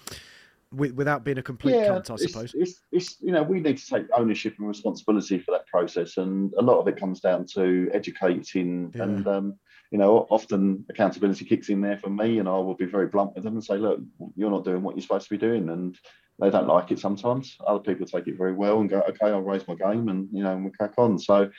with, 0.72 0.92
without 0.92 1.24
being 1.24 1.38
a 1.38 1.42
complete 1.42 1.74
cunt, 1.74 2.10
I 2.10 2.14
it's, 2.14 2.32
suppose. 2.32 2.54
It's, 2.54 2.80
it's 2.90 3.16
you 3.20 3.32
know 3.32 3.42
we 3.42 3.60
need 3.60 3.78
to 3.78 3.86
take 3.86 4.06
ownership 4.16 4.54
and 4.58 4.66
responsibility 4.66 5.38
for 5.38 5.52
that 5.52 5.66
process, 5.66 6.16
and 6.16 6.52
a 6.58 6.62
lot 6.62 6.78
of 6.78 6.88
it 6.88 6.96
comes 6.96 7.20
down 7.20 7.46
to 7.54 7.90
educating 7.92 8.92
Yeah. 8.94 9.02
and 9.02 9.26
um, 9.26 9.58
you 9.92 9.98
know 9.98 10.26
often 10.30 10.86
accountability 10.88 11.44
kicks 11.44 11.68
in 11.68 11.82
there 11.82 11.98
for 11.98 12.08
me, 12.08 12.38
and 12.38 12.48
I 12.48 12.52
will 12.52 12.74
be 12.74 12.86
very 12.86 13.06
blunt 13.06 13.34
with 13.34 13.44
them 13.44 13.54
and 13.54 13.64
say, 13.64 13.76
look, 13.76 14.00
you're 14.34 14.50
not 14.50 14.64
doing 14.64 14.82
what 14.82 14.96
you're 14.96 15.02
supposed 15.02 15.28
to 15.28 15.34
be 15.34 15.46
doing, 15.46 15.68
and 15.68 15.96
they 16.40 16.50
don't 16.50 16.66
like 16.66 16.90
it 16.90 16.98
sometimes. 16.98 17.56
Other 17.66 17.78
people 17.78 18.06
take 18.06 18.26
it 18.26 18.38
very 18.38 18.54
well 18.54 18.80
and 18.80 18.88
go, 18.88 19.02
okay, 19.02 19.26
I'll 19.26 19.42
raise 19.42 19.68
my 19.68 19.74
game, 19.74 20.08
and 20.08 20.28
you 20.32 20.42
know, 20.42 20.54
and 20.54 20.64
we 20.64 20.70
crack 20.70 20.94
on. 20.96 21.18
So 21.18 21.50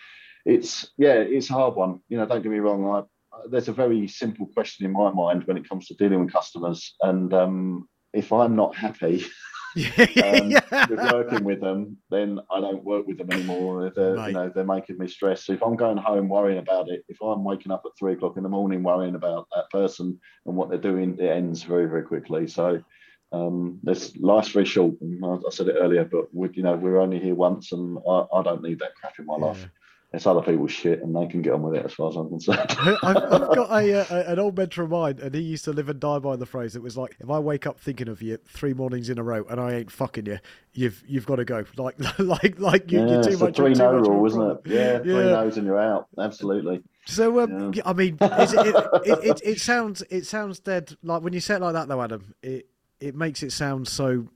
it's 0.45 0.91
yeah, 0.97 1.13
it's 1.13 1.51
a 1.51 1.53
hard 1.53 1.75
one. 1.75 1.99
You 2.09 2.17
know, 2.17 2.25
don't 2.25 2.41
get 2.41 2.51
me 2.51 2.57
wrong. 2.57 2.85
I, 2.89 3.03
there's 3.49 3.67
a 3.67 3.73
very 3.73 4.07
simple 4.07 4.47
question 4.47 4.85
in 4.85 4.91
my 4.91 5.11
mind 5.11 5.43
when 5.45 5.57
it 5.57 5.69
comes 5.69 5.87
to 5.87 5.93
dealing 5.93 6.25
with 6.25 6.33
customers, 6.33 6.95
and 7.01 7.31
um, 7.35 7.87
if 8.13 8.33
I'm 8.33 8.55
not 8.55 8.75
happy 8.75 9.25
um, 10.23 10.49
with 10.89 11.11
working 11.11 11.43
with 11.43 11.61
them, 11.61 11.97
then 12.09 12.39
I 12.51 12.59
don't 12.59 12.83
work 12.83 13.07
with 13.07 13.17
them 13.17 13.31
anymore. 13.31 13.91
They're, 13.95 14.27
you 14.27 14.33
know, 14.33 14.51
they're 14.53 14.63
making 14.63 14.97
me 14.97 15.07
stress. 15.07 15.45
So 15.45 15.53
if 15.53 15.63
I'm 15.63 15.75
going 15.75 15.97
home 15.97 16.29
worrying 16.29 16.59
about 16.59 16.89
it, 16.89 17.03
if 17.09 17.17
I'm 17.21 17.43
waking 17.43 17.71
up 17.71 17.83
at 17.85 17.91
three 17.97 18.13
o'clock 18.13 18.37
in 18.37 18.43
the 18.43 18.49
morning 18.49 18.83
worrying 18.83 19.15
about 19.15 19.47
that 19.55 19.69
person 19.71 20.19
and 20.45 20.55
what 20.55 20.69
they're 20.69 20.77
doing, 20.77 21.17
it 21.19 21.29
ends 21.29 21.63
very, 21.63 21.85
very 21.85 22.03
quickly. 22.03 22.47
So 22.47 22.83
um, 23.31 23.79
this 23.83 24.15
life's 24.17 24.49
very 24.49 24.65
short. 24.65 24.93
I, 25.23 25.27
I 25.27 25.49
said 25.49 25.67
it 25.67 25.75
earlier, 25.79 26.05
but 26.05 26.33
we, 26.33 26.49
you 26.53 26.63
know, 26.63 26.75
we're 26.75 26.99
only 26.99 27.19
here 27.19 27.35
once, 27.35 27.71
and 27.71 27.97
I, 28.07 28.25
I 28.31 28.43
don't 28.43 28.61
need 28.61 28.79
that 28.79 28.95
crap 28.95 29.17
in 29.19 29.25
my 29.25 29.35
life. 29.35 29.67
It's 30.15 30.27
other 30.27 30.43
people's 30.43 30.71
shit, 30.71 31.01
and 31.01 31.15
they 31.15 31.25
can 31.25 31.41
get 31.41 31.53
on 31.53 31.63
with 31.63 31.73
it 31.73 31.83
as 31.83 31.93
far 31.93 32.09
as 32.09 32.15
I'm 32.15 32.29
concerned. 32.29 32.59
I've, 32.69 33.17
I've 33.17 33.55
got 33.55 33.71
a, 33.71 34.11
uh, 34.11 34.31
an 34.31 34.37
old 34.37 34.55
mentor 34.55 34.83
of 34.83 34.91
mine, 34.91 35.17
and 35.19 35.33
he 35.33 35.41
used 35.41 35.65
to 35.65 35.73
live 35.73 35.89
and 35.89 35.99
die 35.99 36.19
by 36.19 36.35
the 36.35 36.45
phrase. 36.45 36.75
It 36.75 36.83
was 36.83 36.95
like, 36.95 37.17
if 37.19 37.31
I 37.31 37.39
wake 37.39 37.65
up 37.65 37.79
thinking 37.79 38.07
of 38.07 38.21
you 38.21 38.37
three 38.45 38.75
mornings 38.75 39.09
in 39.09 39.17
a 39.17 39.23
row 39.23 39.43
and 39.49 39.59
I 39.59 39.73
ain't 39.73 39.89
fucking 39.89 40.27
you, 40.27 40.37
you've 40.73 41.03
you've 41.07 41.25
got 41.25 41.37
to 41.37 41.45
go. 41.45 41.65
Like 41.77 41.95
like 42.19 42.59
like 42.59 42.91
you, 42.91 42.99
yeah, 42.99 43.07
you're 43.07 43.23
too 43.23 43.29
it's 43.31 43.39
much. 43.41 43.55
three 43.55 43.73
no 43.73 43.91
rule, 43.93 44.23
isn't 44.27 44.41
it? 44.41 44.57
Yeah, 44.65 44.99
three 44.99 45.15
Yeah. 45.15 45.31
no's 45.31 45.57
and 45.57 45.65
you're 45.65 45.79
out. 45.79 46.07
Absolutely. 46.19 46.83
So 47.07 47.39
um, 47.39 47.73
Yeah. 47.73 47.81
I 47.83 47.93
mean, 47.93 48.17
is 48.21 48.53
it, 48.53 48.67
it, 48.67 48.75
it, 49.05 49.19
it 49.25 49.41
it 49.43 49.59
sounds 49.61 50.03
it 50.11 50.27
sounds 50.27 50.59
dead. 50.59 50.95
Like 51.01 51.23
when 51.23 51.33
you 51.33 51.39
say 51.39 51.55
it 51.55 51.61
like 51.61 51.73
that, 51.73 51.87
though, 51.87 52.03
Adam, 52.03 52.35
it 52.43 52.67
it 52.99 53.15
makes 53.15 53.41
it 53.41 53.51
sound 53.51 53.87
so 53.87 54.27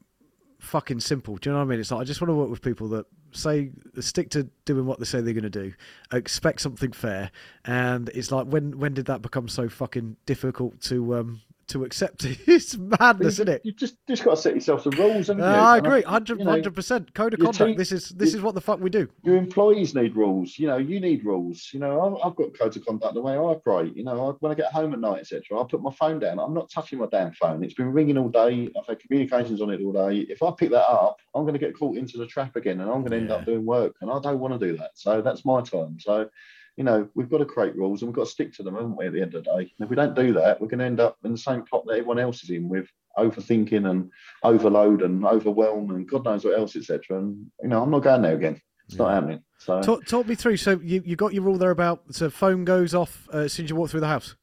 fucking 0.57 1.01
simple. 1.01 1.35
Do 1.37 1.49
you 1.49 1.53
know 1.53 1.59
what 1.59 1.65
I 1.65 1.69
mean? 1.69 1.79
It's 1.79 1.91
like 1.91 2.01
I 2.01 2.03
just 2.03 2.19
want 2.19 2.29
to 2.29 2.35
work 2.35 2.49
with 2.49 2.63
people 2.63 2.87
that 2.89 3.05
say 3.38 3.71
stick 4.00 4.30
to 4.32 4.43
doing 4.65 4.86
what 4.86 5.00
they 5.00 5.06
say 5.06 5.21
they're 5.21 5.34
going 5.34 5.43
to 5.43 5.50
do, 5.50 5.73
expect 6.12 6.62
something 6.62 6.91
fair, 6.91 7.32
and 7.65 8.10
it's 8.10 8.32
like 8.32 8.47
when 8.47 8.78
when 8.80 8.93
did 8.93 9.06
that 9.06 9.21
become 9.21 9.47
so 9.47 9.69
fucking 9.69 10.17
difficult 10.26 10.82
to 10.82 11.15
um 11.15 11.41
to 11.67 11.84
accept? 11.84 12.23
It. 12.25 12.38
it's 12.47 12.77
madness, 12.77 13.36
isn't 13.36 13.49
it? 13.49 13.62
You 13.63 13.71
just 13.71 13.95
just 14.08 14.23
got 14.23 14.32
to 14.32 14.38
set 14.38 14.56
yourself 14.56 14.84
some 14.84 14.93
rules, 14.93 15.27
haven't 15.27 15.43
Uh, 15.43 15.47
you? 15.49 15.56
I 15.56 15.77
agree, 15.77 15.99
you 15.99 16.03
100 16.06 16.39
know, 16.39 16.62
percent. 16.71 17.13
Code 17.13 17.34
of 17.34 17.39
conduct. 17.39 17.58
team- 17.58 17.77
this 17.77 17.91
is 17.91 18.10
this 18.10 18.32
you- 18.34 18.39
is 18.39 18.43
what 18.43 18.56
the 18.56 18.62
fuck 18.62 18.80
we 18.80 18.89
do. 18.89 19.08
Your 19.23 19.38
employees 19.38 19.93
need 19.95 20.15
rules. 20.15 20.58
You 20.58 20.67
know, 20.67 20.77
you 20.77 20.99
need 20.99 21.25
rules. 21.25 21.69
You 21.73 21.80
know, 21.80 22.01
I've, 22.01 22.27
I've 22.32 22.36
got 22.36 22.58
codes 22.58 22.77
of 22.77 22.86
conduct 22.86 23.13
the 23.13 23.21
way 23.21 23.34
I 23.34 23.38
operate. 23.38 23.95
You 23.95 24.03
know, 24.03 24.30
I, 24.30 24.32
when 24.39 24.51
I 24.51 24.56
get 24.56 24.71
home 24.71 24.93
at 24.93 24.99
night, 24.99 25.19
etc., 25.19 25.60
I 25.60 25.63
put 25.69 25.82
my 25.82 25.91
phone 25.91 26.19
down. 26.19 26.39
I'm 26.39 26.53
not 26.53 26.69
touching 26.69 26.99
my 26.99 27.08
damn 27.12 27.34
phone. 27.34 27.63
It's 27.63 27.73
been 27.73 27.91
ringing 27.91 28.17
all 28.17 28.30
day. 28.30 28.69
I've 28.77 28.88
had 28.88 28.99
communications 28.99 29.62
on 29.62 29.69
it 29.69 29.82
all 29.82 29.93
day. 29.93 30.19
If 30.30 30.41
I 30.43 30.51
pick 30.51 30.71
that 30.71 30.89
up, 30.89 31.17
I'm 31.36 31.43
going 31.43 31.53
to 31.53 31.60
get 31.60 31.77
caught 31.77 31.97
into 31.97 32.17
the 32.17 32.25
trap 32.27 32.56
again, 32.56 32.82
and 32.82 32.89
I'm 32.89 32.99
going 33.01 33.12
to 33.12 33.17
end 33.17 33.30
Yeah. 33.30 33.36
up 33.36 33.45
doing 33.45 33.65
work, 33.65 33.95
and 34.01 34.10
I 34.12 34.19
don't 34.19 34.39
want 34.39 34.60
to 34.60 34.65
do 34.67 34.77
that. 34.77 34.91
So 34.95 35.21
that's 35.21 35.45
my 35.45 35.62
time. 35.62 35.99
So. 35.99 36.30
You 36.77 36.83
know, 36.83 37.09
we've 37.15 37.29
got 37.29 37.39
to 37.39 37.45
create 37.45 37.75
rules 37.75 38.01
and 38.01 38.09
we've 38.09 38.15
got 38.15 38.25
to 38.25 38.31
stick 38.31 38.53
to 38.53 38.63
them, 38.63 38.75
haven't 38.75 38.95
we, 38.95 39.07
at 39.07 39.13
the 39.13 39.21
end 39.21 39.33
of 39.33 39.43
the 39.43 39.49
day? 39.51 39.71
And 39.77 39.85
if 39.85 39.89
we 39.89 39.95
don't 39.95 40.15
do 40.15 40.31
that, 40.33 40.61
we're 40.61 40.67
going 40.67 40.79
to 40.79 40.85
end 40.85 40.99
up 40.99 41.17
in 41.23 41.31
the 41.31 41.37
same 41.37 41.63
pot 41.65 41.85
that 41.87 41.93
everyone 41.93 42.19
else 42.19 42.43
is 42.43 42.51
in 42.51 42.69
with 42.69 42.87
overthinking 43.17 43.89
and 43.89 44.11
overload 44.43 45.01
and 45.01 45.25
overwhelm 45.25 45.89
and 45.89 46.07
God 46.07 46.23
knows 46.23 46.45
what 46.45 46.57
else, 46.57 46.75
etc. 46.75 47.17
And, 47.17 47.47
you 47.63 47.69
know, 47.69 47.81
I'm 47.81 47.89
not 47.89 48.03
going 48.03 48.21
there 48.21 48.35
again. 48.35 48.61
It's 48.87 48.95
not 48.95 49.11
happening. 49.11 49.41
So 49.57 49.81
Talk, 49.81 50.05
talk 50.05 50.27
me 50.27 50.35
through. 50.35 50.57
So 50.57 50.79
you 50.81 51.01
you 51.03 51.15
got 51.17 51.33
your 51.33 51.43
rule 51.43 51.57
there 51.57 51.71
about 51.71 52.03
so 52.15 52.29
phone 52.29 52.63
goes 52.63 52.93
off 52.93 53.27
uh, 53.33 53.39
as 53.39 53.53
soon 53.53 53.65
as 53.65 53.69
you 53.71 53.75
walk 53.75 53.89
through 53.89 53.99
the 54.01 54.07
house. 54.07 54.35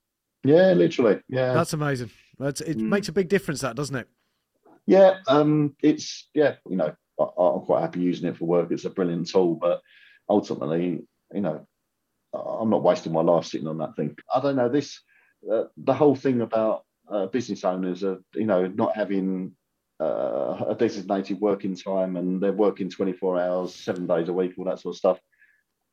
yeah, 0.43 0.73
literally. 0.73 1.21
Yeah. 1.29 1.55
That's 1.55 1.73
amazing. 1.73 2.11
That's, 2.39 2.61
it 2.61 2.77
Mm. 2.77 2.89
makes 2.89 3.09
a 3.09 3.13
big 3.13 3.29
difference, 3.29 3.61
that 3.63 3.77
doesn't 3.77 3.95
it? 3.97 4.09
Yeah, 4.87 5.19
um, 5.29 5.77
it's 5.83 6.29
yeah, 6.35 6.57
you 6.69 6.77
know, 6.77 6.95
I, 7.19 7.23
I'm 7.39 7.61
quite 7.61 7.81
happy 7.83 8.01
using 8.01 8.29
it 8.29 8.37
for 8.37 8.45
work. 8.47 8.71
It's 8.73 8.85
a 8.85 8.91
brilliant 8.91 9.29
tool, 9.31 9.55
but 9.55 9.81
ultimately, 10.29 11.07
you 11.33 11.41
know, 11.41 11.67
I'm 12.35 12.71
not 12.71 12.83
wasting 12.83 13.13
my 13.13 13.23
life 13.23 13.45
sitting 13.47 13.69
on 13.69 13.79
that 13.79 13.97
thing. 13.97 14.17
I 14.35 14.41
don't 14.41 14.57
know 14.57 14.69
this, 14.69 15.01
uh, 15.51 15.65
the 15.77 15.95
whole 15.95 16.17
thing 16.17 16.41
about 16.41 16.85
uh, 17.11 17.27
business 17.27 17.65
owners 17.65 18.03
of 18.03 18.23
you 18.35 18.47
know 18.47 18.67
not 18.67 18.97
having 18.97 19.53
uh, 20.01 20.65
a 20.69 20.75
designated 20.79 21.41
working 21.41 21.77
time 21.77 22.17
and 22.17 22.41
they're 22.43 22.53
working 22.53 22.91
24 22.91 23.41
hours, 23.41 23.75
seven 23.75 24.07
days 24.07 24.29
a 24.29 24.33
week, 24.33 24.55
all 24.59 24.65
that 24.65 24.81
sort 24.81 24.95
of 24.95 24.99
stuff. 24.99 25.21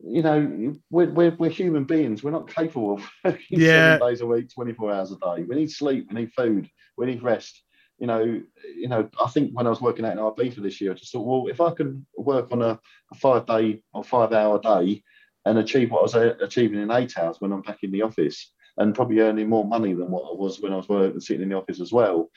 you 0.03 0.23
know, 0.23 0.73
we're, 0.89 1.11
we're, 1.11 1.35
we're 1.37 1.49
human 1.49 1.83
beings. 1.83 2.23
We're 2.23 2.31
not 2.31 2.49
capable 2.53 2.95
of 2.95 3.03
working 3.23 3.59
Yeah. 3.59 3.97
seven 3.97 4.09
days 4.09 4.21
a 4.21 4.25
week, 4.25 4.49
24 4.53 4.91
hours 4.93 5.11
a 5.11 5.15
day. 5.17 5.43
We 5.43 5.55
need 5.55 5.71
sleep, 5.71 6.07
we 6.11 6.21
need 6.21 6.31
food, 6.33 6.67
we 6.97 7.05
need 7.05 7.21
rest. 7.23 7.61
You 7.99 8.07
know, 8.07 8.23
you 8.23 8.87
know. 8.87 9.07
I 9.23 9.27
think 9.29 9.51
when 9.53 9.67
I 9.67 9.69
was 9.69 9.79
working 9.81 10.05
out 10.05 10.13
in 10.13 10.17
Ibiza 10.17 10.63
this 10.63 10.81
year, 10.81 10.91
I 10.91 10.95
just 10.95 11.11
thought, 11.11 11.27
well, 11.27 11.51
if 11.51 11.61
I 11.61 11.69
can 11.71 12.03
work 12.17 12.51
on 12.51 12.63
a, 12.63 12.79
a 13.11 13.15
five 13.15 13.45
day 13.45 13.83
or 13.93 14.03
five 14.03 14.33
hour 14.33 14.59
day 14.59 15.03
and 15.45 15.57
achieve 15.57 15.91
what 15.91 15.99
I 15.99 16.03
was 16.03 16.15
uh, 16.15 16.35
achieving 16.41 16.79
in 16.79 16.91
eight 16.91 17.17
hours 17.17 17.37
when 17.39 17.51
I'm 17.51 17.61
back 17.61 17.79
in 17.83 17.91
the 17.91 18.01
office, 18.01 18.51
and 18.77 18.95
probably 18.95 19.19
earning 19.19 19.49
more 19.49 19.65
money 19.65 19.93
than 19.93 20.11
what 20.11 20.23
I 20.23 20.33
was 20.33 20.59
when 20.59 20.73
I 20.73 20.77
was 20.77 20.89
working 20.89 21.19
sitting 21.19 21.43
in 21.43 21.49
the 21.49 21.57
office 21.57 21.81
as 21.81 21.91
well. 21.91 22.29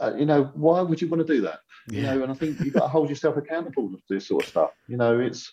Uh, 0.00 0.12
you 0.16 0.26
know, 0.26 0.50
why 0.54 0.80
would 0.80 1.00
you 1.00 1.08
want 1.08 1.26
to 1.26 1.34
do 1.34 1.40
that? 1.42 1.60
You 1.88 2.02
know, 2.02 2.22
and 2.22 2.32
I 2.32 2.34
think 2.34 2.60
you've 2.60 2.74
got 2.74 2.82
to 2.82 2.88
hold 2.88 3.10
yourself 3.10 3.36
accountable 3.36 3.90
to 3.90 3.98
this 4.08 4.28
sort 4.28 4.44
of 4.44 4.48
stuff. 4.48 4.70
You 4.88 4.96
know, 4.96 5.20
it's 5.20 5.52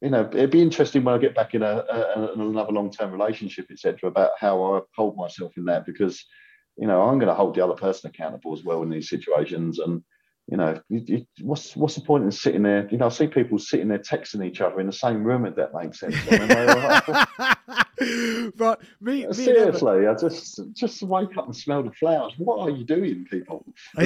you 0.00 0.08
know, 0.08 0.28
it'd 0.32 0.50
be 0.50 0.62
interesting 0.62 1.04
when 1.04 1.14
I 1.14 1.18
get 1.18 1.34
back 1.34 1.54
in 1.54 1.62
a, 1.62 1.84
a 1.90 2.32
another 2.32 2.72
long 2.72 2.90
term 2.90 3.12
relationship, 3.12 3.66
etc., 3.70 4.08
about 4.08 4.30
how 4.38 4.62
I 4.62 4.80
hold 4.96 5.16
myself 5.16 5.52
in 5.56 5.66
that 5.66 5.84
because, 5.84 6.24
you 6.76 6.86
know, 6.86 7.02
I'm 7.02 7.18
going 7.18 7.28
to 7.28 7.34
hold 7.34 7.54
the 7.54 7.64
other 7.64 7.74
person 7.74 8.08
accountable 8.08 8.54
as 8.54 8.64
well 8.64 8.82
in 8.82 8.90
these 8.90 9.10
situations. 9.10 9.78
And 9.78 10.02
you 10.50 10.56
know, 10.56 10.80
you, 10.88 11.02
you, 11.06 11.26
what's 11.42 11.76
what's 11.76 11.94
the 11.94 12.00
point 12.00 12.24
in 12.24 12.32
sitting 12.32 12.64
there? 12.64 12.88
You 12.90 12.98
know, 12.98 13.06
I 13.06 13.10
see 13.10 13.28
people 13.28 13.56
sitting 13.58 13.86
there 13.86 14.00
texting 14.00 14.44
each 14.44 14.60
other 14.60 14.80
in 14.80 14.86
the 14.86 14.92
same 14.92 15.22
room. 15.22 15.46
If 15.46 15.54
that 15.54 15.72
makes 15.72 16.00
sense. 16.00 16.16
I 16.28 17.26
mean, 17.96 18.50
but 18.56 18.80
me, 19.00 19.26
me 19.28 19.32
seriously, 19.32 20.08
I 20.08 20.14
just 20.14 20.60
just 20.74 21.02
wake 21.04 21.36
up 21.36 21.46
and 21.46 21.56
smell 21.56 21.84
the 21.84 21.92
flowers. 21.92 22.32
What 22.38 22.58
are 22.60 22.70
you 22.70 22.84
doing, 22.84 23.26
people? 23.30 23.64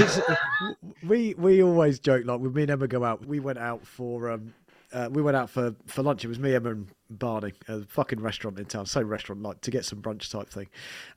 We 1.07 1.35
we 1.35 1.63
always 1.63 1.99
joke 1.99 2.25
like 2.25 2.41
when 2.41 2.53
me 2.53 2.63
and 2.63 2.71
Emma 2.71 2.89
go 2.89 3.05
out. 3.05 3.27
We 3.27 3.41
went 3.41 3.59
out 3.59 3.87
for 3.87 4.31
um, 4.31 4.55
uh, 4.95 5.09
we 5.13 5.21
went 5.21 5.37
out 5.37 5.51
for 5.51 5.75
for 5.87 6.03
lunch. 6.03 6.25
It 6.25 6.29
was 6.29 6.39
me, 6.39 6.55
Emma, 6.55 6.71
and 6.71 6.87
Barney, 7.11 7.53
a 7.69 7.83
fucking 7.85 8.21
restaurant 8.21 8.59
in 8.59 8.65
town. 8.67 8.87
Same 8.87 9.09
restaurant, 9.09 9.43
like 9.43 9.61
to 9.63 9.71
get 9.71 9.85
some 9.85 10.01
brunch 10.01 10.31
type 10.31 10.49
thing. 10.49 10.69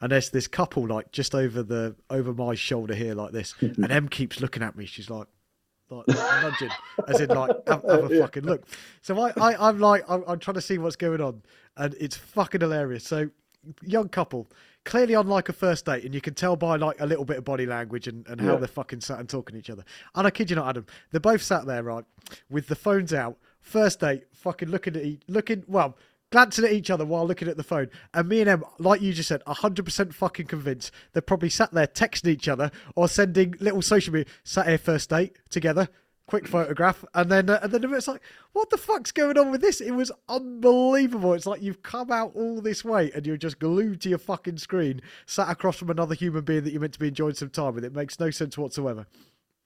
And 0.01 0.11
there's 0.11 0.29
this 0.31 0.47
couple 0.47 0.87
like 0.87 1.11
just 1.11 1.33
over 1.35 1.63
the 1.63 1.95
over 2.09 2.33
my 2.33 2.55
shoulder 2.55 2.95
here, 2.95 3.13
like 3.13 3.31
this. 3.31 3.53
and 3.61 3.91
Em 3.91 4.09
keeps 4.09 4.41
looking 4.41 4.63
at 4.63 4.75
me. 4.75 4.85
She's 4.85 5.09
like. 5.09 5.27
Like 5.89 6.05
nudging, 6.09 6.69
as 7.07 7.21
in 7.21 7.29
like 7.29 7.49
have, 7.65 7.81
have 7.89 8.11
a 8.11 8.19
fucking 8.21 8.43
look. 8.43 8.65
So 9.01 9.17
I, 9.21 9.31
I 9.39 9.69
I'm 9.69 9.79
like 9.79 10.03
I'm, 10.09 10.21
I'm 10.27 10.37
trying 10.37 10.55
to 10.55 10.61
see 10.61 10.77
what's 10.77 10.97
going 10.97 11.21
on, 11.21 11.41
and 11.77 11.95
it's 11.97 12.17
fucking 12.17 12.59
hilarious. 12.59 13.05
So 13.05 13.29
young 13.83 14.09
couple, 14.09 14.47
clearly 14.83 15.15
on 15.15 15.27
like 15.29 15.47
a 15.47 15.53
first 15.53 15.85
date, 15.85 16.03
and 16.03 16.13
you 16.13 16.19
can 16.19 16.33
tell 16.33 16.57
by 16.57 16.75
like 16.75 16.99
a 16.99 17.05
little 17.05 17.23
bit 17.23 17.37
of 17.37 17.45
body 17.45 17.65
language 17.65 18.09
and, 18.09 18.27
and 18.27 18.41
how 18.41 18.51
Yeah. 18.51 18.55
they're 18.57 18.67
fucking 18.67 18.99
sat 18.99 19.19
and 19.19 19.29
talking 19.29 19.53
to 19.53 19.59
each 19.59 19.69
other. 19.69 19.85
And 20.13 20.27
I 20.27 20.29
kid 20.29 20.49
you 20.49 20.57
not, 20.57 20.67
Adam, 20.67 20.85
they're 21.11 21.21
both 21.21 21.41
sat 21.41 21.65
there, 21.65 21.83
right, 21.83 22.03
with 22.49 22.67
the 22.67 22.75
phones 22.75 23.13
out, 23.13 23.37
first 23.67 23.99
date, 23.99 24.23
fucking 24.33 24.69
looking 24.69 24.95
at 24.95 25.03
each, 25.03 25.21
looking, 25.27 25.63
well, 25.67 25.97
glancing 26.31 26.65
at 26.65 26.73
each 26.73 26.89
other 26.89 27.05
while 27.05 27.25
looking 27.27 27.47
at 27.47 27.57
the 27.57 27.63
phone. 27.63 27.89
And 28.13 28.27
me 28.27 28.39
and 28.41 28.49
them, 28.49 28.63
like 28.79 29.01
you 29.01 29.13
just 29.13 29.29
said, 29.29 29.43
100% 29.45 30.13
fucking 30.13 30.47
convinced 30.47 30.91
they're 31.13 31.21
probably 31.21 31.49
sat 31.49 31.71
there 31.71 31.87
texting 31.87 32.29
each 32.29 32.47
other 32.47 32.71
or 32.95 33.07
sending 33.07 33.55
little 33.59 33.81
social 33.81 34.13
media, 34.13 34.31
sat 34.43 34.67
here 34.67 34.77
first 34.77 35.09
date 35.09 35.37
together. 35.49 35.89
Quick 36.27 36.45
photograph, 36.45 37.05
and 37.13 37.31
then 37.31 37.49
uh, 37.49 37.57
and 37.63 37.71
then 37.71 37.93
it's 37.93 38.05
like, 38.05 38.21
what 38.51 38.69
the 38.69 38.75
fuck's 38.75 39.13
going 39.13 39.37
on 39.37 39.49
with 39.49 39.61
this? 39.61 39.79
It 39.79 39.91
was 39.91 40.11
unbelievable. 40.27 41.31
It's 41.31 41.45
like 41.45 41.61
you've 41.61 41.83
come 41.83 42.11
out 42.11 42.33
all 42.35 42.59
this 42.59 42.83
way 42.83 43.09
and 43.15 43.25
you're 43.25 43.37
just 43.37 43.59
glued 43.59 44.01
to 44.01 44.09
your 44.09 44.17
fucking 44.17 44.57
screen, 44.57 44.99
sat 45.25 45.49
across 45.49 45.77
from 45.77 45.89
another 45.89 46.15
human 46.15 46.43
being 46.43 46.65
that 46.65 46.71
you're 46.71 46.81
meant 46.81 46.91
to 46.91 46.99
be 46.99 47.07
enjoying 47.07 47.35
some 47.35 47.49
time 47.49 47.75
with. 47.75 47.85
It 47.85 47.95
makes 47.95 48.19
no 48.19 48.29
sense 48.29 48.57
whatsoever. 48.57 49.07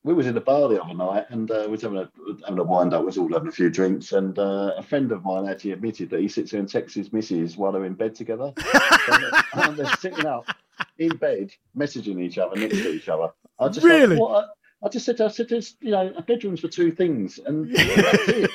We 0.04 0.14
was 0.14 0.26
in 0.26 0.36
a 0.36 0.42
bar 0.42 0.68
the 0.68 0.82
other 0.82 0.94
night 0.94 1.26
and 1.30 1.52
uh, 1.52 1.64
we 1.66 1.72
was 1.72 1.82
having 1.82 2.00
a 2.00 2.10
having 2.46 2.60
a 2.60 2.64
wind 2.64 2.94
up, 2.94 3.02
we 3.02 3.08
was 3.08 3.18
all 3.18 3.32
having 3.32 3.50
a 3.50 3.52
few 3.52 3.70
drinks, 3.70 4.14
and 4.14 4.38
uh, 4.40 4.74
a 4.78 4.82
friend 4.82 5.12
of 5.12 5.24
mine 5.24 5.48
actually 5.48 5.72
admitted 5.72 6.10
that 6.10 6.20
he 6.20 6.28
sits 6.28 6.52
there 6.52 6.60
and 6.60 6.70
texts 6.70 6.96
his 6.96 7.14
missus 7.14 7.56
while 7.56 7.72
they're 7.72 7.86
in 7.86 7.94
bed 7.94 8.16
together. 8.16 8.52
and, 9.54 9.78
they're, 9.78 9.86
sitting 9.98 10.26
up 10.26 10.46
in 10.98 11.16
bed, 11.18 11.52
messaging 11.78 12.22
each 12.22 12.38
other 12.38 12.56
next 12.56 12.78
to 12.78 12.92
each 12.92 13.10
other. 13.10 13.30
I 13.60 13.68
just 13.68 13.84
like, 13.84 13.94
Really? 13.94 14.18
what? 14.18 14.50
I 14.84 14.90
just 14.90 15.06
said, 15.06 15.22
I 15.22 15.28
said, 15.28 15.50
there's, 15.50 15.76
you 15.80 15.92
know, 15.92 16.12
a 16.18 16.24
bedroom's 16.24 16.62
for 16.62 16.68
two 16.68 16.92
things, 16.92 17.40
and 17.46 17.70
that's 17.76 18.28
it. 18.30 18.52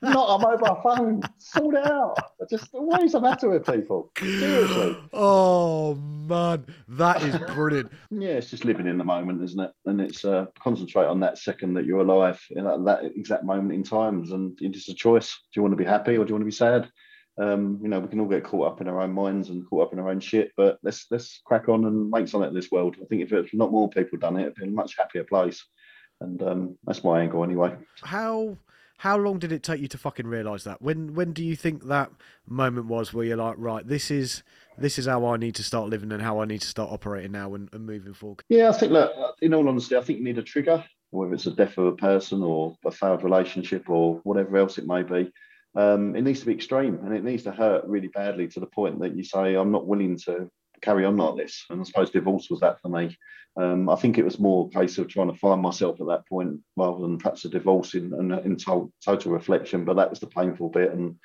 Not 0.00 0.36
a 0.36 0.38
mobile 0.38 0.80
phone. 0.82 1.22
Sort 1.36 1.74
it 1.74 1.86
out. 1.86 2.16
I 2.40 2.44
just, 2.48 2.68
what 2.72 3.02
is 3.02 3.12
the 3.12 3.20
matter 3.20 3.50
with 3.50 3.66
people? 3.66 4.10
Seriously. 4.18 4.96
Oh 5.12 5.94
man, 5.94 6.64
that 6.88 7.22
is 7.22 7.36
brilliant. 7.54 7.92
Yeah, 8.10 8.30
it's 8.30 8.50
just 8.50 8.64
living 8.64 8.86
in 8.86 8.96
the 8.96 9.04
moment, 9.04 9.42
isn't 9.42 9.60
it? 9.60 9.72
And 9.84 10.00
it's 10.00 10.24
uh, 10.24 10.46
concentrate 10.58 11.04
on 11.04 11.20
that 11.20 11.36
second 11.38 11.74
that 11.74 11.84
you're 11.84 12.00
alive, 12.00 12.40
in 12.50 12.64
that, 12.64 12.84
that 12.86 13.04
exact 13.04 13.44
moment 13.44 13.72
in 13.72 13.82
times, 13.82 14.32
and 14.32 14.56
it's 14.60 14.76
just 14.76 14.88
a 14.88 14.94
choice. 14.94 15.28
Do 15.52 15.58
you 15.58 15.62
want 15.62 15.72
to 15.72 15.76
be 15.76 15.84
happy 15.84 16.16
or 16.16 16.24
do 16.24 16.30
you 16.30 16.34
want 16.34 16.42
to 16.42 16.46
be 16.46 16.50
sad? 16.50 16.88
Um, 17.38 17.78
you 17.82 17.88
know, 17.88 18.00
we 18.00 18.08
can 18.08 18.20
all 18.20 18.28
get 18.28 18.44
caught 18.44 18.72
up 18.72 18.80
in 18.80 18.88
our 18.88 19.00
own 19.00 19.12
minds 19.12 19.50
and 19.50 19.68
caught 19.68 19.88
up 19.88 19.92
in 19.92 19.98
our 19.98 20.08
own 20.08 20.20
shit, 20.20 20.52
but 20.56 20.78
let's 20.82 21.06
let's 21.10 21.40
crack 21.44 21.68
on 21.68 21.84
and 21.84 22.10
make 22.10 22.28
something 22.28 22.48
of 22.48 22.54
this 22.54 22.70
world. 22.70 22.96
I 23.00 23.04
think 23.06 23.22
if 23.22 23.32
it's 23.32 23.52
not 23.52 23.72
more 23.72 23.90
people 23.90 24.18
done 24.18 24.36
it, 24.38 24.42
it'd 24.42 24.54
be 24.54 24.64
a 24.64 24.70
much 24.70 24.96
happier 24.96 25.24
place. 25.24 25.62
And 26.20 26.42
um, 26.42 26.78
that's 26.84 27.04
my 27.04 27.20
angle 27.20 27.44
anyway. 27.44 27.76
How 28.02 28.56
how 28.98 29.18
long 29.18 29.38
did 29.38 29.52
it 29.52 29.62
take 29.62 29.80
you 29.80 29.88
to 29.88 29.98
fucking 29.98 30.26
realise 30.26 30.64
that? 30.64 30.80
When 30.80 31.14
when 31.14 31.32
do 31.32 31.44
you 31.44 31.56
think 31.56 31.84
that 31.84 32.10
moment 32.48 32.86
was 32.86 33.12
where 33.12 33.26
you're 33.26 33.36
like, 33.36 33.56
right, 33.58 33.86
this 33.86 34.10
is 34.10 34.42
this 34.78 34.98
is 34.98 35.06
how 35.06 35.26
I 35.26 35.36
need 35.36 35.54
to 35.56 35.62
start 35.62 35.90
living 35.90 36.12
and 36.12 36.22
how 36.22 36.40
I 36.40 36.46
need 36.46 36.62
to 36.62 36.66
start 36.66 36.90
operating 36.90 37.32
now 37.32 37.54
and, 37.54 37.68
and 37.72 37.84
moving 37.84 38.14
forward? 38.14 38.42
Yeah, 38.48 38.70
I 38.70 38.72
think 38.72 38.92
look, 38.92 39.12
in 39.42 39.52
all 39.52 39.68
honesty, 39.68 39.96
I 39.96 40.00
think 40.00 40.20
you 40.20 40.24
need 40.24 40.38
a 40.38 40.42
trigger, 40.42 40.82
whether 41.10 41.34
it's 41.34 41.46
a 41.46 41.50
death 41.50 41.76
of 41.76 41.86
a 41.86 41.96
person 41.96 42.42
or 42.42 42.76
a 42.84 42.90
failed 42.90 43.22
relationship 43.22 43.90
or 43.90 44.20
whatever 44.24 44.56
else 44.56 44.78
it 44.78 44.86
may 44.86 45.02
be. 45.02 45.30
Um, 45.76 46.16
it 46.16 46.22
needs 46.22 46.40
to 46.40 46.46
be 46.46 46.54
extreme 46.54 46.98
and 47.04 47.14
it 47.14 47.22
needs 47.22 47.42
to 47.44 47.52
hurt 47.52 47.84
really 47.84 48.08
badly 48.08 48.48
to 48.48 48.60
the 48.60 48.66
point 48.66 48.98
that 49.00 49.14
you 49.14 49.22
say, 49.22 49.54
I'm 49.54 49.72
not 49.72 49.86
willing 49.86 50.18
to 50.20 50.50
carry 50.80 51.04
on 51.04 51.16
like 51.16 51.36
this. 51.36 51.64
And 51.70 51.80
I 51.80 51.84
suppose 51.84 52.10
divorce 52.10 52.48
was 52.50 52.60
that 52.60 52.80
for 52.80 52.88
me. 52.88 53.16
Um, 53.58 53.88
I 53.88 53.96
think 53.96 54.18
it 54.18 54.24
was 54.24 54.38
more 54.38 54.68
a 54.68 54.78
case 54.78 54.98
of 54.98 55.08
trying 55.08 55.32
to 55.32 55.38
find 55.38 55.60
myself 55.60 56.00
at 56.00 56.06
that 56.08 56.26
point 56.28 56.60
rather 56.76 57.00
than 57.00 57.18
perhaps 57.18 57.44
a 57.44 57.48
divorce 57.48 57.94
in, 57.94 58.12
in, 58.14 58.32
in 58.40 58.56
to- 58.56 58.92
total 59.04 59.32
reflection. 59.32 59.84
But 59.84 59.96
that 59.96 60.10
was 60.10 60.20
the 60.20 60.26
painful 60.26 60.70
bit. 60.70 60.92
And 60.92 61.16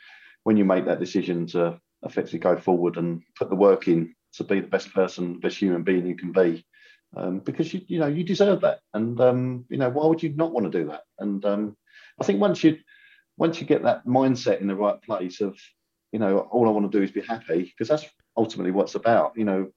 when 0.44 0.58
you 0.58 0.66
make 0.66 0.86
that 0.86 1.00
decision 1.00 1.48
to 1.48 1.80
effectively 2.04 2.40
go 2.40 2.58
forward 2.58 2.98
and 2.98 3.22
put 3.38 3.50
the 3.50 3.56
work 3.56 3.88
in 3.88 4.16
to 4.34 4.44
be 4.44 4.60
the 4.60 4.68
best 4.68 4.94
person, 4.94 5.34
the 5.34 5.40
best 5.40 5.58
human 5.58 5.84
being 5.84 6.08
you 6.08 6.16
can 6.16 6.32
be, 6.32 6.66
um, 7.16 7.40
because 7.40 7.74
you 7.74 7.82
you 7.88 8.00
know 8.00 8.08
you 8.08 8.24
deserve 8.24 8.62
that, 8.62 8.80
and 8.94 9.20
um, 9.20 9.66
you 9.70 9.78
know 9.78 9.90
why 9.90 10.06
would 10.06 10.24
you 10.24 10.30
not 10.30 10.54
want 10.54 10.72
to 10.72 10.80
do 10.80 10.88
that? 10.88 11.02
And 11.20 11.44
um, 11.46 11.78
I 12.20 12.24
think 12.24 12.40
once 12.40 12.64
you 12.64 12.78
once 13.41 13.60
you 13.60 13.65
get 13.65 13.82
that 13.82 14.06
mindset 14.06 14.62
in 14.62 14.67
the 14.67 14.75
right 14.75 15.01
place 15.01 15.41
of 15.41 15.58
you 16.12 16.19
know 16.19 16.38
all 16.51 16.67
I 16.67 16.71
want 16.71 16.89
to 16.89 16.95
do 16.97 17.04
is 17.04 17.10
be 17.10 17.21
happy 17.21 17.63
because 17.63 17.88
that's 17.88 18.06
ultimately 18.38 18.71
what 18.71 18.84
it's 18.84 18.95
about. 18.95 19.34
You 19.36 19.45
know 19.45 19.71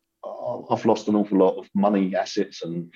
I've 0.71 0.85
lost 0.85 1.09
an 1.09 1.17
awful 1.17 1.39
lot 1.39 1.57
of 1.57 1.69
money, 1.75 2.15
assets, 2.15 2.63
and 2.63 2.93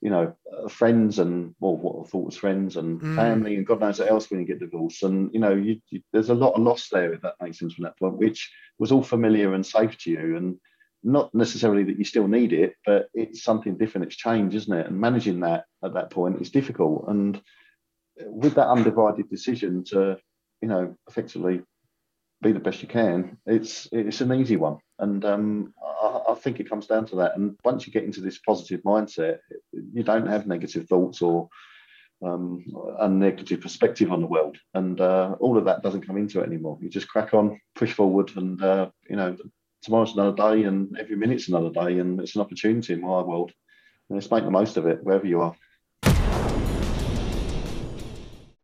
you 0.00 0.10
know 0.10 0.32
uh, 0.56 0.68
friends 0.68 1.18
and 1.18 1.56
well 1.58 1.76
what 1.76 2.06
I 2.06 2.08
thought 2.08 2.26
was 2.26 2.36
friends 2.36 2.76
and 2.76 3.00
Mm. 3.02 3.16
family 3.16 3.56
and 3.56 3.66
God 3.66 3.80
knows 3.80 3.98
what 3.98 4.10
else 4.10 4.30
when 4.30 4.38
you 4.40 4.46
get 4.46 4.60
divorced. 4.60 5.02
And 5.02 5.34
you 5.34 5.40
know 5.40 5.54
you, 5.54 5.80
you, 5.90 6.00
there's 6.12 6.30
a 6.30 6.42
lot 6.44 6.54
of 6.54 6.62
loss 6.62 6.88
there 6.88 7.12
if 7.12 7.22
that 7.22 7.34
makes 7.42 7.58
sense 7.58 7.74
from 7.74 7.84
that 7.84 7.98
point, 7.98 8.18
which 8.18 8.48
was 8.78 8.92
all 8.92 9.02
familiar 9.02 9.54
and 9.54 9.66
safe 9.66 9.98
to 9.98 10.10
you 10.10 10.36
and 10.36 10.56
not 11.02 11.34
necessarily 11.34 11.82
that 11.82 11.98
you 11.98 12.04
still 12.04 12.28
need 12.28 12.52
it, 12.52 12.76
but 12.86 13.08
it's 13.12 13.42
something 13.42 13.76
different. 13.76 14.06
It's 14.06 14.14
change, 14.16 14.54
isn't 14.54 14.72
it? 14.72 14.86
And 14.86 15.00
managing 15.00 15.40
that 15.40 15.64
at 15.84 15.94
that 15.94 16.10
point 16.10 16.40
is 16.40 16.50
difficult. 16.50 17.06
And 17.08 17.42
with 18.26 18.54
that 18.54 18.68
undivided 18.68 19.28
decision 19.28 19.84
to, 19.84 20.18
you 20.60 20.68
know, 20.68 20.96
effectively 21.08 21.62
be 22.42 22.52
the 22.52 22.60
best 22.60 22.82
you 22.82 22.88
can, 22.88 23.38
it's 23.46 23.88
it's 23.92 24.20
an 24.20 24.32
easy 24.34 24.56
one. 24.56 24.78
And 24.98 25.24
um, 25.24 25.74
I, 26.02 26.20
I 26.30 26.34
think 26.34 26.60
it 26.60 26.68
comes 26.68 26.86
down 26.86 27.06
to 27.06 27.16
that. 27.16 27.36
And 27.36 27.56
once 27.64 27.86
you 27.86 27.92
get 27.92 28.04
into 28.04 28.20
this 28.20 28.38
positive 28.38 28.82
mindset, 28.82 29.38
you 29.72 30.02
don't 30.02 30.26
have 30.26 30.46
negative 30.46 30.88
thoughts 30.88 31.22
or 31.22 31.48
um, 32.22 32.64
a 32.98 33.08
negative 33.08 33.60
perspective 33.60 34.12
on 34.12 34.20
the 34.20 34.26
world, 34.26 34.56
and 34.74 35.00
uh, 35.00 35.34
all 35.40 35.58
of 35.58 35.64
that 35.64 35.82
doesn't 35.82 36.06
come 36.06 36.16
into 36.16 36.40
it 36.40 36.46
anymore. 36.46 36.78
You 36.80 36.88
just 36.88 37.08
crack 37.08 37.34
on, 37.34 37.60
push 37.74 37.92
forward, 37.92 38.30
and 38.36 38.62
uh, 38.62 38.90
you 39.08 39.16
know 39.16 39.36
tomorrow's 39.82 40.14
another 40.14 40.36
day, 40.36 40.64
and 40.64 40.96
every 40.98 41.16
minute's 41.16 41.48
another 41.48 41.70
day, 41.70 41.98
and 41.98 42.20
it's 42.20 42.36
an 42.36 42.40
opportunity 42.40 42.92
in 42.92 43.00
my 43.00 43.20
world. 43.22 43.52
And 44.08 44.16
let's 44.16 44.30
make 44.30 44.44
the 44.44 44.50
most 44.50 44.76
of 44.76 44.86
it, 44.86 45.02
wherever 45.02 45.26
you 45.26 45.40
are. 45.40 45.54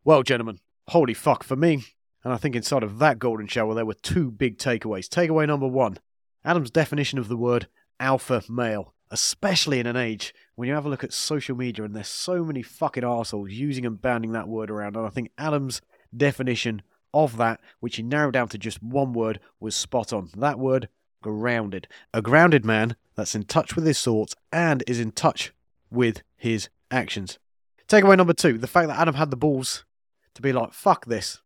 Well, 0.09 0.23
gentlemen, 0.23 0.57
holy 0.87 1.13
fuck 1.13 1.43
for 1.43 1.55
me. 1.55 1.83
And 2.23 2.33
I 2.33 2.37
think 2.37 2.55
inside 2.55 2.81
of 2.81 2.97
that 2.97 3.19
golden 3.19 3.45
shower, 3.45 3.75
there 3.75 3.85
were 3.85 3.93
two 3.93 4.31
big 4.31 4.57
takeaways. 4.57 5.07
Takeaway 5.07 5.45
number 5.45 5.67
one 5.67 5.99
Adam's 6.43 6.71
definition 6.71 7.19
of 7.19 7.27
the 7.27 7.37
word 7.37 7.67
alpha 7.99 8.41
male, 8.49 8.95
especially 9.11 9.79
in 9.79 9.85
an 9.85 9.95
age 9.95 10.33
when 10.55 10.67
you 10.67 10.73
have 10.73 10.87
a 10.87 10.89
look 10.89 11.03
at 11.03 11.13
social 11.13 11.55
media 11.55 11.85
and 11.85 11.95
there's 11.95 12.07
so 12.07 12.43
many 12.43 12.63
fucking 12.63 13.03
assholes 13.03 13.51
using 13.51 13.85
and 13.85 14.01
banding 14.01 14.31
that 14.31 14.47
word 14.47 14.71
around. 14.71 14.95
And 14.95 15.05
I 15.05 15.09
think 15.09 15.29
Adam's 15.37 15.79
definition 16.17 16.81
of 17.13 17.37
that, 17.37 17.59
which 17.79 17.97
he 17.97 18.01
narrowed 18.01 18.33
down 18.33 18.47
to 18.47 18.57
just 18.57 18.81
one 18.81 19.13
word, 19.13 19.39
was 19.59 19.75
spot 19.75 20.11
on. 20.11 20.31
That 20.35 20.57
word, 20.57 20.89
grounded. 21.21 21.87
A 22.15 22.23
grounded 22.23 22.65
man 22.65 22.95
that's 23.13 23.35
in 23.35 23.43
touch 23.43 23.75
with 23.75 23.85
his 23.85 24.01
thoughts 24.01 24.35
and 24.51 24.83
is 24.87 24.99
in 24.99 25.11
touch 25.11 25.53
with 25.91 26.23
his 26.35 26.67
actions. 26.89 27.37
Takeaway 27.87 28.17
number 28.17 28.33
two 28.33 28.57
the 28.57 28.65
fact 28.65 28.87
that 28.87 28.99
Adam 28.99 29.13
had 29.13 29.29
the 29.29 29.37
balls 29.37 29.85
to 30.39 30.43
be 30.43 30.53
like, 30.53 30.73
fuck 30.73 31.05
this. 31.05 31.41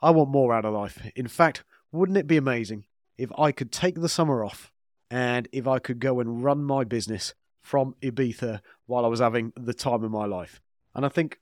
I 0.00 0.10
want 0.10 0.30
more 0.30 0.54
out 0.54 0.64
of 0.64 0.72
life. 0.72 1.04
In 1.16 1.26
fact, 1.26 1.64
wouldn't 1.90 2.16
it 2.16 2.28
be 2.28 2.36
amazing 2.36 2.84
if 3.18 3.30
I 3.36 3.50
could 3.50 3.72
take 3.72 3.96
the 4.00 4.08
summer 4.08 4.44
off 4.44 4.70
and 5.10 5.48
if 5.52 5.66
I 5.66 5.80
could 5.80 5.98
go 5.98 6.20
and 6.20 6.44
run 6.44 6.62
my 6.62 6.84
business 6.84 7.34
from 7.60 7.96
Ibiza 8.02 8.60
while 8.86 9.04
I 9.04 9.08
was 9.08 9.18
having 9.18 9.52
the 9.56 9.74
time 9.74 10.04
of 10.04 10.12
my 10.12 10.26
life? 10.26 10.60
And 10.94 11.04
I 11.04 11.08
think 11.08 11.40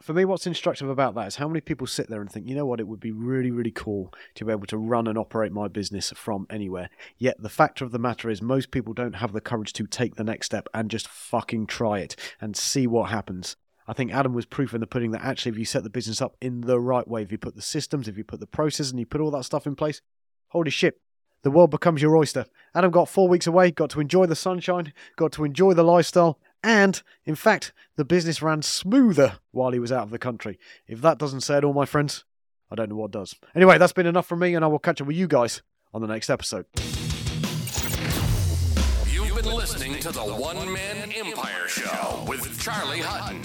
for 0.00 0.14
me, 0.14 0.24
what's 0.24 0.46
instructive 0.46 0.88
about 0.88 1.14
that 1.14 1.26
is 1.26 1.36
how 1.36 1.46
many 1.46 1.60
people 1.60 1.86
sit 1.86 2.08
there 2.08 2.22
and 2.22 2.30
think, 2.30 2.48
you 2.48 2.54
know 2.54 2.64
what, 2.64 2.80
it 2.80 2.88
would 2.88 3.00
be 3.00 3.12
really, 3.12 3.50
really 3.50 3.70
cool 3.70 4.14
to 4.36 4.46
be 4.46 4.52
able 4.52 4.66
to 4.66 4.78
run 4.78 5.06
and 5.06 5.18
operate 5.18 5.52
my 5.52 5.68
business 5.68 6.10
from 6.16 6.46
anywhere. 6.48 6.88
Yet 7.18 7.42
the 7.42 7.50
fact 7.50 7.82
of 7.82 7.92
the 7.92 7.98
matter 7.98 8.30
is, 8.30 8.40
most 8.40 8.70
people 8.70 8.94
don't 8.94 9.16
have 9.16 9.32
the 9.32 9.40
courage 9.42 9.74
to 9.74 9.86
take 9.86 10.14
the 10.14 10.24
next 10.24 10.46
step 10.46 10.68
and 10.72 10.90
just 10.90 11.08
fucking 11.08 11.66
try 11.66 11.98
it 11.98 12.16
and 12.40 12.56
see 12.56 12.86
what 12.86 13.10
happens. 13.10 13.56
I 13.88 13.92
think 13.92 14.12
Adam 14.12 14.34
was 14.34 14.46
proof 14.46 14.74
in 14.74 14.80
the 14.80 14.86
pudding 14.86 15.12
that 15.12 15.24
actually, 15.24 15.52
if 15.52 15.58
you 15.58 15.64
set 15.64 15.84
the 15.84 15.90
business 15.90 16.20
up 16.20 16.36
in 16.40 16.62
the 16.62 16.80
right 16.80 17.06
way, 17.06 17.22
if 17.22 17.30
you 17.30 17.38
put 17.38 17.54
the 17.54 17.62
systems, 17.62 18.08
if 18.08 18.18
you 18.18 18.24
put 18.24 18.40
the 18.40 18.46
process, 18.46 18.90
and 18.90 18.98
you 18.98 19.06
put 19.06 19.20
all 19.20 19.30
that 19.30 19.44
stuff 19.44 19.66
in 19.66 19.76
place, 19.76 20.02
holy 20.48 20.70
shit, 20.70 21.00
the 21.42 21.50
world 21.50 21.70
becomes 21.70 22.02
your 22.02 22.16
oyster. 22.16 22.46
Adam 22.74 22.90
got 22.90 23.08
four 23.08 23.28
weeks 23.28 23.46
away, 23.46 23.70
got 23.70 23.90
to 23.90 24.00
enjoy 24.00 24.26
the 24.26 24.34
sunshine, 24.34 24.92
got 25.16 25.30
to 25.32 25.44
enjoy 25.44 25.72
the 25.72 25.84
lifestyle, 25.84 26.40
and 26.64 27.02
in 27.24 27.36
fact, 27.36 27.72
the 27.94 28.04
business 28.04 28.42
ran 28.42 28.62
smoother 28.62 29.38
while 29.52 29.70
he 29.70 29.78
was 29.78 29.92
out 29.92 30.02
of 30.02 30.10
the 30.10 30.18
country. 30.18 30.58
If 30.88 31.00
that 31.02 31.18
doesn't 31.18 31.42
say 31.42 31.58
it 31.58 31.64
all, 31.64 31.72
my 31.72 31.86
friends, 31.86 32.24
I 32.70 32.74
don't 32.74 32.88
know 32.88 32.96
what 32.96 33.12
does. 33.12 33.36
Anyway, 33.54 33.78
that's 33.78 33.92
been 33.92 34.06
enough 34.06 34.26
from 34.26 34.40
me, 34.40 34.56
and 34.56 34.64
I 34.64 34.68
will 34.68 34.80
catch 34.80 35.00
up 35.00 35.06
with 35.06 35.16
you 35.16 35.28
guys 35.28 35.62
on 35.94 36.00
the 36.00 36.08
next 36.08 36.28
episode. 36.28 36.66
You've 39.66 39.80
been 39.80 39.90
listening 39.90 40.12
to 40.12 40.12
the 40.12 40.34
One 40.34 40.72
Man 40.72 41.10
Empire 41.10 41.66
Show 41.66 42.24
with 42.28 42.60
Charlie 42.60 43.00
Hutton. 43.00 43.42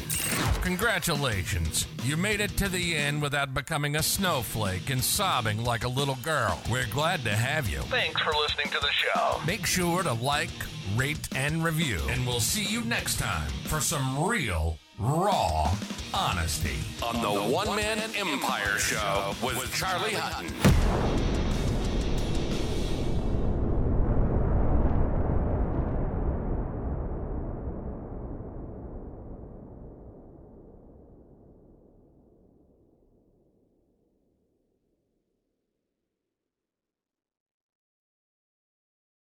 Congratulations. 0.61 1.88
You 2.03 2.15
made 2.15 2.41
it 2.41 2.55
to 2.57 2.69
the 2.69 2.95
end 2.95 3.24
without 3.24 3.55
becoming 3.55 3.95
a 3.95 4.03
snowflake 4.03 4.91
and 4.91 5.03
sobbing 5.03 5.63
like 5.63 5.84
a 5.84 5.88
little 5.88 6.17
girl. 6.22 6.61
We're 6.69 6.86
glad 6.91 7.24
to 7.24 7.36
have 7.36 7.67
you. 7.67 7.80
Thanks 7.80 8.22
for 8.22 8.34
listening 8.39 8.67
to 8.67 8.80
the 8.80 8.91
show. 8.91 9.41
Make 9.47 9.65
sure 9.65 10.03
to 10.03 10.13
like, 10.13 10.51
rate, 10.95 11.28
and 11.36 11.63
review. 11.63 11.99
And 12.09 12.28
we'll 12.28 12.39
see 12.39 12.65
you 12.65 12.82
next 12.82 13.17
time 13.17 13.49
for 13.63 13.80
some 13.80 14.24
real, 14.24 14.78
raw 14.99 15.74
honesty 16.13 16.78
on 17.01 17.19
the 17.24 17.51
One 17.51 17.76
Man 17.76 17.97
Empire 18.15 18.78
Show 18.78 19.34
with 19.41 19.74
Charlie 19.74 20.13
Hutton. 20.13 21.30